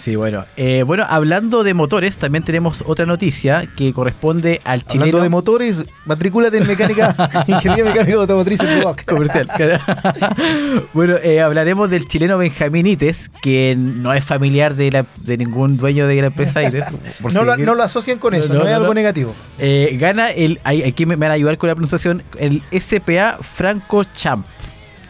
Sí, 0.00 0.16
bueno. 0.16 0.46
Eh, 0.56 0.82
bueno, 0.86 1.04
hablando 1.08 1.62
de 1.62 1.74
motores, 1.74 2.16
también 2.16 2.42
tenemos 2.42 2.82
otra 2.86 3.04
noticia 3.04 3.66
que 3.76 3.92
corresponde 3.92 4.60
al 4.64 4.82
chileno. 4.86 5.04
Hablando 5.04 5.22
de 5.24 5.28
motores, 5.28 5.84
matrículate 6.06 6.56
en 6.56 6.66
mecánica, 6.66 7.14
ingeniería 7.46 7.84
mecánica 7.84 8.16
automotriz 8.18 8.60
en 8.60 8.80
Duoc. 8.80 9.04
comercial. 9.04 9.48
bueno, 10.94 11.16
eh, 11.22 11.40
hablaremos 11.40 11.90
del 11.90 12.06
chileno 12.08 12.38
Benjamín 12.38 12.86
Ites, 12.86 13.30
que 13.42 13.74
no 13.76 14.12
es 14.12 14.24
familiar 14.24 14.74
de, 14.74 14.90
la- 14.90 15.06
de 15.18 15.36
ningún 15.36 15.76
dueño 15.76 16.06
de 16.06 16.20
la 16.20 16.26
empresa 16.28 16.62
Ites. 16.62 16.84
por 17.20 17.32
No 17.34 17.40
si 17.40 17.46
lo, 17.46 17.56
no 17.58 17.74
lo 17.74 17.82
asocian 17.82 18.18
con 18.18 18.34
eso, 18.34 18.52
no, 18.52 18.60
no, 18.60 18.66
es 18.68 18.74
algo 18.74 18.94
negativo. 18.94 19.34
Eh, 19.58 19.96
gana 20.00 20.30
el. 20.30 20.60
Aquí 20.64 21.04
me 21.06 21.16
van 21.16 21.30
a 21.30 21.34
ayudar 21.34 21.58
con 21.58 21.68
la 21.68 21.74
pronunciación. 21.74 22.22
El 22.38 22.62
SPA 22.72 23.38
Franco 23.42 24.04
Champ. 24.04 24.46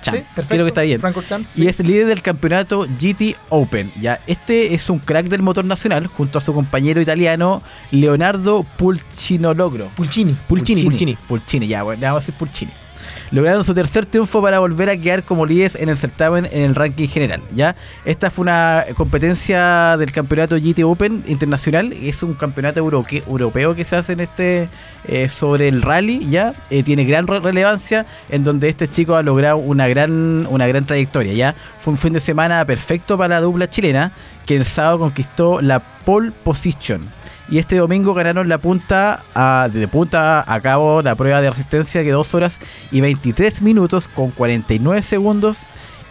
Champ. 0.01 0.17
Sí, 0.17 0.25
perfecto. 0.35 0.55
Creo 0.55 0.65
que 0.65 0.69
está 0.69 0.83
bien. 0.83 1.01
Franco 1.01 1.23
Champs, 1.23 1.57
Y 1.57 1.67
es 1.69 1.79
líder 1.79 2.07
del 2.07 2.23
campeonato 2.23 2.87
GT 2.99 3.37
Open. 3.49 3.93
Ya, 4.01 4.21
este 4.27 4.75
es 4.75 4.91
un 4.91 4.99
crack 4.99 5.27
del 5.27 5.43
motor 5.43 5.65
nacional 5.65 6.07
junto 6.07 6.39
a 6.39 6.41
su 6.41 6.55
compañero 6.55 7.01
italiano 7.01 7.63
Leonardo 7.91 8.65
Pulcinologro. 8.77 9.89
Pulcini. 9.97 10.37
Pulcini, 10.49 10.85
Pulcini. 10.85 11.17
Pulcini, 11.29 11.67
ya, 11.67 11.83
bueno, 11.83 12.01
le 12.01 12.07
vamos 12.07 12.23
a 12.23 12.27
decir 12.27 12.35
Pulcini. 12.35 12.73
Lograron 13.33 13.63
su 13.63 13.75
tercer 13.75 14.07
triunfo 14.07 14.43
para 14.43 14.59
volver 14.59 14.91
a 14.91 14.97
quedar 14.97 15.23
como 15.23 15.47
líderes 15.47 15.77
en 15.77 15.89
el 15.89 15.97
certamen 15.97 16.49
en 16.51 16.63
el 16.63 16.75
ranking 16.75 17.07
general. 17.07 17.41
¿ya? 17.55 17.77
Esta 18.05 18.29
fue 18.31 18.43
una 18.43 18.85
competencia 18.97 19.97
del 19.97 20.11
campeonato 20.11 20.57
GT 20.57 20.83
Open 20.85 21.23
internacional. 21.29 21.93
Es 21.93 22.23
un 22.25 22.35
campeonato 22.35 22.81
europeo 22.81 23.75
que 23.77 23.85
se 23.85 23.95
hace 23.97 24.15
en 24.15 24.21
este 24.21 24.69
eh, 25.07 25.29
sobre 25.29 25.69
el 25.69 25.83
rally. 25.83 26.29
¿ya? 26.29 26.55
Eh, 26.71 26.83
tiene 26.83 27.05
gran 27.05 27.29
re- 27.29 27.39
relevancia 27.39 28.05
en 28.31 28.43
donde 28.43 28.69
este 28.69 28.89
chico 28.89 29.15
ha 29.15 29.23
logrado 29.23 29.59
una 29.59 29.87
gran, 29.87 30.47
una 30.51 30.67
gran 30.67 30.85
trayectoria. 30.85 31.33
¿ya? 31.33 31.55
Fue 31.79 31.93
un 31.93 31.99
fin 31.99 32.13
de 32.13 32.21
semana 32.21 32.65
perfecto 32.65 33.17
para 33.17 33.37
la 33.37 33.41
dupla 33.43 33.71
chilena 33.71 34.11
que 34.45 34.57
el 34.57 34.65
sábado 34.65 34.99
conquistó 34.99 35.61
la 35.61 35.79
pole 35.79 36.33
position. 36.43 37.03
Y 37.51 37.59
este 37.59 37.77
domingo 37.77 38.15
ganaron 38.15 38.49
la 38.49 38.59
punta 38.59 39.23
a, 39.35 39.69
de 39.73 39.89
punta 39.89 40.45
a 40.47 40.61
cabo 40.61 41.03
la 41.03 41.17
prueba 41.17 41.41
de 41.41 41.51
resistencia 41.51 42.05
que 42.05 42.13
2 42.13 42.35
horas 42.35 42.61
y 42.93 43.01
23 43.01 43.63
minutos 43.63 44.07
con 44.07 44.31
49 44.31 45.03
segundos 45.03 45.59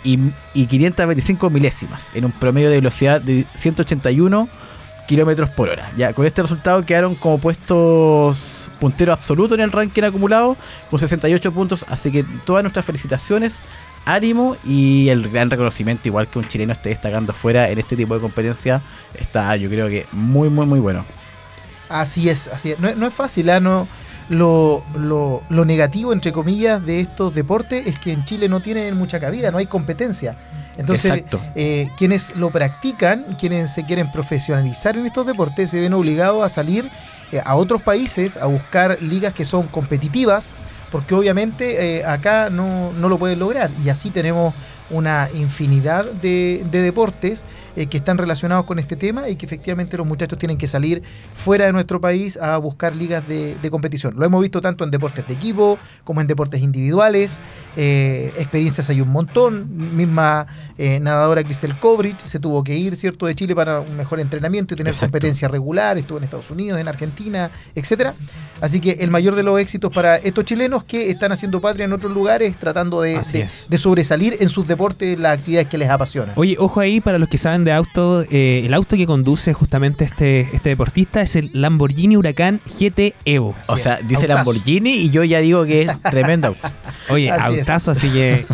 y, 0.04 0.20
y 0.54 0.66
525 0.66 1.50
milésimas 1.50 2.08
en 2.14 2.26
un 2.26 2.32
promedio 2.32 2.70
de 2.70 2.76
velocidad 2.76 3.22
de 3.22 3.46
181 3.56 4.50
kilómetros 5.08 5.50
por 5.50 5.70
hora. 5.70 5.92
Ya 5.98 6.14
con 6.14 6.26
este 6.26 6.42
resultado 6.42 6.86
quedaron 6.86 7.16
como 7.16 7.40
puestos 7.40 8.70
punteros 8.80 9.18
absolutos 9.18 9.58
en 9.58 9.64
el 9.64 9.72
ranking 9.72 10.04
acumulado 10.04 10.56
con 10.90 11.00
68 11.00 11.52
puntos. 11.52 11.86
Así 11.90 12.12
que 12.12 12.24
todas 12.46 12.64
nuestras 12.64 12.86
felicitaciones, 12.86 13.58
ánimo 14.06 14.56
y 14.66 15.10
el 15.10 15.28
gran 15.30 15.50
reconocimiento, 15.50 16.08
igual 16.08 16.28
que 16.28 16.38
un 16.38 16.48
chileno 16.48 16.74
esté 16.74 16.90
destacando 16.90 17.34
fuera 17.34 17.70
en 17.70 17.80
este 17.80 17.96
tipo 17.96 18.14
de 18.14 18.22
competencia, 18.22 18.82
está 19.20 19.56
yo 19.56 19.70
creo 19.70 19.88
que 19.88 20.06
muy 20.12 20.50
muy 20.50 20.68
muy 20.68 20.80
bueno. 20.80 21.06
Así 21.90 22.30
es, 22.30 22.48
así 22.48 22.72
es. 22.72 22.80
No, 22.80 22.88
es- 22.90 22.96
no 22.98 23.08
es 23.08 23.14
fácil, 23.14 23.50
¿ah? 23.50 23.60
No, 23.60 23.88
lo, 24.30 24.84
lo- 24.96 25.42
lo 25.50 25.66
negativo, 25.66 26.14
entre 26.14 26.32
comillas, 26.32 26.86
de 26.86 27.00
estos 27.00 27.34
deportes 27.34 27.88
es 27.88 28.00
que 28.00 28.12
en 28.14 28.26
Chile 28.26 28.48
no 28.48 28.60
tienen 28.62 28.96
mucha 28.96 29.20
cabida, 29.20 29.50
no 29.52 29.58
hay 29.58 29.66
competencia. 29.66 30.36
Entonces, 30.78 31.12
Exacto. 31.12 31.42
eh, 31.56 31.90
quienes 31.98 32.36
lo 32.36 32.52
practican, 32.52 33.36
quienes 33.40 33.72
se 33.74 33.86
quieren 33.86 34.12
profesionalizar 34.12 34.96
en 34.98 35.06
estos 35.08 35.26
deportes, 35.26 35.72
se 35.72 35.82
ven 35.82 35.94
obligados 35.94 36.44
a 36.46 36.50
salir 36.50 36.90
eh, 37.32 37.42
a 37.44 37.56
otros 37.56 37.82
países 37.82 38.38
a 38.38 38.46
buscar 38.46 38.98
ligas 39.02 39.34
que 39.34 39.46
son 39.46 39.68
competitivas, 39.68 40.52
porque 40.92 41.14
obviamente 41.16 41.98
eh, 42.00 42.06
acá 42.06 42.50
no, 42.50 42.92
no 42.94 43.10
lo 43.10 43.18
pueden 43.18 43.40
lograr. 43.40 43.70
Y 43.84 43.90
así 43.90 44.10
tenemos 44.12 44.54
una 44.92 45.28
infinidad 45.36 46.06
de, 46.06 46.64
de 46.72 46.82
deportes 46.82 47.46
eh, 47.76 47.88
que 47.88 47.97
están 47.97 48.17
relacionados 48.17 48.65
con 48.65 48.80
este 48.80 48.95
tema 48.95 49.30
y 49.30 49.36
que 49.36 49.45
efectivamente 49.45 49.97
los 49.97 50.05
muchachos 50.07 50.38
tienen 50.38 50.57
que 50.57 50.67
salir 50.67 51.01
fuera 51.34 51.65
de 51.65 51.74
nuestro 51.74 51.99
país 52.01 52.38
a 52.38 52.57
buscar 52.57 52.95
ligas 52.95 53.28
de, 53.28 53.55
de 53.61 53.70
competición. 53.72 54.13
Lo 54.17 54.26
hemos 54.26 54.41
visto 54.41 54.61
tanto 54.61 54.84
en 54.84 54.91
deportes 54.91 55.28
de 55.28 55.34
equipo 55.34 55.78
como 56.03 56.22
en 56.22 56.28
deportes 56.28 56.61
individuales. 56.61 57.39
eh, 57.76 58.34
experiencias 58.38 58.89
hay 58.89 59.01
un 59.01 59.09
montón. 59.09 59.95
Misma 59.95 60.47
eh, 60.78 60.99
nadadora 60.99 61.43
Cristel 61.43 61.78
Kovrich 61.80 62.20
se 62.26 62.39
tuvo 62.39 62.63
que 62.63 62.76
ir, 62.76 62.95
¿cierto?, 62.95 63.26
de 63.26 63.36
Chile 63.36 63.55
para 63.55 63.80
un 63.82 63.95
mejor 63.97 64.20
entrenamiento 64.20 64.74
y 64.74 64.78
tener 64.78 64.91
Exacto. 64.91 65.07
competencia 65.11 65.47
regular. 65.47 65.97
Estuvo 65.97 66.17
en 66.17 66.24
Estados 66.24 66.49
Unidos, 66.51 66.80
en 66.80 66.88
Argentina, 66.88 67.51
etcétera. 67.76 68.13
Así 68.61 68.80
que 68.80 68.91
el 68.99 69.09
mayor 69.09 69.36
de 69.36 69.43
los 69.43 69.59
éxitos 69.59 69.91
para 69.91 70.17
estos 70.17 70.45
chilenos 70.45 70.84
que 70.84 71.09
están 71.09 71.32
haciendo 71.32 71.61
patria 71.61 71.86
en 71.86 71.93
otros 71.93 72.11
lugares, 72.11 72.57
tratando 72.57 73.01
de, 73.01 73.20
de- 73.32 73.47
de 73.70 73.78
sobresalir 73.78 74.38
en 74.39 74.49
sus 74.49 74.67
deportes, 74.67 75.20
las 75.20 75.38
actividades 75.38 75.67
que 75.70 75.78
les 75.78 75.89
apasionan. 75.89 76.34
Oye, 76.36 76.55
ojo 76.59 76.80
ahí 76.80 76.99
para 77.01 77.17
los 77.17 77.30
que 77.30 77.38
saben 77.38 77.63
de 77.63 77.68
auto, 77.72 78.24
eh, 78.30 78.63
el 78.65 78.74
auto 78.74 78.95
que 78.97 79.05
conduce 79.05 79.53
justamente 79.53 80.03
este, 80.05 80.41
este 80.53 80.70
deportista 80.70 81.22
es 81.22 81.36
el 81.36 81.49
Lamborghini 81.53 82.15
Huracán 82.17 82.61
GT 82.80 83.13
Evo. 83.26 83.55
O 83.67 83.74
Así 83.74 83.84
sea, 83.84 83.95
es, 83.95 84.07
dice 84.07 84.22
autazo. 84.24 84.34
Lamborghini 84.38 84.91
y 84.91 85.09
yo 85.09 85.24
ya 85.24 85.39
digo 85.39 85.65
que 85.65 85.84
es 85.84 86.01
tremendo 86.03 86.47
auto. 86.47 86.59
Oye, 87.09 87.30
Así 87.32 87.53
es. 87.55 87.59
autazo, 87.70 87.91
así 87.91 88.09
que 88.09 88.45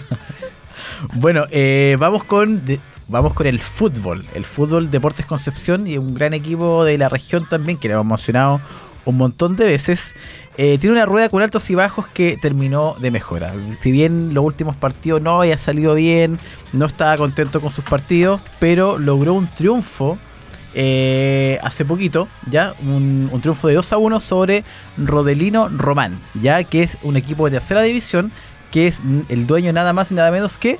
Bueno, 1.13 1.45
eh, 1.51 1.97
vamos 1.99 2.24
con 2.24 2.66
de- 2.66 2.80
vamos 3.07 3.34
con 3.34 3.47
el 3.47 3.59
fútbol. 3.59 4.26
El 4.34 4.45
fútbol 4.45 4.89
Deportes 4.89 5.26
Concepción 5.26 5.88
y 5.88 5.97
un 5.97 6.13
gran 6.16 6.34
equipo 6.34 6.84
de 6.84 6.97
la 6.97 7.09
región 7.09 7.47
también, 7.47 7.78
que 7.78 7.88
lo 7.88 7.95
hemos 7.95 8.07
mencionado 8.07 8.61
un 9.05 9.18
montón 9.18 9.55
de 9.55 9.66
veces. 9.66 10.16
Eh, 10.58 10.78
tiene 10.80 10.95
una 10.95 11.06
rueda 11.06 11.30
con 11.30 11.41
altos 11.41 11.70
y 11.70 11.76
bajos 11.76 12.08
que 12.08 12.38
terminó 12.38 12.95
de 12.99 13.12
mejora. 13.12 13.53
Si 13.82 13.91
bien 13.91 14.34
los 14.34 14.43
últimos 14.43 14.76
partidos 14.76 15.22
no 15.22 15.41
había 15.41 15.58
salido 15.58 15.95
bien, 15.95 16.39
no 16.72 16.86
estaba 16.86 17.18
contento 17.18 17.60
con 17.60 17.72
sus 17.72 17.84
partidos, 17.84 18.39
pero 18.60 18.97
logró 18.97 19.34
un 19.34 19.47
triunfo 19.47 20.18
eh, 20.74 21.60
hace 21.62 21.84
poquito, 21.84 22.28
ya 22.49 22.74
un, 22.82 23.30
un 23.32 23.41
triunfo 23.41 23.68
de 23.68 23.76
2 23.76 23.93
a 23.93 23.97
1 23.97 24.20
sobre 24.20 24.64
Rodelino 24.97 25.70
Román, 25.70 26.20
ya 26.41 26.64
que 26.64 26.84
es 26.84 26.97
un 27.01 27.18
equipo 27.18 27.45
de 27.45 27.51
tercera 27.51 27.82
división, 27.82 28.32
que 28.72 28.88
es 28.88 28.99
el 29.30 29.47
dueño 29.47 29.74
nada 29.74 29.93
más 29.93 30.12
y 30.12 30.16
nada 30.16 30.32
menos 30.32 30.58
que 30.58 30.80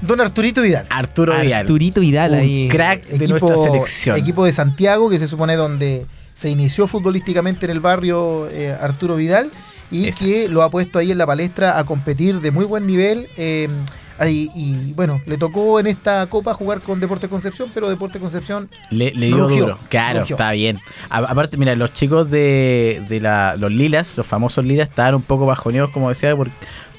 Don 0.00 0.20
Arturito 0.20 0.62
Vidal. 0.62 0.86
Arturo 0.90 1.38
Vidal. 1.40 1.60
Arturito 1.60 2.00
Vidal 2.00 2.32
un 2.32 2.38
ahí. 2.38 2.68
crack 2.70 3.04
de 3.06 3.28
nuestra 3.28 3.56
selección. 3.56 4.16
equipo 4.16 4.44
de 4.44 4.52
Santiago, 4.52 5.10
que 5.10 5.18
se 5.18 5.26
supone 5.26 5.56
donde 5.56 6.06
se 6.38 6.48
inició 6.50 6.86
futbolísticamente 6.86 7.66
en 7.66 7.72
el 7.72 7.80
barrio 7.80 8.48
eh, 8.50 8.72
Arturo 8.80 9.16
Vidal 9.16 9.50
y 9.90 10.04
Exacto. 10.04 10.24
que 10.26 10.48
lo 10.48 10.62
ha 10.62 10.70
puesto 10.70 10.98
ahí 11.00 11.10
en 11.10 11.18
la 11.18 11.26
palestra 11.26 11.78
a 11.78 11.84
competir 11.84 12.40
de 12.40 12.50
muy 12.52 12.64
buen 12.64 12.86
nivel. 12.86 13.26
eh, 13.36 13.68
y 14.20 14.92
bueno, 14.94 15.20
le 15.26 15.36
tocó 15.38 15.78
en 15.78 15.86
esta 15.86 16.26
copa 16.26 16.52
jugar 16.52 16.80
con 16.80 16.98
Deporte 16.98 17.28
Concepción, 17.28 17.70
pero 17.72 17.88
Deporte 17.88 18.18
Concepción 18.18 18.68
Le, 18.90 19.12
le 19.14 19.26
dio 19.26 19.46
Rugió, 19.46 19.60
duro. 19.64 19.78
Claro, 19.88 20.20
rugió. 20.20 20.34
está 20.34 20.50
bien. 20.52 20.80
A- 21.08 21.18
aparte, 21.18 21.56
mira, 21.56 21.76
los 21.76 21.92
chicos 21.92 22.28
de, 22.28 23.00
de 23.08 23.20
la, 23.20 23.54
los 23.58 23.70
Lilas, 23.70 24.16
los 24.16 24.26
famosos 24.26 24.64
Lilas, 24.64 24.88
estaban 24.88 25.14
un 25.14 25.22
poco 25.22 25.46
bajoneados, 25.46 25.90
como 25.92 26.08
decía, 26.08 26.34
por, 26.34 26.50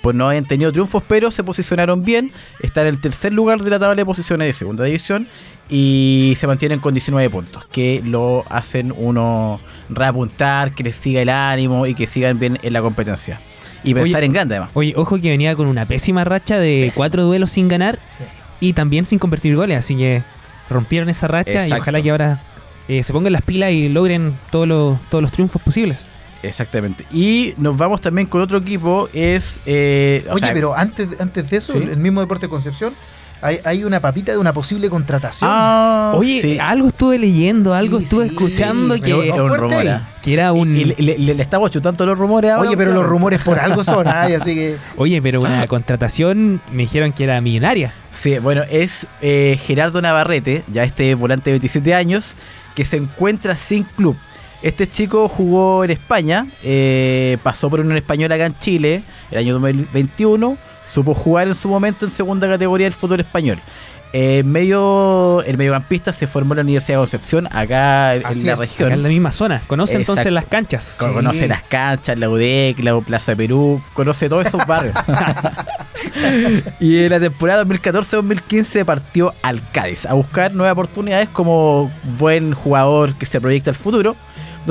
por 0.02 0.16
no 0.16 0.30
haber 0.30 0.46
tenido 0.46 0.72
triunfos, 0.72 1.04
pero 1.08 1.32
se 1.32 1.44
posicionaron 1.44 2.04
bien. 2.04 2.32
Están 2.62 2.88
en 2.88 2.96
el 2.96 3.02
tercer 3.02 3.34
lugar 3.34 3.62
de 3.62 3.70
la 3.70 3.80
tabla 3.80 3.96
de 3.96 4.06
posiciones 4.06 4.48
de 4.48 4.54
segunda 4.54 4.84
división 4.84 5.28
y 5.70 6.36
se 6.40 6.48
mantienen 6.48 6.80
con 6.80 6.94
19 6.94 7.30
puntos, 7.30 7.66
que 7.66 8.02
lo 8.04 8.44
hacen 8.50 8.94
uno 8.96 9.60
reapuntar, 9.90 10.72
que 10.72 10.84
les 10.84 10.96
siga 10.96 11.22
el 11.22 11.30
ánimo 11.30 11.86
y 11.86 11.94
que 11.94 12.08
sigan 12.08 12.40
bien 12.40 12.58
en 12.64 12.74
la 12.74 12.82
competencia. 12.82 13.40
Y 13.84 13.94
pensar 13.94 14.20
Oye, 14.20 14.26
en 14.26 14.34
grande, 14.34 14.56
además. 14.56 14.72
Oye, 14.74 14.94
ojo 14.98 15.20
que 15.22 15.30
venía 15.30 15.56
con 15.56 15.68
una 15.68 15.86
pésima 15.86 16.24
racha 16.24 16.60
de 16.60 16.92
cuatro 16.96 17.24
duelos 17.24 17.52
sin 17.52 17.68
ganar 17.68 18.00
y 18.60 18.74
también 18.74 19.06
sin 19.06 19.20
convertir 19.20 19.56
goles, 19.56 19.78
así 19.78 19.96
que 19.96 20.24
rompieron 20.70 21.10
esa 21.10 21.28
racha 21.28 21.68
y 21.68 21.72
ojalá 21.72 22.02
que 22.02 22.12
ahora 22.12 22.42
eh, 22.88 23.04
se 23.04 23.14
pongan 23.14 23.34
las 23.34 23.44
pilas 23.44 23.72
y 23.72 23.88
logren 23.88 24.36
todos 24.52 24.68
los, 24.68 25.00
todos 25.10 25.22
los 25.22 25.32
triunfos 25.32 25.62
posibles. 25.62 26.08
Exactamente. 26.44 27.06
Y 27.12 27.54
nos 27.58 27.76
vamos 27.78 28.02
también 28.02 28.28
con 28.28 28.42
otro 28.42 28.58
equipo, 28.60 29.10
es... 29.14 29.60
eh, 29.66 30.26
o 30.30 30.34
Oye, 30.34 30.40
sea, 30.46 30.54
pero 30.54 30.76
antes, 30.76 31.08
antes 31.20 31.50
de 31.50 31.58
eso, 31.58 31.74
¿Sí? 31.74 31.80
el 31.80 31.98
mismo 31.98 32.22
Deporte 32.22 32.48
Concepción, 32.48 32.94
hay, 33.42 33.60
hay 33.64 33.84
una 33.86 34.02
papita 34.02 34.32
de 34.34 34.38
una 34.38 34.52
posible 34.52 34.90
contratación. 34.90 35.50
Ah, 35.54 36.14
Oye, 36.16 36.42
sí. 36.42 36.58
algo 36.60 36.90
estuve 36.90 37.18
leyendo, 37.18 37.74
algo 37.74 37.98
Sí, 38.00 38.04
estuve 38.06 38.28
sí, 38.28 38.36
escuchando 38.36 38.96
sí, 38.96 39.02
que, 39.02 39.14
un 39.14 39.56
rumor. 39.58 39.88
¿ah? 39.88 40.08
era 40.26 40.52
un... 40.54 40.76
Y 40.76 40.84
le, 40.84 40.96
le- 40.98 41.18
le- 41.18 41.34
le 41.36 41.42
estamos 41.42 41.72
chutando 41.72 42.06
los 42.06 42.18
rumores 42.18 42.52
ahora. 42.52 42.68
Oye, 42.68 42.78
pero 42.78 42.92
los 42.94 43.06
rumores 43.06 43.42
por 43.42 43.58
algo 43.60 43.84
son, 43.84 44.08
ay, 44.14 44.34
así 44.34 44.54
que 44.56 44.76
Oye, 44.98 45.22
pero 45.22 45.40
una 45.42 45.66
contratación 45.68 46.62
me 46.72 46.84
dijeron 46.84 47.12
que 47.14 47.24
era 47.24 47.40
millonaria. 47.42 47.94
Sí, 48.12 48.38
bueno, 48.40 48.64
es 48.70 49.08
eh, 49.22 49.58
Gerardo 49.66 50.02
Navarrete, 50.02 50.64
ya 50.72 50.84
este 50.84 51.16
volante 51.16 51.50
de 51.50 51.54
27 51.56 51.96
años, 51.96 52.34
que 52.76 52.84
se 52.86 52.98
encuentra 52.98 53.56
sin 53.58 53.84
club. 53.84 54.16
Este 54.62 54.88
chico 54.88 55.30
jugó 55.30 55.86
en 55.86 55.92
España, 55.92 56.48
eh, 56.64 57.38
pasó 57.44 57.70
por 57.70 57.80
un 57.80 57.96
español 57.96 58.32
acá 58.32 58.46
en 58.46 58.58
Chile 58.60 59.04
el 59.32 59.38
año 59.38 59.54
2021, 59.54 60.58
supo 60.86 61.14
jugar 61.14 61.48
en 61.48 61.56
su 61.56 61.70
momento 61.70 62.06
en 62.06 62.12
segunda 62.12 62.48
categoría 62.48 62.86
del 62.86 62.94
fútbol 62.94 63.22
español. 63.22 63.60
Eh, 64.12 64.42
medio, 64.44 65.44
el 65.44 65.56
mediocampista 65.58 66.12
se 66.12 66.26
formó 66.26 66.54
en 66.54 66.58
la 66.58 66.64
Universidad 66.64 66.98
de 66.98 67.02
Concepción, 67.02 67.48
acá 67.52 68.16
en 68.16 68.24
la 68.24 68.54
es, 68.54 68.60
región. 68.60 68.88
Acá 68.88 68.96
en 68.96 69.04
la 69.04 69.10
misma 69.10 69.32
zona. 69.32 69.62
Conoce 69.68 69.94
Exacto. 69.94 70.14
entonces 70.14 70.34
las 70.34 70.46
canchas. 70.46 70.96
Sí. 71.00 71.06
Conoce 71.14 71.48
las 71.48 71.62
canchas, 71.64 72.18
la 72.18 72.28
UDEC, 72.28 72.80
la 72.80 73.00
Plaza 73.02 73.36
Perú, 73.36 73.82
conoce 73.94 74.28
todos 74.28 74.48
esos 74.48 74.66
barrios. 74.66 74.96
y 76.80 77.04
en 77.04 77.12
la 77.12 77.20
temporada 77.20 77.64
2014-2015 77.66 78.84
partió 78.84 79.34
al 79.44 79.62
Cádiz 79.72 80.08
a 80.08 80.14
buscar 80.14 80.56
nuevas 80.56 80.74
oportunidades 80.74 81.30
como 81.30 81.92
buen 82.18 82.54
jugador 82.54 83.14
que 83.14 83.28
se 83.28 83.40
proyecta 83.40 83.70
al 83.70 83.76
futuro, 83.76 84.16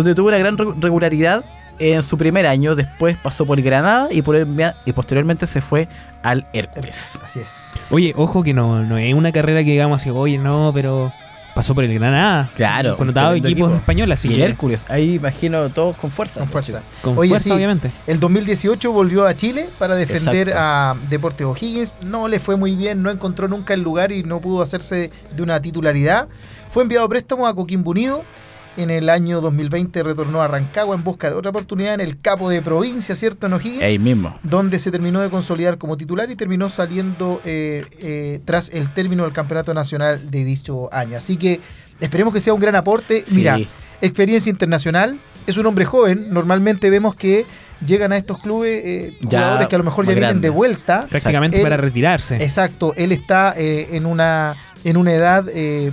donde 0.02 0.14
tuvo 0.14 0.28
una 0.28 0.38
gran 0.38 0.56
re- 0.56 0.66
regularidad 0.80 1.44
en 1.80 2.02
su 2.02 2.18
primer 2.18 2.46
año, 2.46 2.74
después 2.74 3.16
pasó 3.18 3.46
por 3.46 3.60
Granada 3.62 4.08
y, 4.10 4.22
por 4.22 4.34
el- 4.36 4.48
y 4.84 4.92
posteriormente 4.92 5.46
se 5.46 5.60
fue 5.60 5.88
al 6.22 6.46
Hércules. 6.52 7.18
así 7.24 7.38
es. 7.40 7.70
Oye, 7.90 8.12
ojo 8.16 8.42
que 8.42 8.52
no, 8.54 8.82
no 8.84 8.98
es 8.98 9.14
una 9.14 9.30
carrera 9.32 9.60
que 9.64 9.70
digamos 9.70 10.00
así, 10.00 10.10
oye, 10.10 10.38
no, 10.38 10.72
pero 10.74 11.12
pasó 11.54 11.74
por 11.74 11.82
el 11.84 11.94
Granada. 11.94 12.48
Claro, 12.56 12.96
Con 12.96 13.06
notado 13.08 13.28
tremendo 13.30 13.48
equipos 13.48 13.68
equipo. 13.70 13.78
españoles, 13.80 14.18
así 14.18 14.28
y 14.28 14.34
el 14.34 14.42
Hércules, 14.42 14.84
ahí 14.88 15.14
imagino 15.14 15.68
todos 15.70 15.96
con 15.96 16.10
fuerza. 16.10 16.40
Con 16.40 16.48
fuerza. 16.50 16.82
con 17.02 17.16
Oye, 17.18 17.30
fuerza, 17.30 17.44
sí. 17.44 17.50
obviamente. 17.52 17.90
El 18.08 18.18
2018 18.20 18.92
volvió 18.92 19.24
a 19.26 19.34
Chile 19.34 19.68
para 19.78 19.94
defender 19.96 20.48
Exacto. 20.48 20.60
a 20.60 20.96
Deportes 21.10 21.46
O'Higgins. 21.46 21.92
No 22.02 22.26
le 22.28 22.38
fue 22.40 22.56
muy 22.56 22.74
bien, 22.76 23.02
no 23.02 23.10
encontró 23.10 23.46
nunca 23.48 23.74
el 23.74 23.82
lugar 23.82 24.10
y 24.12 24.22
no 24.24 24.40
pudo 24.40 24.62
hacerse 24.62 25.10
de 25.34 25.42
una 25.42 25.60
titularidad. 25.60 26.28
Fue 26.70 26.82
enviado 26.82 27.06
a 27.06 27.08
préstamo 27.08 27.46
a 27.46 27.54
Coquimbo 27.54 27.90
Unido. 27.92 28.22
En 28.78 28.90
el 28.90 29.10
año 29.10 29.40
2020 29.40 30.02
retornó 30.04 30.40
a 30.40 30.46
Rancagua 30.48 30.94
en 30.94 31.02
busca 31.02 31.28
de 31.28 31.34
otra 31.34 31.50
oportunidad 31.50 31.94
en 31.94 32.00
el 32.00 32.20
capo 32.20 32.48
de 32.48 32.62
provincia, 32.62 33.14
¿cierto? 33.16 33.46
En 33.48 33.54
O'Higgins. 33.54 33.82
Ahí 33.82 33.98
mismo. 33.98 34.38
donde 34.44 34.78
se 34.78 34.90
terminó 34.92 35.20
de 35.20 35.30
consolidar 35.30 35.78
como 35.78 35.96
titular 35.96 36.30
y 36.30 36.36
terminó 36.36 36.68
saliendo 36.68 37.40
eh, 37.44 37.84
eh, 38.00 38.40
tras 38.44 38.70
el 38.70 38.94
término 38.94 39.24
del 39.24 39.32
campeonato 39.32 39.74
nacional 39.74 40.30
de 40.30 40.44
dicho 40.44 40.88
año. 40.94 41.16
Así 41.18 41.36
que 41.36 41.60
esperemos 42.00 42.32
que 42.32 42.40
sea 42.40 42.54
un 42.54 42.60
gran 42.60 42.76
aporte. 42.76 43.24
Sí. 43.26 43.34
Mira, 43.36 43.58
experiencia 44.00 44.48
internacional, 44.48 45.18
es 45.46 45.56
un 45.56 45.66
hombre 45.66 45.84
joven, 45.84 46.28
normalmente 46.30 46.88
vemos 46.88 47.16
que 47.16 47.46
llegan 47.84 48.12
a 48.12 48.16
estos 48.16 48.38
clubes 48.38 48.80
eh, 48.84 49.12
Ya 49.22 49.38
jugadores 49.40 49.66
que 49.68 49.74
a 49.74 49.78
lo 49.78 49.84
mejor 49.84 50.06
ya 50.06 50.14
vienen 50.14 50.40
de 50.40 50.50
vuelta. 50.50 51.06
Prácticamente 51.08 51.56
Él- 51.56 51.62
para 51.64 51.76
retirarse. 51.78 52.36
Exacto, 52.36 52.92
él 52.96 53.10
está 53.10 53.54
eh, 53.56 53.88
en, 53.96 54.06
una, 54.06 54.54
en 54.84 54.96
una 54.96 55.12
edad 55.12 55.46
eh, 55.52 55.90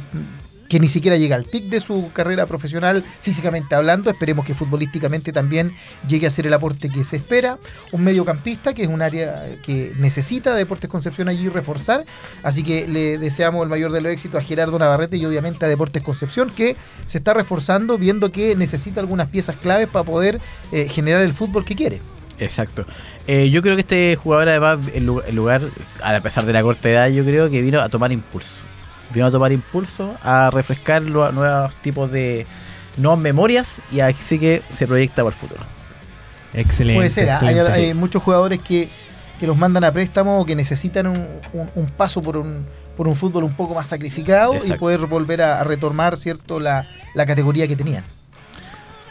que 0.68 0.80
ni 0.80 0.88
siquiera 0.88 1.18
llega 1.18 1.36
al 1.36 1.46
pic 1.46 1.66
de 1.66 1.80
su 1.80 2.12
carrera 2.14 2.46
profesional 2.46 3.04
físicamente 3.22 3.76
hablando. 3.76 4.10
Esperemos 4.10 4.46
que 4.46 4.56
futbolísticamente 4.56 5.32
también 5.32 5.72
llegue 6.08 6.28
a 6.28 6.30
ser 6.30 6.48
el 6.48 6.54
aporte 6.54 6.90
que 6.90 7.04
se 7.04 7.18
espera. 7.18 7.58
Un 7.92 8.04
mediocampista 8.04 8.74
que 8.74 8.84
es 8.84 8.90
un 8.90 9.02
área 9.02 9.58
que 9.64 9.94
necesita 9.98 10.56
Deportes 10.56 10.90
Concepción 10.90 11.30
allí 11.30 11.50
reforzar. 11.50 12.06
Así 12.44 12.64
que 12.64 12.88
le 12.88 13.18
deseamos 13.18 13.64
el 13.64 13.70
mayor 13.70 13.92
de 13.92 14.02
los 14.02 14.12
éxitos 14.12 14.42
a 14.42 14.44
Gerardo 14.44 14.80
Navarrete 14.80 15.18
y 15.18 15.26
obviamente 15.26 15.66
a 15.66 15.70
Deportes 15.70 16.04
Concepción 16.04 16.50
que 16.50 16.76
se 17.08 17.18
está 17.18 17.34
reforzando 17.34 17.98
viendo 17.98 18.32
que 18.32 18.56
necesita 18.56 19.00
algunas 19.00 19.30
piezas 19.30 19.58
claves 19.58 19.88
para 19.88 20.06
poder 20.06 20.40
eh, 20.72 20.88
generar 20.90 21.22
el 21.22 21.34
fútbol 21.34 21.66
que 21.66 21.76
quiere. 21.76 22.02
Exacto. 22.40 22.86
Eh, 23.28 23.50
yo 23.50 23.62
creo 23.62 23.76
que 23.76 23.82
este 23.82 24.16
jugador, 24.16 24.50
además, 24.50 24.80
el 24.94 25.06
lugar, 25.06 25.62
a 26.04 26.20
pesar 26.20 26.46
de 26.46 26.54
la 26.54 26.62
corta 26.62 26.90
edad, 26.90 27.08
yo 27.08 27.24
creo 27.24 27.50
que 27.50 27.62
vino 27.62 27.80
a 27.80 27.90
tomar 27.90 28.12
impulso. 28.12 28.64
Vino 29.14 29.26
a 29.28 29.32
tomar 29.32 29.52
impulso, 29.52 30.16
a 30.24 30.50
refrescar 30.52 31.02
los 31.04 31.34
nuevos 31.34 31.76
tipos 31.78 32.12
de 32.12 32.46
nuevas 32.98 33.20
memorias 33.20 33.82
y 33.92 34.00
así 34.00 34.40
que 34.40 34.62
se 34.72 34.88
proyecta 34.88 35.24
para 35.24 35.36
el 35.36 35.40
futuro. 35.40 35.62
Excelente. 36.54 36.98
Puede 37.00 37.10
ser, 37.10 37.30
¿ah? 37.30 37.40
hay, 37.74 37.94
muchos 37.94 38.24
jugadores 38.24 38.60
que, 38.60 38.90
que 39.40 39.46
los 39.48 39.58
mandan 39.58 39.84
a 39.84 39.92
préstamo 39.92 40.40
o 40.40 40.46
que 40.46 40.56
necesitan 40.56 41.08
un, 41.08 41.18
un- 41.54 41.70
un 41.76 41.86
paso 41.88 42.22
por 42.22 42.38
un, 42.38 42.66
por 42.96 43.08
un 43.08 43.16
fútbol 43.16 43.44
un 43.44 43.54
poco 43.54 43.76
más 43.76 43.88
sacrificado 43.88 44.56
y 44.66 44.72
poder 44.74 45.02
volver 45.06 45.42
a, 45.42 45.60
a 45.60 45.64
retomar 45.66 46.16
cierto 46.18 46.60
la, 46.60 46.88
la 47.14 47.26
categoría 47.26 47.68
que 47.68 47.76
tenían. 47.76 48.04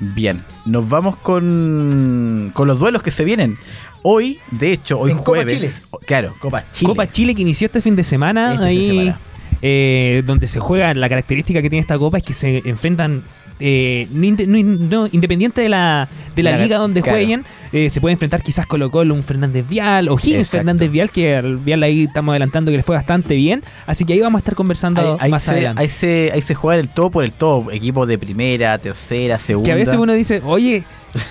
Bien, 0.00 0.42
nos 0.66 0.88
vamos 0.88 1.16
con, 1.16 2.50
con 2.52 2.66
los 2.66 2.78
duelos 2.80 3.02
que 3.02 3.10
se 3.10 3.24
vienen. 3.24 3.58
Hoy, 4.02 4.40
de 4.50 4.72
hecho, 4.72 4.98
hoy 4.98 5.12
En 5.12 5.18
Copa 5.18 5.30
jueves. 5.42 5.52
Chile. 5.52 5.70
Claro, 6.06 6.34
Copa 6.40 6.64
Chile. 6.70 6.88
Copa 6.88 7.10
Chile 7.10 7.34
que 7.34 7.42
inició 7.42 7.66
este 7.66 7.80
fin 7.80 7.94
de 7.94 8.04
semana, 8.04 8.54
Este 8.54 8.56
fin 8.56 8.64
de 8.64 8.68
ahí 8.70 8.88
semana. 8.98 9.20
Eh, 9.62 10.22
donde 10.26 10.46
se 10.46 10.60
juega, 10.60 10.92
la 10.94 11.08
característica 11.08 11.62
que 11.62 11.70
tiene 11.70 11.80
esta 11.80 11.98
copa 11.98 12.18
es 12.18 12.24
que 12.24 12.34
se 12.34 12.62
enfrentan, 12.64 13.22
eh, 13.60 14.08
no, 14.10 14.24
inde- 14.24 14.46
no 14.46 14.56
in- 14.58 14.88
no, 14.90 15.06
independiente 15.12 15.60
de 15.60 15.68
la, 15.68 16.08
de 16.34 16.42
la, 16.42 16.52
La- 16.52 16.58
liga 16.58 16.78
donde 16.78 17.02
claro. 17.02 17.18
jueguen, 17.18 17.44
eh, 17.72 17.88
se 17.88 18.00
puede 18.00 18.12
enfrentar 18.14 18.42
quizás 18.42 18.66
Colo 18.66 18.90
Colo, 18.90 19.14
un 19.14 19.22
Fernández 19.22 19.64
Vial, 19.68 20.08
o 20.08 20.16
Higgins. 20.18 20.48
Fernández 20.50 20.90
Vial, 20.90 21.10
que 21.10 21.36
al 21.36 21.58
Vial 21.58 21.82
ahí 21.84 22.04
estamos 22.04 22.32
adelantando 22.32 22.70
que 22.72 22.76
le 22.78 22.82
fue 22.82 22.96
bastante 22.96 23.34
bien, 23.36 23.62
así 23.86 24.04
que 24.04 24.12
ahí 24.14 24.20
vamos 24.20 24.38
a 24.38 24.40
estar 24.40 24.54
conversando 24.56 25.00
Ahí, 25.00 25.16
ahí 25.20 25.30
más 25.30 25.44
se, 25.44 25.50
adelante. 25.52 25.82
ahí, 25.82 25.88
se, 25.88 26.30
ahí 26.34 26.42
se 26.42 26.54
juega 26.54 26.80
el 26.80 26.88
todo 26.88 27.10
por 27.10 27.22
el 27.24 27.32
todo. 27.32 27.70
Equipos 27.70 28.08
de 28.08 28.18
primera, 28.18 28.76
tercera, 28.78 29.38
segunda. 29.38 29.66
Que 29.66 29.72
a 29.72 29.76
veces 29.76 29.94
uno 29.94 30.12
dice, 30.14 30.42
oye, 30.44 30.82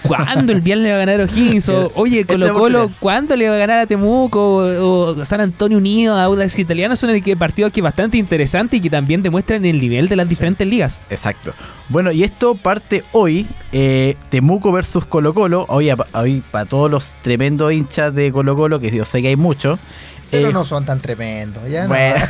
¿cuándo 0.03 0.51
el 0.53 0.61
Vial 0.61 0.83
le 0.83 0.89
va 0.91 0.95
a 0.95 0.99
ganar 1.05 1.21
a 1.21 1.23
O'Higgins? 1.25 1.67
O, 1.69 1.91
oye, 1.95 2.25
Colo 2.25 2.53
Colo. 2.53 2.91
¿cuándo 2.99 3.35
le 3.35 3.49
va 3.49 3.55
a 3.55 3.57
ganar 3.57 3.79
a 3.79 3.85
Temuco? 3.87 4.57
O, 4.57 5.15
o 5.17 5.25
San 5.25 5.41
Antonio 5.41 5.77
Unido, 5.77 6.15
a 6.15 6.23
Audax 6.23 6.57
Italiano. 6.59 6.95
Son 6.95 7.09
el 7.09 7.23
que- 7.23 7.35
partidos 7.35 7.71
que 7.71 7.81
bastante 7.81 8.17
interesantes 8.17 8.77
y 8.77 8.81
que 8.81 8.89
también 8.89 9.21
demuestran 9.23 9.65
el 9.65 9.79
nivel 9.79 10.07
de 10.09 10.15
las 10.15 10.27
diferentes 10.29 10.67
ligas. 10.67 10.99
Exacto. 11.09 11.51
Bueno, 11.89 12.11
y 12.11 12.23
esto 12.23 12.55
parte 12.55 13.03
hoy. 13.11 13.47
eh, 13.71 14.15
Temuco 14.29 14.71
versus 14.71 15.05
Colo 15.05 15.33
Colo. 15.33 15.65
Hoy, 15.67 15.89
hoy 16.13 16.43
para 16.51 16.65
todos 16.65 16.89
los 16.91 17.13
tremendos 17.21 17.73
hinchas 17.73 18.13
de 18.15 18.31
Colo 18.31 18.55
Colo, 18.55 18.79
que 18.79 18.91
yo 18.91 19.03
sé 19.05 19.21
que 19.21 19.29
hay 19.29 19.35
muchos. 19.35 19.79
Pero 20.33 20.49
eh, 20.49 20.53
no 20.53 20.63
son 20.65 20.85
tan 20.85 20.99
tremendos. 20.99 21.63
Ya 21.69 21.83
no. 21.83 21.89
Bueno, 21.89 22.25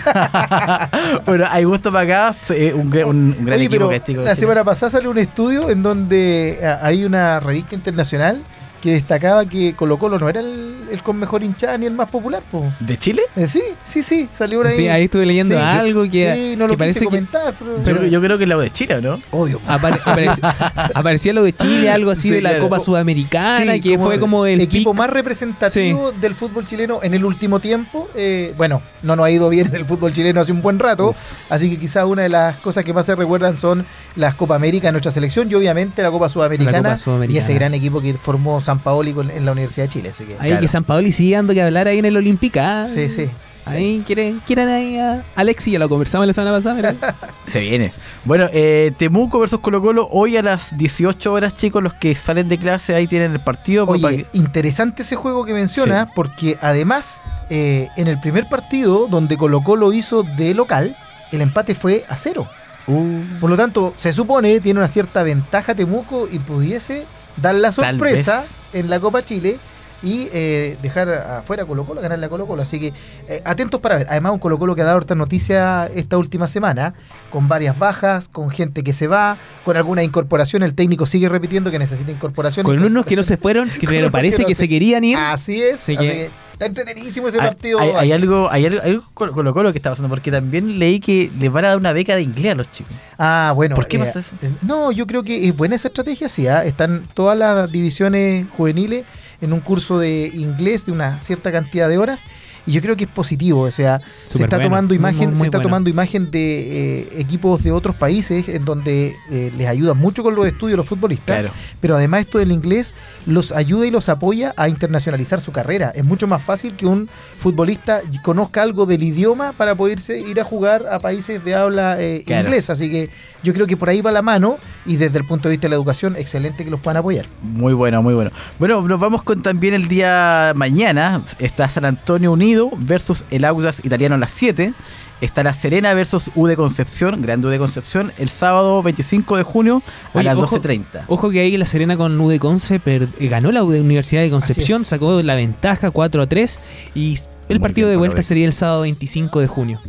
bueno, 1.25 1.45
hay 1.49 1.63
gusto 1.63 1.91
para 1.91 2.29
acá. 2.31 2.35
un, 2.75 2.89
gran- 2.89 3.07
un- 3.07 3.35
un 3.39 3.45
gran 3.45 3.57
Oye, 3.57 3.65
equipo 3.65 3.89
que 3.89 4.13
la 4.13 4.35
semana 4.35 4.63
pasada 4.63 4.91
salió 4.91 5.09
un 5.11 5.17
estudio 5.17 5.69
en 5.69 5.81
donde 5.83 6.59
ah, 6.63 6.79
hay 6.81 7.05
una 7.05 7.39
revista 7.39 7.75
internacional 7.75 8.43
que 8.81 8.91
destacaba 8.93 9.45
que 9.45 9.73
Colo 9.75 9.97
Colo 9.97 10.19
no 10.19 10.27
era 10.29 10.41
el, 10.41 10.72
el 10.93 11.03
con 11.03 11.17
mejor 11.19 11.43
hinchada 11.43 11.77
ni 11.77 11.85
el 11.85 11.93
más 11.93 12.09
popular. 12.09 12.41
po. 12.51 12.63
¿De 12.79 12.97
Chile? 12.97 13.23
Eh, 13.35 13.47
sí, 13.47 13.61
sí, 13.83 14.03
sí, 14.03 14.29
salió 14.31 14.59
una 14.61 14.71
Sí, 14.71 14.87
ahí 14.87 15.05
estuve 15.05 15.25
leyendo 15.25 15.55
Sí, 15.55 15.59
yo- 15.61 15.67
algo 15.67 16.03
que, 16.09 16.33
sí, 16.35 16.55
no 16.57 16.67
lo 16.67 16.73
que 16.73 16.77
parece 16.77 16.99
quise 16.99 17.05
que 17.05 17.09
comentar, 17.09 17.53
pero, 17.59 17.75
Pero 17.83 18.05
yo 18.07 18.21
creo 18.21 18.37
que 18.37 18.45
la 18.45 18.55
de 18.57 18.71
Chile, 18.71 18.95
¿o 18.95 19.01
¿no? 19.01 19.19
obvio. 19.31 19.59
apare- 19.67 19.99
aparec- 20.03 20.39
aparecía 20.93 21.33
lo 21.33 21.43
de 21.43 21.53
Chile, 21.53 21.89
algo 21.89 22.11
así 22.11 22.21
Sí, 22.23 22.29
de 22.29 22.41
la 22.41 22.49
claro. 22.51 22.65
Copa 22.65 22.79
Sudamericana, 22.79 23.73
Sí, 23.73 23.81
que 23.81 23.97
fue 23.99 24.19
como 24.19 24.45
el 24.45 24.61
equipo 24.61 24.91
pic. 24.91 24.97
más 24.99 25.09
representativo 25.09 26.11
del 26.11 26.35
fútbol 26.35 26.65
chileno 26.67 26.99
en 27.03 27.13
el 27.13 27.25
último 27.25 27.59
tiempo. 27.59 28.07
Eh, 28.15 28.53
bueno, 28.57 28.81
no 29.01 29.15
nos 29.15 29.25
ha 29.25 29.31
ido 29.31 29.49
bien 29.49 29.67
en 29.67 29.75
el 29.75 29.85
fútbol 29.85 30.13
chileno 30.13 30.41
hace 30.41 30.51
un 30.51 30.61
buen 30.61 30.79
rato, 30.79 31.15
así 31.49 31.69
que 31.69 31.77
quizás 31.77 32.05
una 32.05 32.21
de 32.23 32.29
las 32.29 32.57
cosas 32.57 32.83
que 32.83 32.93
más 32.93 33.05
se 33.05 33.15
recuerdan 33.15 33.57
son 33.57 33.85
las 34.15 34.35
Copa 34.35 34.55
América 34.55 34.87
de 34.87 34.93
nuestra 34.93 35.11
selección 35.11 35.49
y 35.49 35.55
obviamente 35.55 36.01
la 36.03 36.11
Copa 36.11 36.29
Sudamericana, 36.29 36.77
La 36.77 36.83
Copa 36.89 36.97
Sudamericana. 36.97 37.35
y 37.35 37.37
ese 37.43 37.53
gran 37.53 37.73
equipo 37.73 38.01
que 38.01 38.13
formó 38.13 38.61
San 38.61 38.79
Paoli 38.79 39.13
con- 39.13 39.29
en 39.31 39.45
la 39.45 39.51
Universidad 39.51 39.85
de 39.87 39.89
Chile. 39.93 40.09
Así 40.09 40.23
que, 40.25 40.33
Ahí 40.39 40.47
Claro. 40.49 40.61
que 40.61 40.67
San 40.67 40.82
Paoli 40.84 41.11
sigue 41.11 41.36
dando 41.36 41.53
que 41.53 41.61
hablar 41.61 41.88
ahí 41.88 41.99
en 41.99 42.05
el 42.05 42.17
Olímpica. 42.17 42.86
sí, 42.86 43.09
sí. 43.09 43.29
Ahí 43.65 44.03
quieren, 44.05 44.41
quieren 44.45 44.67
ahí 44.67 44.99
a 44.99 45.23
Alexi, 45.36 45.71
ya 45.71 45.79
lo 45.79 45.88
conversamos 45.88 46.27
la 46.27 46.34
semana 46.34 46.51
pasada, 46.51 46.75
mira. 46.75 46.95
Se 47.47 47.61
viene. 47.61 47.93
Bueno, 48.25 48.49
eh, 48.51 48.91
Temuco 48.97 49.39
versus 49.39 49.61
Colo 49.61 49.81
Colo. 49.81 50.09
Hoy 50.11 50.36
a 50.36 50.41
las 50.41 50.77
18 50.77 51.31
horas, 51.31 51.55
chicos, 51.55 51.81
los 51.81 51.93
que 51.93 52.13
salen 52.13 52.49
de 52.49 52.57
clase 52.57 52.93
ahí 52.93 53.07
tienen 53.07 53.31
el 53.31 53.39
partido. 53.39 53.86
Oye, 53.86 54.17
que- 54.17 54.25
interesante 54.34 55.03
ese 55.03 55.15
juego 55.15 55.45
que 55.45 55.53
menciona, 55.53 56.07
porque 56.13 56.57
además, 56.59 57.21
eh, 57.49 57.88
en 57.95 58.09
el 58.09 58.19
primer 58.19 58.49
partido 58.49 59.07
donde 59.09 59.38
Colo 59.38 59.63
Colo 59.63 59.93
hizo 59.93 60.23
de 60.23 60.53
local, 60.53 60.97
el 61.31 61.39
empate 61.39 61.73
fue 61.73 62.03
a 62.09 62.17
cero. 62.17 62.49
Uh, 62.86 63.21
Por 63.39 63.49
lo 63.49 63.55
tanto, 63.55 63.93
se 63.95 64.11
supone 64.11 64.59
tiene 64.59 64.77
una 64.81 64.89
cierta 64.89 65.23
ventaja 65.23 65.73
Temuco 65.73 66.27
y 66.29 66.39
pudiese 66.39 67.05
dar 67.38 67.55
la 67.55 67.71
sorpresa 67.71 68.43
en 68.73 68.89
la 68.89 68.99
Copa 68.99 69.23
Chile 69.23 69.57
y 70.03 70.27
eh, 70.33 70.77
dejar 70.81 71.09
afuera 71.09 71.65
Colo 71.65 71.85
Colo, 71.85 72.01
ganarle 72.01 72.25
a 72.25 72.29
Colo 72.29 72.45
Colo. 72.45 72.61
Así 72.61 72.79
que 72.79 72.93
eh, 73.29 73.41
atentos 73.45 73.79
para 73.79 73.97
ver. 73.99 74.07
Además, 74.09 74.33
un 74.33 74.39
Colo 74.39 74.59
Colo 74.59 74.75
que 74.75 74.81
ha 74.81 74.85
dado 74.85 74.97
harta 74.97 75.15
noticia 75.15 75.87
esta 75.87 76.17
última 76.17 76.47
semana, 76.47 76.93
con 77.31 77.47
varias 77.47 77.79
bajas, 77.79 78.27
con 78.27 78.49
gente 78.49 78.83
que 78.83 78.93
se 78.93 79.07
va, 79.07 79.37
con 79.63 79.77
alguna 79.77 80.03
incorporación. 80.03 80.61
El 80.63 80.73
técnico 80.75 81.05
sigue 81.05 81.29
repitiendo 81.29 81.71
que 81.71 81.79
necesita 81.79 82.11
incorporación. 82.11 82.65
Con 82.65 82.83
unos 82.83 83.05
que 83.05 83.15
no 83.15 83.23
se 83.23 83.37
fueron, 83.37 83.69
que 83.69 83.87
pero 83.87 84.11
parece 84.11 84.37
que 84.37 84.43
no 84.43 84.47
que 84.49 84.55
se- 84.55 84.67
querían 84.69 85.03
ir. 85.03 85.15
Así 85.17 85.61
es. 85.61 85.75
Así 85.83 85.95
que- 85.97 86.03
que 86.03 86.31
está 86.51 86.65
entretenidísimo 86.65 87.29
ese 87.29 87.39
hay, 87.39 87.47
partido. 87.47 87.79
hay- 87.79 87.89
hay 87.97 88.11
algo, 88.11 88.49
hay 88.51 88.65
algo, 88.65 88.81
algo 88.81 89.03
Colo 89.13 89.53
Colo 89.53 89.71
que 89.71 89.77
está 89.79 89.89
pasando, 89.89 90.09
porque 90.09 90.31
también 90.31 90.77
leí 90.79 90.99
que 90.99 91.31
les 91.39 91.51
van 91.51 91.65
a 91.65 91.69
dar 91.69 91.77
una 91.77 91.93
beca 91.93 92.15
de 92.15 92.21
inglés 92.23 92.51
a 92.51 92.55
los 92.55 92.69
chicos. 92.71 92.93
Ah, 93.17 93.53
bueno. 93.55 93.75
¿Por 93.75 93.87
qué 93.87 93.97
eh, 93.97 93.99
pasa 94.01 94.19
eso? 94.19 94.35
eh, 94.41 94.51
No, 94.63 94.91
yo 94.91 95.07
creo 95.07 95.23
que 95.23 95.47
es 95.47 95.55
buena 95.55 95.75
esa 95.75 95.87
estrategia, 95.87 96.27
sí. 96.29 96.47
¿ah? 96.47 96.63
Están 96.65 97.03
todas 97.13 97.37
las 97.37 97.71
divisiones 97.71 98.45
juveniles 98.51 99.05
en 99.43 99.53
un 99.53 99.59
curso 99.59 99.99
de 99.99 100.31
inglés 100.33 100.85
de 100.85 100.91
una 100.91 101.19
cierta 101.21 101.51
cantidad 101.51 101.89
de 101.89 101.97
horas. 101.97 102.25
Y 102.66 102.72
yo 102.72 102.82
creo 102.82 102.95
que 102.95 103.03
es 103.03 103.09
positivo, 103.09 103.61
o 103.61 103.72
sea, 103.72 103.99
se 104.28 104.41
está 104.41 104.55
bueno, 104.55 104.70
tomando 104.70 104.93
imagen, 104.93 105.30
muy, 105.30 105.38
se 105.38 105.43
está 105.45 105.57
bueno. 105.57 105.70
tomando 105.70 105.89
imagen 105.89 106.32
de 106.32 106.99
eh, 107.01 107.07
equipos 107.18 107.61
de 107.64 107.72
otros 107.72 107.95
países 107.97 108.47
en 108.47 108.64
donde 108.64 109.16
eh, 109.30 109.51
les 109.57 109.68
ayuda 109.68 109.93
mucho 109.93 110.24
con 110.24 110.34
los 110.36 110.47
estudios 110.47 110.78
los 110.78 110.88
futbolistas. 110.88 111.39
Claro. 111.39 111.53
Pero 111.82 111.95
además 111.95 112.22
esto 112.22 112.38
del 112.38 112.51
inglés 112.51 112.95
los 113.26 113.51
ayuda 113.51 113.86
y 113.86 113.91
los 113.91 114.07
apoya 114.07 114.53
a 114.55 114.70
internacionalizar 114.70 115.41
su 115.41 115.51
carrera. 115.51 115.91
Es 115.93 116.05
mucho 116.05 116.28
más 116.28 116.41
fácil 116.41 116.76
que 116.76 116.86
un 116.86 117.09
futbolista 117.38 118.01
conozca 118.24 118.61
algo 118.61 118.86
del 118.86 119.03
idioma 119.03 119.51
para 119.51 119.76
poderse 119.76 120.20
ir 120.20 120.39
a 120.39 120.43
jugar 120.45 120.86
a 120.89 120.99
países 120.99 121.43
de 121.43 121.55
habla 121.55 122.01
eh, 122.01 122.24
Claro. 122.26 122.47
inglesa. 122.47 122.74
Así 122.74 122.89
que 122.89 123.09
yo 123.43 123.53
creo 123.53 123.68
que 123.68 123.76
por 123.76 123.89
ahí 123.89 123.99
va 123.99 124.11
la 124.14 124.22
mano 124.22 124.57
y 124.86 124.95
desde 124.95 125.18
el 125.20 125.26
punto 125.26 125.49
de 125.49 125.53
vista 125.55 125.66
de 125.66 125.70
la 125.72 125.76
educación, 125.76 126.16
excelente 126.16 126.64
que 126.64 126.72
los 126.72 126.80
puedan 126.80 126.97
apoyar. 126.97 127.26
Muy 127.41 127.74
bueno, 127.74 128.01
muy 128.01 128.14
bueno. 128.14 128.32
Bueno, 128.57 128.82
nos 128.88 128.99
vamos 128.99 129.24
con 129.24 129.41
también 129.41 129.74
el 129.74 129.89
día 129.89 130.53
mañana. 130.55 131.24
Está 131.39 131.68
San 131.68 131.84
Antonio 131.84 132.32
Unido 132.32 132.52
versus 132.77 133.25
el 133.31 133.45
Audas 133.45 133.79
Italiano 133.83 134.15
a 134.15 134.17
las 134.17 134.31
7. 134.31 134.73
Está 135.21 135.41
La 135.41 135.53
Serena 135.53 135.93
versus 135.93 136.31
U 136.35 136.47
de 136.47 136.57
Concepción, 136.57 137.21
Grande 137.21 137.47
U 137.47 137.49
de 137.49 137.57
Concepción, 137.57 138.11
el 138.17 138.27
sábado 138.29 138.83
25 138.83 139.37
de 139.37 139.43
junio 139.43 139.81
a 140.13 140.17
Oye, 140.17 140.25
las 140.25 140.37
ojo- 140.37 140.57
12.30. 140.59 141.05
Ojo 141.07 141.29
que 141.29 141.39
ahí 141.39 141.55
la 141.55 141.65
Serena 141.65 141.95
con 141.95 142.19
U 142.19 142.27
de 142.29 142.39
Conce 142.39 142.79
per- 142.79 143.07
eh, 143.19 143.27
ganó 143.29 143.51
la 143.53 143.63
U 143.63 143.71
de 143.71 143.79
Universidad 143.79 144.21
de 144.21 144.29
Concepción, 144.29 144.83
sacó 144.83 145.21
la 145.21 145.35
ventaja 145.35 145.91
4 145.91 146.21
a 146.23 146.27
3 146.27 146.59
y 146.93 147.17
el 147.47 147.59
Muy 147.59 147.59
partido 147.59 147.87
bien 147.87 147.93
de 147.93 147.97
vuelta 147.99 148.21
sería 148.21 148.45
el 148.45 148.53
sábado 148.53 148.81
25 148.81 149.39
de 149.39 149.47
junio. 149.47 149.79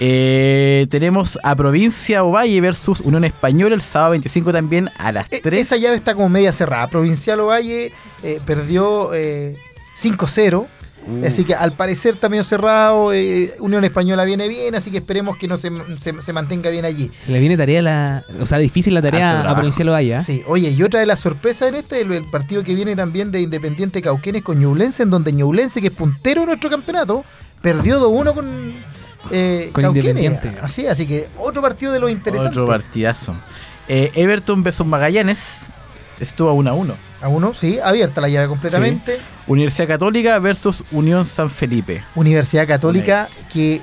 Eh, 0.00 0.86
tenemos 0.90 1.38
a 1.42 1.54
Provincia 1.54 2.24
Ovalle 2.24 2.60
versus 2.60 3.00
Unión 3.00 3.24
Española 3.24 3.74
el 3.74 3.82
sábado 3.82 4.12
25 4.12 4.52
también 4.52 4.90
a 4.98 5.12
las 5.12 5.30
E- 5.30 5.40
3. 5.40 5.60
Esa 5.60 5.76
llave 5.76 5.96
está 5.96 6.14
como 6.14 6.28
media 6.28 6.52
cerrada. 6.52 6.88
Provincial 6.88 7.38
Ovalle 7.40 7.92
eh, 8.22 8.40
perdió 8.44 9.12
eh, 9.14 9.56
5-0. 9.96 10.66
Uf. 11.06 11.26
Así 11.26 11.44
que 11.44 11.54
al 11.54 11.72
parecer 11.74 12.14
está 12.14 12.28
medio 12.28 12.44
cerrado. 12.44 13.12
eh, 13.12 13.52
Unión 13.60 13.84
Española 13.84 14.24
viene 14.24 14.48
bien, 14.48 14.74
así 14.74 14.90
que 14.90 14.98
esperemos 14.98 15.36
que 15.36 15.46
no 15.48 15.56
se, 15.58 15.70
se- 15.98 16.20
se 16.22 16.32
mantenga 16.32 16.70
bien 16.70 16.84
allí. 16.84 17.10
Se 17.18 17.30
le 17.30 17.40
viene 17.40 17.56
tarea 17.56 17.82
la, 17.82 18.24
o 18.40 18.46
sea, 18.46 18.58
difícil 18.58 18.94
la 18.94 19.02
tarea 19.02 19.42
a. 19.42 19.54
Provincial 19.54 19.90
Valle. 19.90 20.16
¿eh? 20.16 20.20
Sí, 20.20 20.42
oye, 20.46 20.70
y 20.70 20.82
otra 20.82 21.00
de 21.00 21.06
las 21.06 21.20
sorpresas 21.20 21.68
en 21.68 21.74
este, 21.76 22.00
el, 22.00 22.12
el 22.12 22.24
partido 22.24 22.62
que 22.64 22.74
viene 22.74 22.96
también 22.96 23.30
de 23.30 23.40
Independiente 23.42 24.00
Cauquenes 24.02 24.42
con 24.42 24.58
Ñublense, 24.58 25.02
en 25.02 25.10
donde 25.10 25.32
Ñublense, 25.32 25.80
que 25.80 25.88
es 25.88 25.92
puntero 25.92 26.42
en 26.42 26.46
nuestro 26.48 26.70
campeonato, 26.70 27.24
perdió 27.60 28.00
2-1 28.00 28.34
con, 28.34 28.72
eh, 29.30 29.70
Con 29.72 29.82
Cauquenes. 29.84 30.22
Independiente. 30.24 30.58
Así, 30.62 30.86
así 30.86 31.06
que 31.06 31.28
otro 31.38 31.60
partido 31.62 31.92
de 31.92 32.00
los 32.00 32.10
interesantes. 32.10 32.56
Otro 32.56 32.66
partidazo. 32.66 33.34
Eh, 33.88 34.10
Everton 34.14 34.62
versus 34.62 34.86
Magallanes. 34.86 35.66
Estuvo 36.20 36.48
a 36.48 36.52
1 36.52 36.70
a 36.70 36.74
1. 36.74 36.94
A 37.22 37.28
uno, 37.28 37.54
sí, 37.54 37.78
abierta 37.82 38.20
la 38.20 38.28
llave 38.28 38.48
completamente. 38.48 39.18
Universidad 39.46 39.88
Católica 39.88 40.38
versus 40.38 40.84
Unión 40.92 41.24
San 41.24 41.50
Felipe. 41.50 42.02
Universidad 42.14 42.66
Católica 42.66 43.28
que 43.52 43.80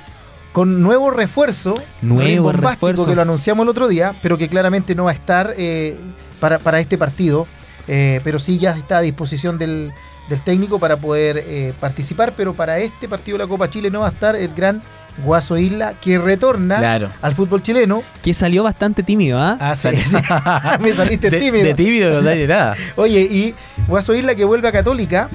con 0.52 0.82
nuevo 0.82 1.10
refuerzo, 1.10 1.74
Nuevo 2.02 2.52
refuerzo. 2.52 3.06
que 3.06 3.14
lo 3.14 3.22
anunciamos 3.22 3.64
el 3.64 3.70
otro 3.70 3.88
día, 3.88 4.14
pero 4.22 4.36
que 4.38 4.48
claramente 4.48 4.94
no 4.94 5.04
va 5.04 5.10
a 5.10 5.14
estar 5.14 5.54
eh, 5.56 5.96
para, 6.40 6.58
para 6.58 6.78
este 6.78 6.98
partido, 6.98 7.46
eh, 7.88 8.20
pero 8.22 8.38
sí 8.38 8.58
ya 8.58 8.72
está 8.72 8.98
a 8.98 9.00
disposición 9.00 9.56
del, 9.58 9.92
del 10.28 10.42
técnico 10.42 10.78
para 10.78 10.98
poder 10.98 11.42
eh, 11.46 11.72
participar, 11.80 12.34
pero 12.36 12.54
para 12.54 12.78
este 12.78 13.08
partido 13.08 13.38
de 13.38 13.44
la 13.44 13.48
Copa 13.48 13.70
Chile 13.70 13.90
no 13.90 14.00
va 14.00 14.08
a 14.08 14.10
estar 14.10 14.36
el 14.36 14.52
gran 14.54 14.82
Guaso 15.24 15.58
Isla, 15.58 15.94
que 16.00 16.18
retorna 16.18 16.78
Claro. 16.78 17.10
al 17.20 17.34
fútbol 17.34 17.62
chileno. 17.62 18.02
Que 18.22 18.32
salió 18.34 18.62
bastante 18.62 19.02
tímido, 19.02 19.38
¿ah? 19.38 19.56
Ah, 19.60 19.76
sí, 19.76 19.88
sí. 20.04 20.16
Me 20.80 20.92
saliste 20.94 21.30
de, 21.30 21.38
tímido. 21.40 21.64
de 21.64 21.74
tímido 21.74 22.22
no 22.22 22.34
ni 22.34 22.46
nada. 22.46 22.74
Oye, 22.96 23.20
y 23.20 23.54
Guaso 23.86 24.14
Isla 24.14 24.34
que 24.34 24.44
vuelve 24.44 24.68
a 24.68 24.72
Católica, 24.72 25.28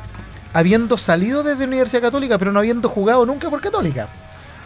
habiendo 0.53 0.97
salido 0.97 1.43
desde 1.43 1.63
Universidad 1.65 2.01
Católica, 2.01 2.37
pero 2.37 2.51
no 2.51 2.59
habiendo 2.59 2.89
jugado 2.89 3.25
nunca 3.25 3.49
por 3.49 3.61
Católica. 3.61 4.07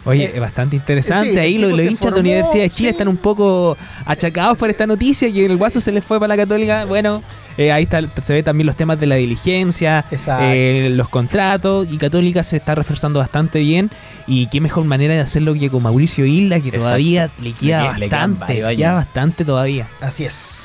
Oye, 0.04 0.24
Eh, 0.24 0.32
es 0.34 0.40
bastante 0.40 0.74
interesante. 0.76 1.30
sí, 1.32 1.38
Ahí 1.38 1.58
los, 1.58 1.70
hinchas 1.72 1.86
de 1.90 1.96
formó, 1.96 2.18
Universidad 2.18 2.62
de 2.64 2.70
Chile 2.70 2.88
sí. 2.88 2.92
están 2.92 3.06
un 3.08 3.18
poco 3.18 3.76
achacados 4.04 4.58
por 4.58 4.68
esta 4.68 4.86
noticia 4.86 5.32
que 5.32 5.46
el 5.46 5.56
Guaso 5.56 5.80
se 5.80 5.92
les 5.92 6.02
fue 6.04 6.18
para 6.18 6.28
la 6.34 6.36
Católica. 6.42 6.84
Bueno, 6.86 7.22
eh, 7.56 7.72
ahí 7.72 7.84
está, 7.84 8.00
se 8.22 8.32
ve 8.34 8.42
también 8.42 8.66
los 8.66 8.76
temas 8.76 8.98
de 9.00 9.06
la 9.06 9.16
diligencia, 9.16 10.04
eh, 10.10 10.90
los 10.94 11.08
contratos 11.08 11.86
y 11.90 11.98
Católica 11.98 12.42
se 12.44 12.56
está 12.56 12.74
reforzando 12.74 13.18
bastante 13.20 13.58
bien. 13.60 13.90
Y 14.26 14.46
qué 14.46 14.60
mejor 14.60 14.84
manera 14.84 15.14
de 15.14 15.20
hacerlo 15.20 15.54
que 15.54 15.68
con 15.70 15.82
Mauricio 15.82 16.24
Isla, 16.24 16.56
que 16.60 16.68
Exacto. 16.68 16.84
todavía 16.86 17.30
le 17.40 17.52
queda 17.52 17.92
Le 17.94 17.98
le 18.00 18.08
bastante, 18.08 18.62
le 18.62 18.76
queda 18.76 18.94
bastante 18.94 19.44
todavía. 19.44 19.88
Así 20.00 20.24
es. 20.24 20.58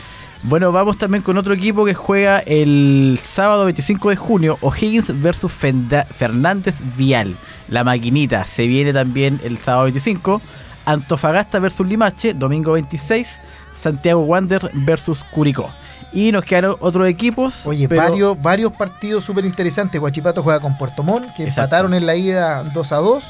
Bueno, 0.44 0.72
vamos 0.72 0.98
también 1.00 1.24
con 1.24 1.36
otro 1.38 1.56
equipo 1.56 1.84
que 1.84 1.96
juega 1.96 2.38
el 2.40 3.20
sábado 3.22 3.66
25 3.66 4.12
de 4.12 4.16
junio, 4.16 4.58
O'Higgins 4.62 5.20
versus 5.22 5.52
Fenda- 5.52 6.06
Fernández 6.06 6.76
Vial. 6.96 7.36
La 7.70 7.84
maquinita 7.84 8.46
se 8.46 8.68
viene 8.68 8.94
también 8.94 9.42
el 9.44 9.58
sábado 9.58 9.86
25. 9.86 10.40
Antofagasta 10.86 11.60
versus 11.60 11.86
Limache, 11.88 12.34
domingo 12.34 12.74
26. 12.74 13.40
Santiago 13.74 14.22
Wander 14.22 14.70
versus 14.74 15.24
Curicó. 15.24 15.70
Y 16.14 16.32
nos 16.32 16.44
quedaron 16.46 16.78
otros 16.80 17.08
equipos. 17.08 17.68
Oye, 17.68 17.88
pero- 17.90 18.02
varios, 18.02 18.42
varios 18.42 18.72
partidos 18.72 19.24
súper 19.26 19.46
interesantes. 19.46 20.00
Guachipato 20.00 20.42
juega 20.44 20.60
con 20.60 20.78
Puerto 20.78 21.04
Montt, 21.04 21.26
que 21.36 21.44
Exacto. 21.44 21.62
empataron 21.62 21.94
en 21.94 22.06
la 22.06 22.16
ida 22.16 22.64
2 22.64 22.92
a 22.92 22.98
2. 22.98 23.24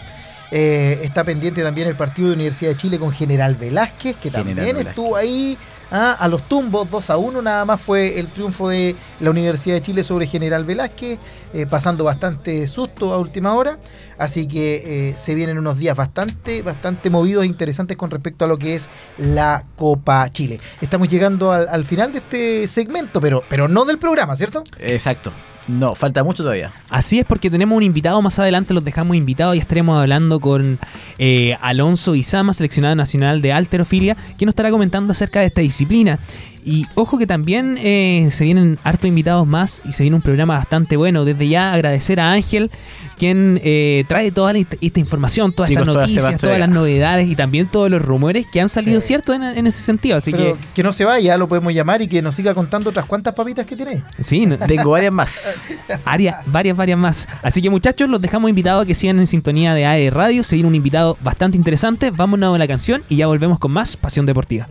Eh, 0.51 1.01
está 1.03 1.23
pendiente 1.23 1.61
también 1.63 1.87
el 1.89 1.95
partido 1.95 2.29
de 2.29 2.35
Universidad 2.35 2.71
de 2.71 2.77
Chile 2.77 2.99
con 2.99 3.11
General 3.11 3.55
Velázquez, 3.55 4.15
que 4.15 4.29
General 4.29 4.45
también 4.45 4.57
Velázquez. 4.77 4.87
estuvo 4.87 5.15
ahí 5.17 5.57
ah, 5.91 6.15
a 6.19 6.27
los 6.27 6.43
tumbos, 6.43 6.89
2 6.89 7.09
a 7.09 7.17
1 7.17 7.41
nada 7.41 7.65
más 7.65 7.81
fue 7.81 8.19
el 8.19 8.27
triunfo 8.27 8.69
de 8.69 8.95
la 9.19 9.29
Universidad 9.29 9.75
de 9.75 9.81
Chile 9.81 10.03
sobre 10.03 10.27
General 10.27 10.63
Velázquez, 10.65 11.19
eh, 11.53 11.65
pasando 11.65 12.03
bastante 12.03 12.67
susto 12.67 13.13
a 13.13 13.17
última 13.17 13.53
hora. 13.53 13.77
Así 14.17 14.47
que 14.47 15.09
eh, 15.09 15.17
se 15.17 15.35
vienen 15.35 15.57
unos 15.57 15.77
días 15.77 15.95
bastante, 15.95 16.61
bastante 16.61 17.09
movidos 17.09 17.43
e 17.43 17.47
interesantes 17.47 17.97
con 17.97 18.09
respecto 18.09 18.45
a 18.45 18.47
lo 18.47 18.57
que 18.57 18.75
es 18.75 18.89
la 19.17 19.65
Copa 19.75 20.29
Chile. 20.29 20.59
Estamos 20.81 21.07
llegando 21.09 21.51
al, 21.51 21.67
al 21.67 21.85
final 21.85 22.11
de 22.11 22.19
este 22.19 22.67
segmento, 22.67 23.21
pero, 23.21 23.43
pero 23.47 23.67
no 23.67 23.85
del 23.85 23.99
programa, 23.99 24.35
¿cierto? 24.35 24.63
Exacto. 24.79 25.31
No, 25.67 25.95
falta 25.95 26.23
mucho 26.23 26.43
todavía. 26.43 26.71
Así 26.89 27.19
es 27.19 27.25
porque 27.25 27.49
tenemos 27.49 27.75
un 27.75 27.83
invitado 27.83 28.21
más 28.21 28.39
adelante, 28.39 28.73
los 28.73 28.83
dejamos 28.83 29.15
invitados 29.15 29.55
y 29.55 29.59
estaremos 29.59 29.99
hablando 29.99 30.39
con 30.39 30.79
eh, 31.17 31.57
Alonso 31.61 32.15
Izama, 32.15 32.53
seleccionado 32.53 32.95
nacional 32.95 33.41
de 33.41 33.51
alterofilia, 33.51 34.15
quien 34.37 34.47
nos 34.47 34.53
estará 34.53 34.71
comentando 34.71 35.11
acerca 35.11 35.41
de 35.41 35.47
esta 35.47 35.61
disciplina. 35.61 36.19
Y 36.63 36.85
ojo 36.95 37.17
que 37.17 37.27
también 37.27 37.77
eh, 37.79 38.27
se 38.31 38.43
vienen 38.43 38.77
hartos 38.83 39.07
invitados 39.07 39.47
más 39.47 39.81
y 39.85 39.93
se 39.93 40.03
viene 40.03 40.17
un 40.17 40.21
programa 40.21 40.57
bastante 40.57 40.97
bueno. 40.97 41.23
Desde 41.23 41.47
ya 41.47 41.73
agradecer 41.73 42.19
a 42.19 42.33
Ángel, 42.33 42.71
quien 43.17 43.59
eh, 43.63 44.05
trae 44.07 44.31
toda 44.31 44.53
la- 44.53 44.59
esta 44.59 44.99
información, 44.99 45.51
todas 45.51 45.69
estas 45.71 45.85
noticias, 45.87 46.37
todas 46.37 46.59
las 46.59 46.69
novedades 46.69 47.27
y 47.29 47.35
también 47.35 47.67
todos 47.67 47.89
los 47.89 48.01
rumores 48.01 48.45
que 48.47 48.61
han 48.61 48.69
salido 48.69 49.01
Sí. 49.01 49.07
cierto 49.07 49.33
en, 49.33 49.43
en 49.43 49.67
ese 49.67 49.81
sentido. 49.81 50.17
Así 50.17 50.31
Pero 50.31 50.53
que 50.53 50.59
que 50.75 50.83
no 50.83 50.93
se 50.93 51.03
vaya, 51.05 51.37
lo 51.37 51.47
podemos 51.47 51.73
llamar 51.73 52.01
y 52.01 52.07
que 52.07 52.21
nos 52.21 52.35
siga 52.35 52.53
contando 52.53 52.89
otras 52.91 53.05
cuantas 53.05 53.33
papitas 53.33 53.65
que 53.65 53.75
tiene. 53.75 54.03
sí, 54.21 54.45
no- 54.45 54.57
Tengo 54.57 54.91
varias 54.91 55.11
más. 55.11 55.65
Área- 56.05 56.41
varias, 56.45 56.77
varias 56.77 56.97
más. 56.99 57.27
Así 57.41 57.61
que 57.61 57.69
muchachos, 57.69 58.09
los 58.09 58.21
dejamos 58.21 58.49
invitados 58.49 58.83
a 58.83 58.85
que 58.85 58.93
sigan 58.93 59.19
en 59.19 59.27
sintonía 59.27 59.73
de 59.73 59.85
AE 59.85 60.09
Radio. 60.09 60.43
Seguir 60.43 60.65
un 60.65 60.75
invitado 60.75 61.17
bastante 61.21 61.57
interesante. 61.57 62.11
Vámonos 62.11 62.55
a 62.55 62.57
la 62.57 62.67
canción 62.67 63.03
y 63.09 63.17
ya 63.17 63.27
volvemos 63.27 63.59
con 63.59 63.71
más 63.71 63.97
Pasión 63.97 64.25
Deportiva. 64.25 64.67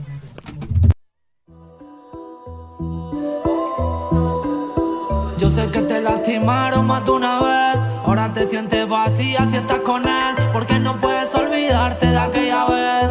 Yo 5.38 5.50
sé 5.50 5.68
que 5.70 5.80
te 5.82 6.00
lastimaron 6.00 6.86
más 6.86 7.04
de 7.04 7.10
una 7.10 7.40
vez. 7.40 7.65
Ahora 8.06 8.32
te 8.32 8.46
sientes 8.46 8.88
vacía 8.88 9.44
si 9.50 9.56
estás 9.56 9.80
con 9.80 10.04
él. 10.06 10.36
Porque 10.52 10.78
no 10.78 10.96
puedes 11.00 11.34
olvidarte 11.34 12.06
de 12.06 12.16
aquella 12.16 12.64
vez. 12.66 13.10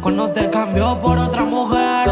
Cuando 0.00 0.30
te 0.30 0.48
cambió 0.50 1.00
por 1.00 1.18
otra 1.18 1.44
mujer. 1.44 2.08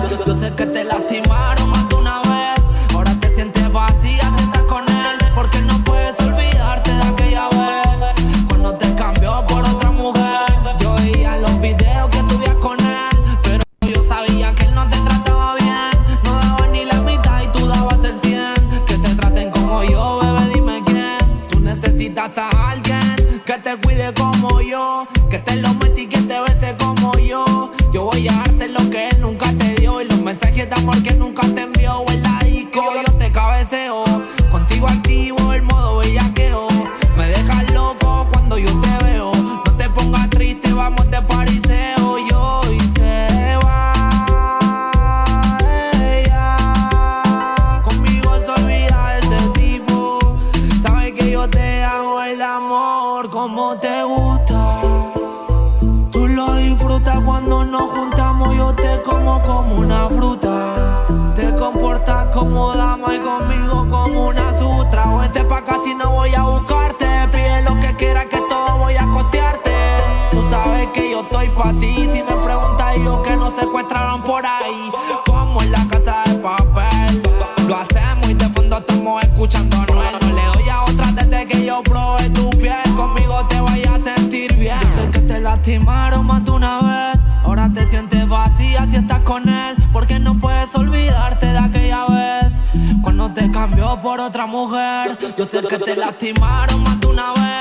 Lastimaron 85.65 86.27
más 86.27 86.45
de 86.45 86.51
una 86.51 86.81
vez. 86.83 87.21
Ahora 87.43 87.71
te 87.73 87.87
sientes 87.87 88.29
vacía 88.29 88.85
si 88.85 88.97
estás 88.97 89.21
con 89.21 89.49
él. 89.49 89.75
Porque 89.93 90.19
no 90.19 90.39
puedes 90.39 90.75
olvidarte 90.75 91.47
de 91.47 91.59
aquella 91.59 92.05
vez. 92.05 92.53
Cuando 93.01 93.33
te 93.33 93.51
cambió 93.51 93.99
por 94.03 94.21
otra 94.21 94.45
mujer. 94.45 95.17
Yo 95.39 95.47
sé 95.47 95.63
que 95.63 95.79
te 95.79 95.97
lastimaron 95.97 96.83
más 96.83 97.01
de 97.01 97.07
una 97.07 97.33
vez. 97.33 97.54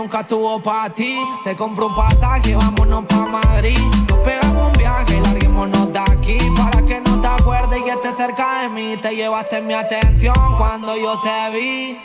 Nunca 0.00 0.20
estuvo 0.20 0.62
pa' 0.62 0.88
ti. 0.88 1.18
Te 1.44 1.54
compro 1.54 1.88
un 1.88 1.94
pasaje, 1.94 2.56
vámonos 2.56 3.04
pa' 3.04 3.26
Madrid. 3.26 3.78
Nos 4.08 4.18
pegamos 4.20 4.68
un 4.68 4.72
viaje, 4.72 5.20
larguémonos 5.20 5.92
de 5.92 5.98
aquí. 5.98 6.38
Para 6.56 6.86
que 6.86 7.00
no 7.02 7.20
te 7.20 7.26
acuerdes 7.26 7.82
y 7.86 7.90
estés 7.90 8.16
cerca 8.16 8.62
de 8.62 8.68
mí. 8.70 8.96
Te 8.96 9.14
llevaste 9.14 9.60
mi 9.60 9.74
atención 9.74 10.34
cuando 10.56 10.96
yo 10.96 11.20
te 11.20 11.50
vi. 11.54 11.98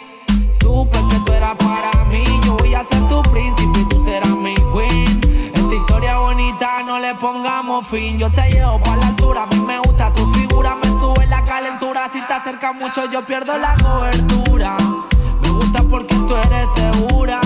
Supe 0.60 0.98
que 1.10 1.20
tú 1.26 1.32
eras 1.32 1.56
para 1.56 2.04
mí. 2.06 2.26
Yo 2.44 2.58
voy 2.58 2.74
a 2.74 2.84
ser 2.84 3.08
tu 3.08 3.22
príncipe 3.24 3.80
y 3.80 3.86
tú 3.88 4.04
serás 4.04 4.36
mi 4.36 4.56
queen. 4.56 5.22
Esta 5.54 5.76
historia 5.76 6.18
bonita 6.18 6.84
no 6.86 7.00
le 7.00 7.16
pongamos 7.16 7.88
fin. 7.88 8.18
Yo 8.18 8.30
te 8.30 8.50
llevo 8.50 8.78
para 8.80 8.98
la 8.98 9.08
altura. 9.08 9.44
A 9.44 9.46
mí 9.48 9.60
me 9.62 9.80
gusta 9.80 10.12
tu 10.12 10.26
figura. 10.34 10.76
Me 10.76 10.90
sube 11.00 11.26
la 11.28 11.46
calentura. 11.46 12.10
Si 12.12 12.20
te 12.20 12.34
acercas 12.34 12.76
mucho, 12.76 13.10
yo 13.10 13.26
pierdo 13.26 13.58
la 13.58 13.74
cobertura. 13.76 14.76
Me 15.42 15.50
gusta 15.50 15.82
porque 15.90 16.14
tú 16.28 16.36
eres 16.36 16.68
segura. 16.76 17.45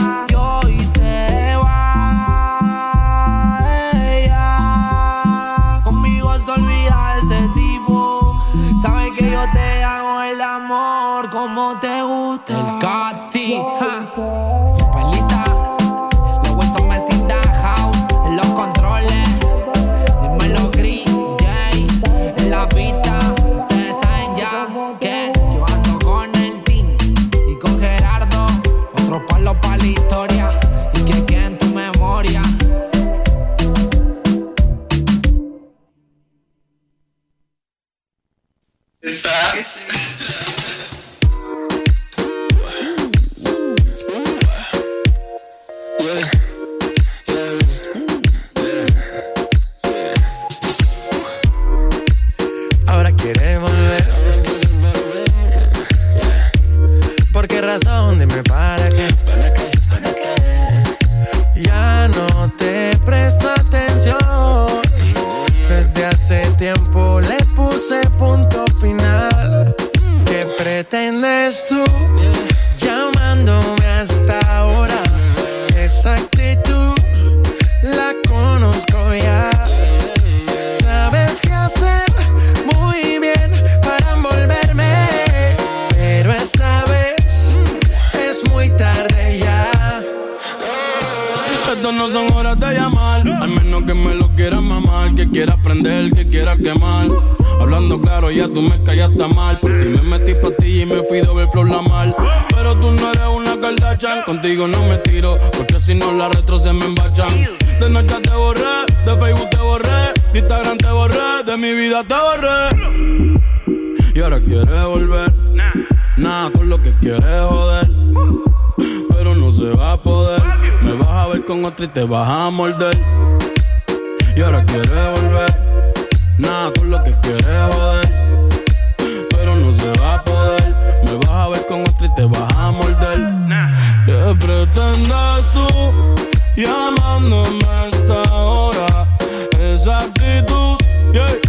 yeah. 141.14 141.49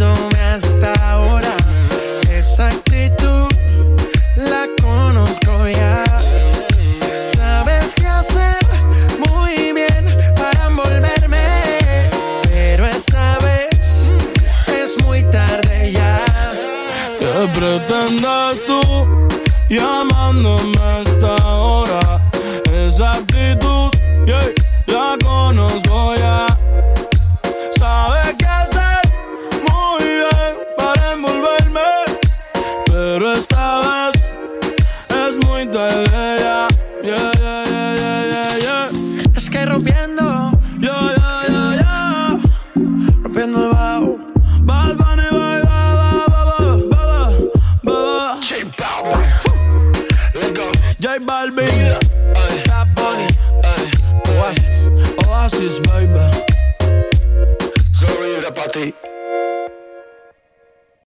Hasta 0.00 0.92
ahora. 1.12 1.54
Esa 2.30 2.68
actitud 2.68 3.48
la 4.36 4.66
conozco 4.80 5.68
ya. 5.68 6.04
Sabes 7.28 7.94
qué 7.94 8.06
hacer 8.06 8.58
muy 9.18 9.72
bien 9.72 10.16
para 10.34 10.66
envolverme. 10.68 12.08
Pero 12.42 12.86
esta 12.86 13.38
vez 13.40 14.08
es 14.66 15.02
muy 15.04 15.22
tarde 15.24 15.92
ya. 15.92 16.18
¿Qué 17.18 17.48
pretendes 17.58 18.64
tú 18.66 19.28
llamándome 19.68 21.02
esta 21.02 21.36
Albi. 51.42 51.66
Bad 51.66 52.94
Bunny. 52.94 53.26
Oasis, 54.28 54.88
Oasis, 55.26 55.80
baby. 55.80 56.30
Sorry, 57.92 58.36
era. 58.36 59.21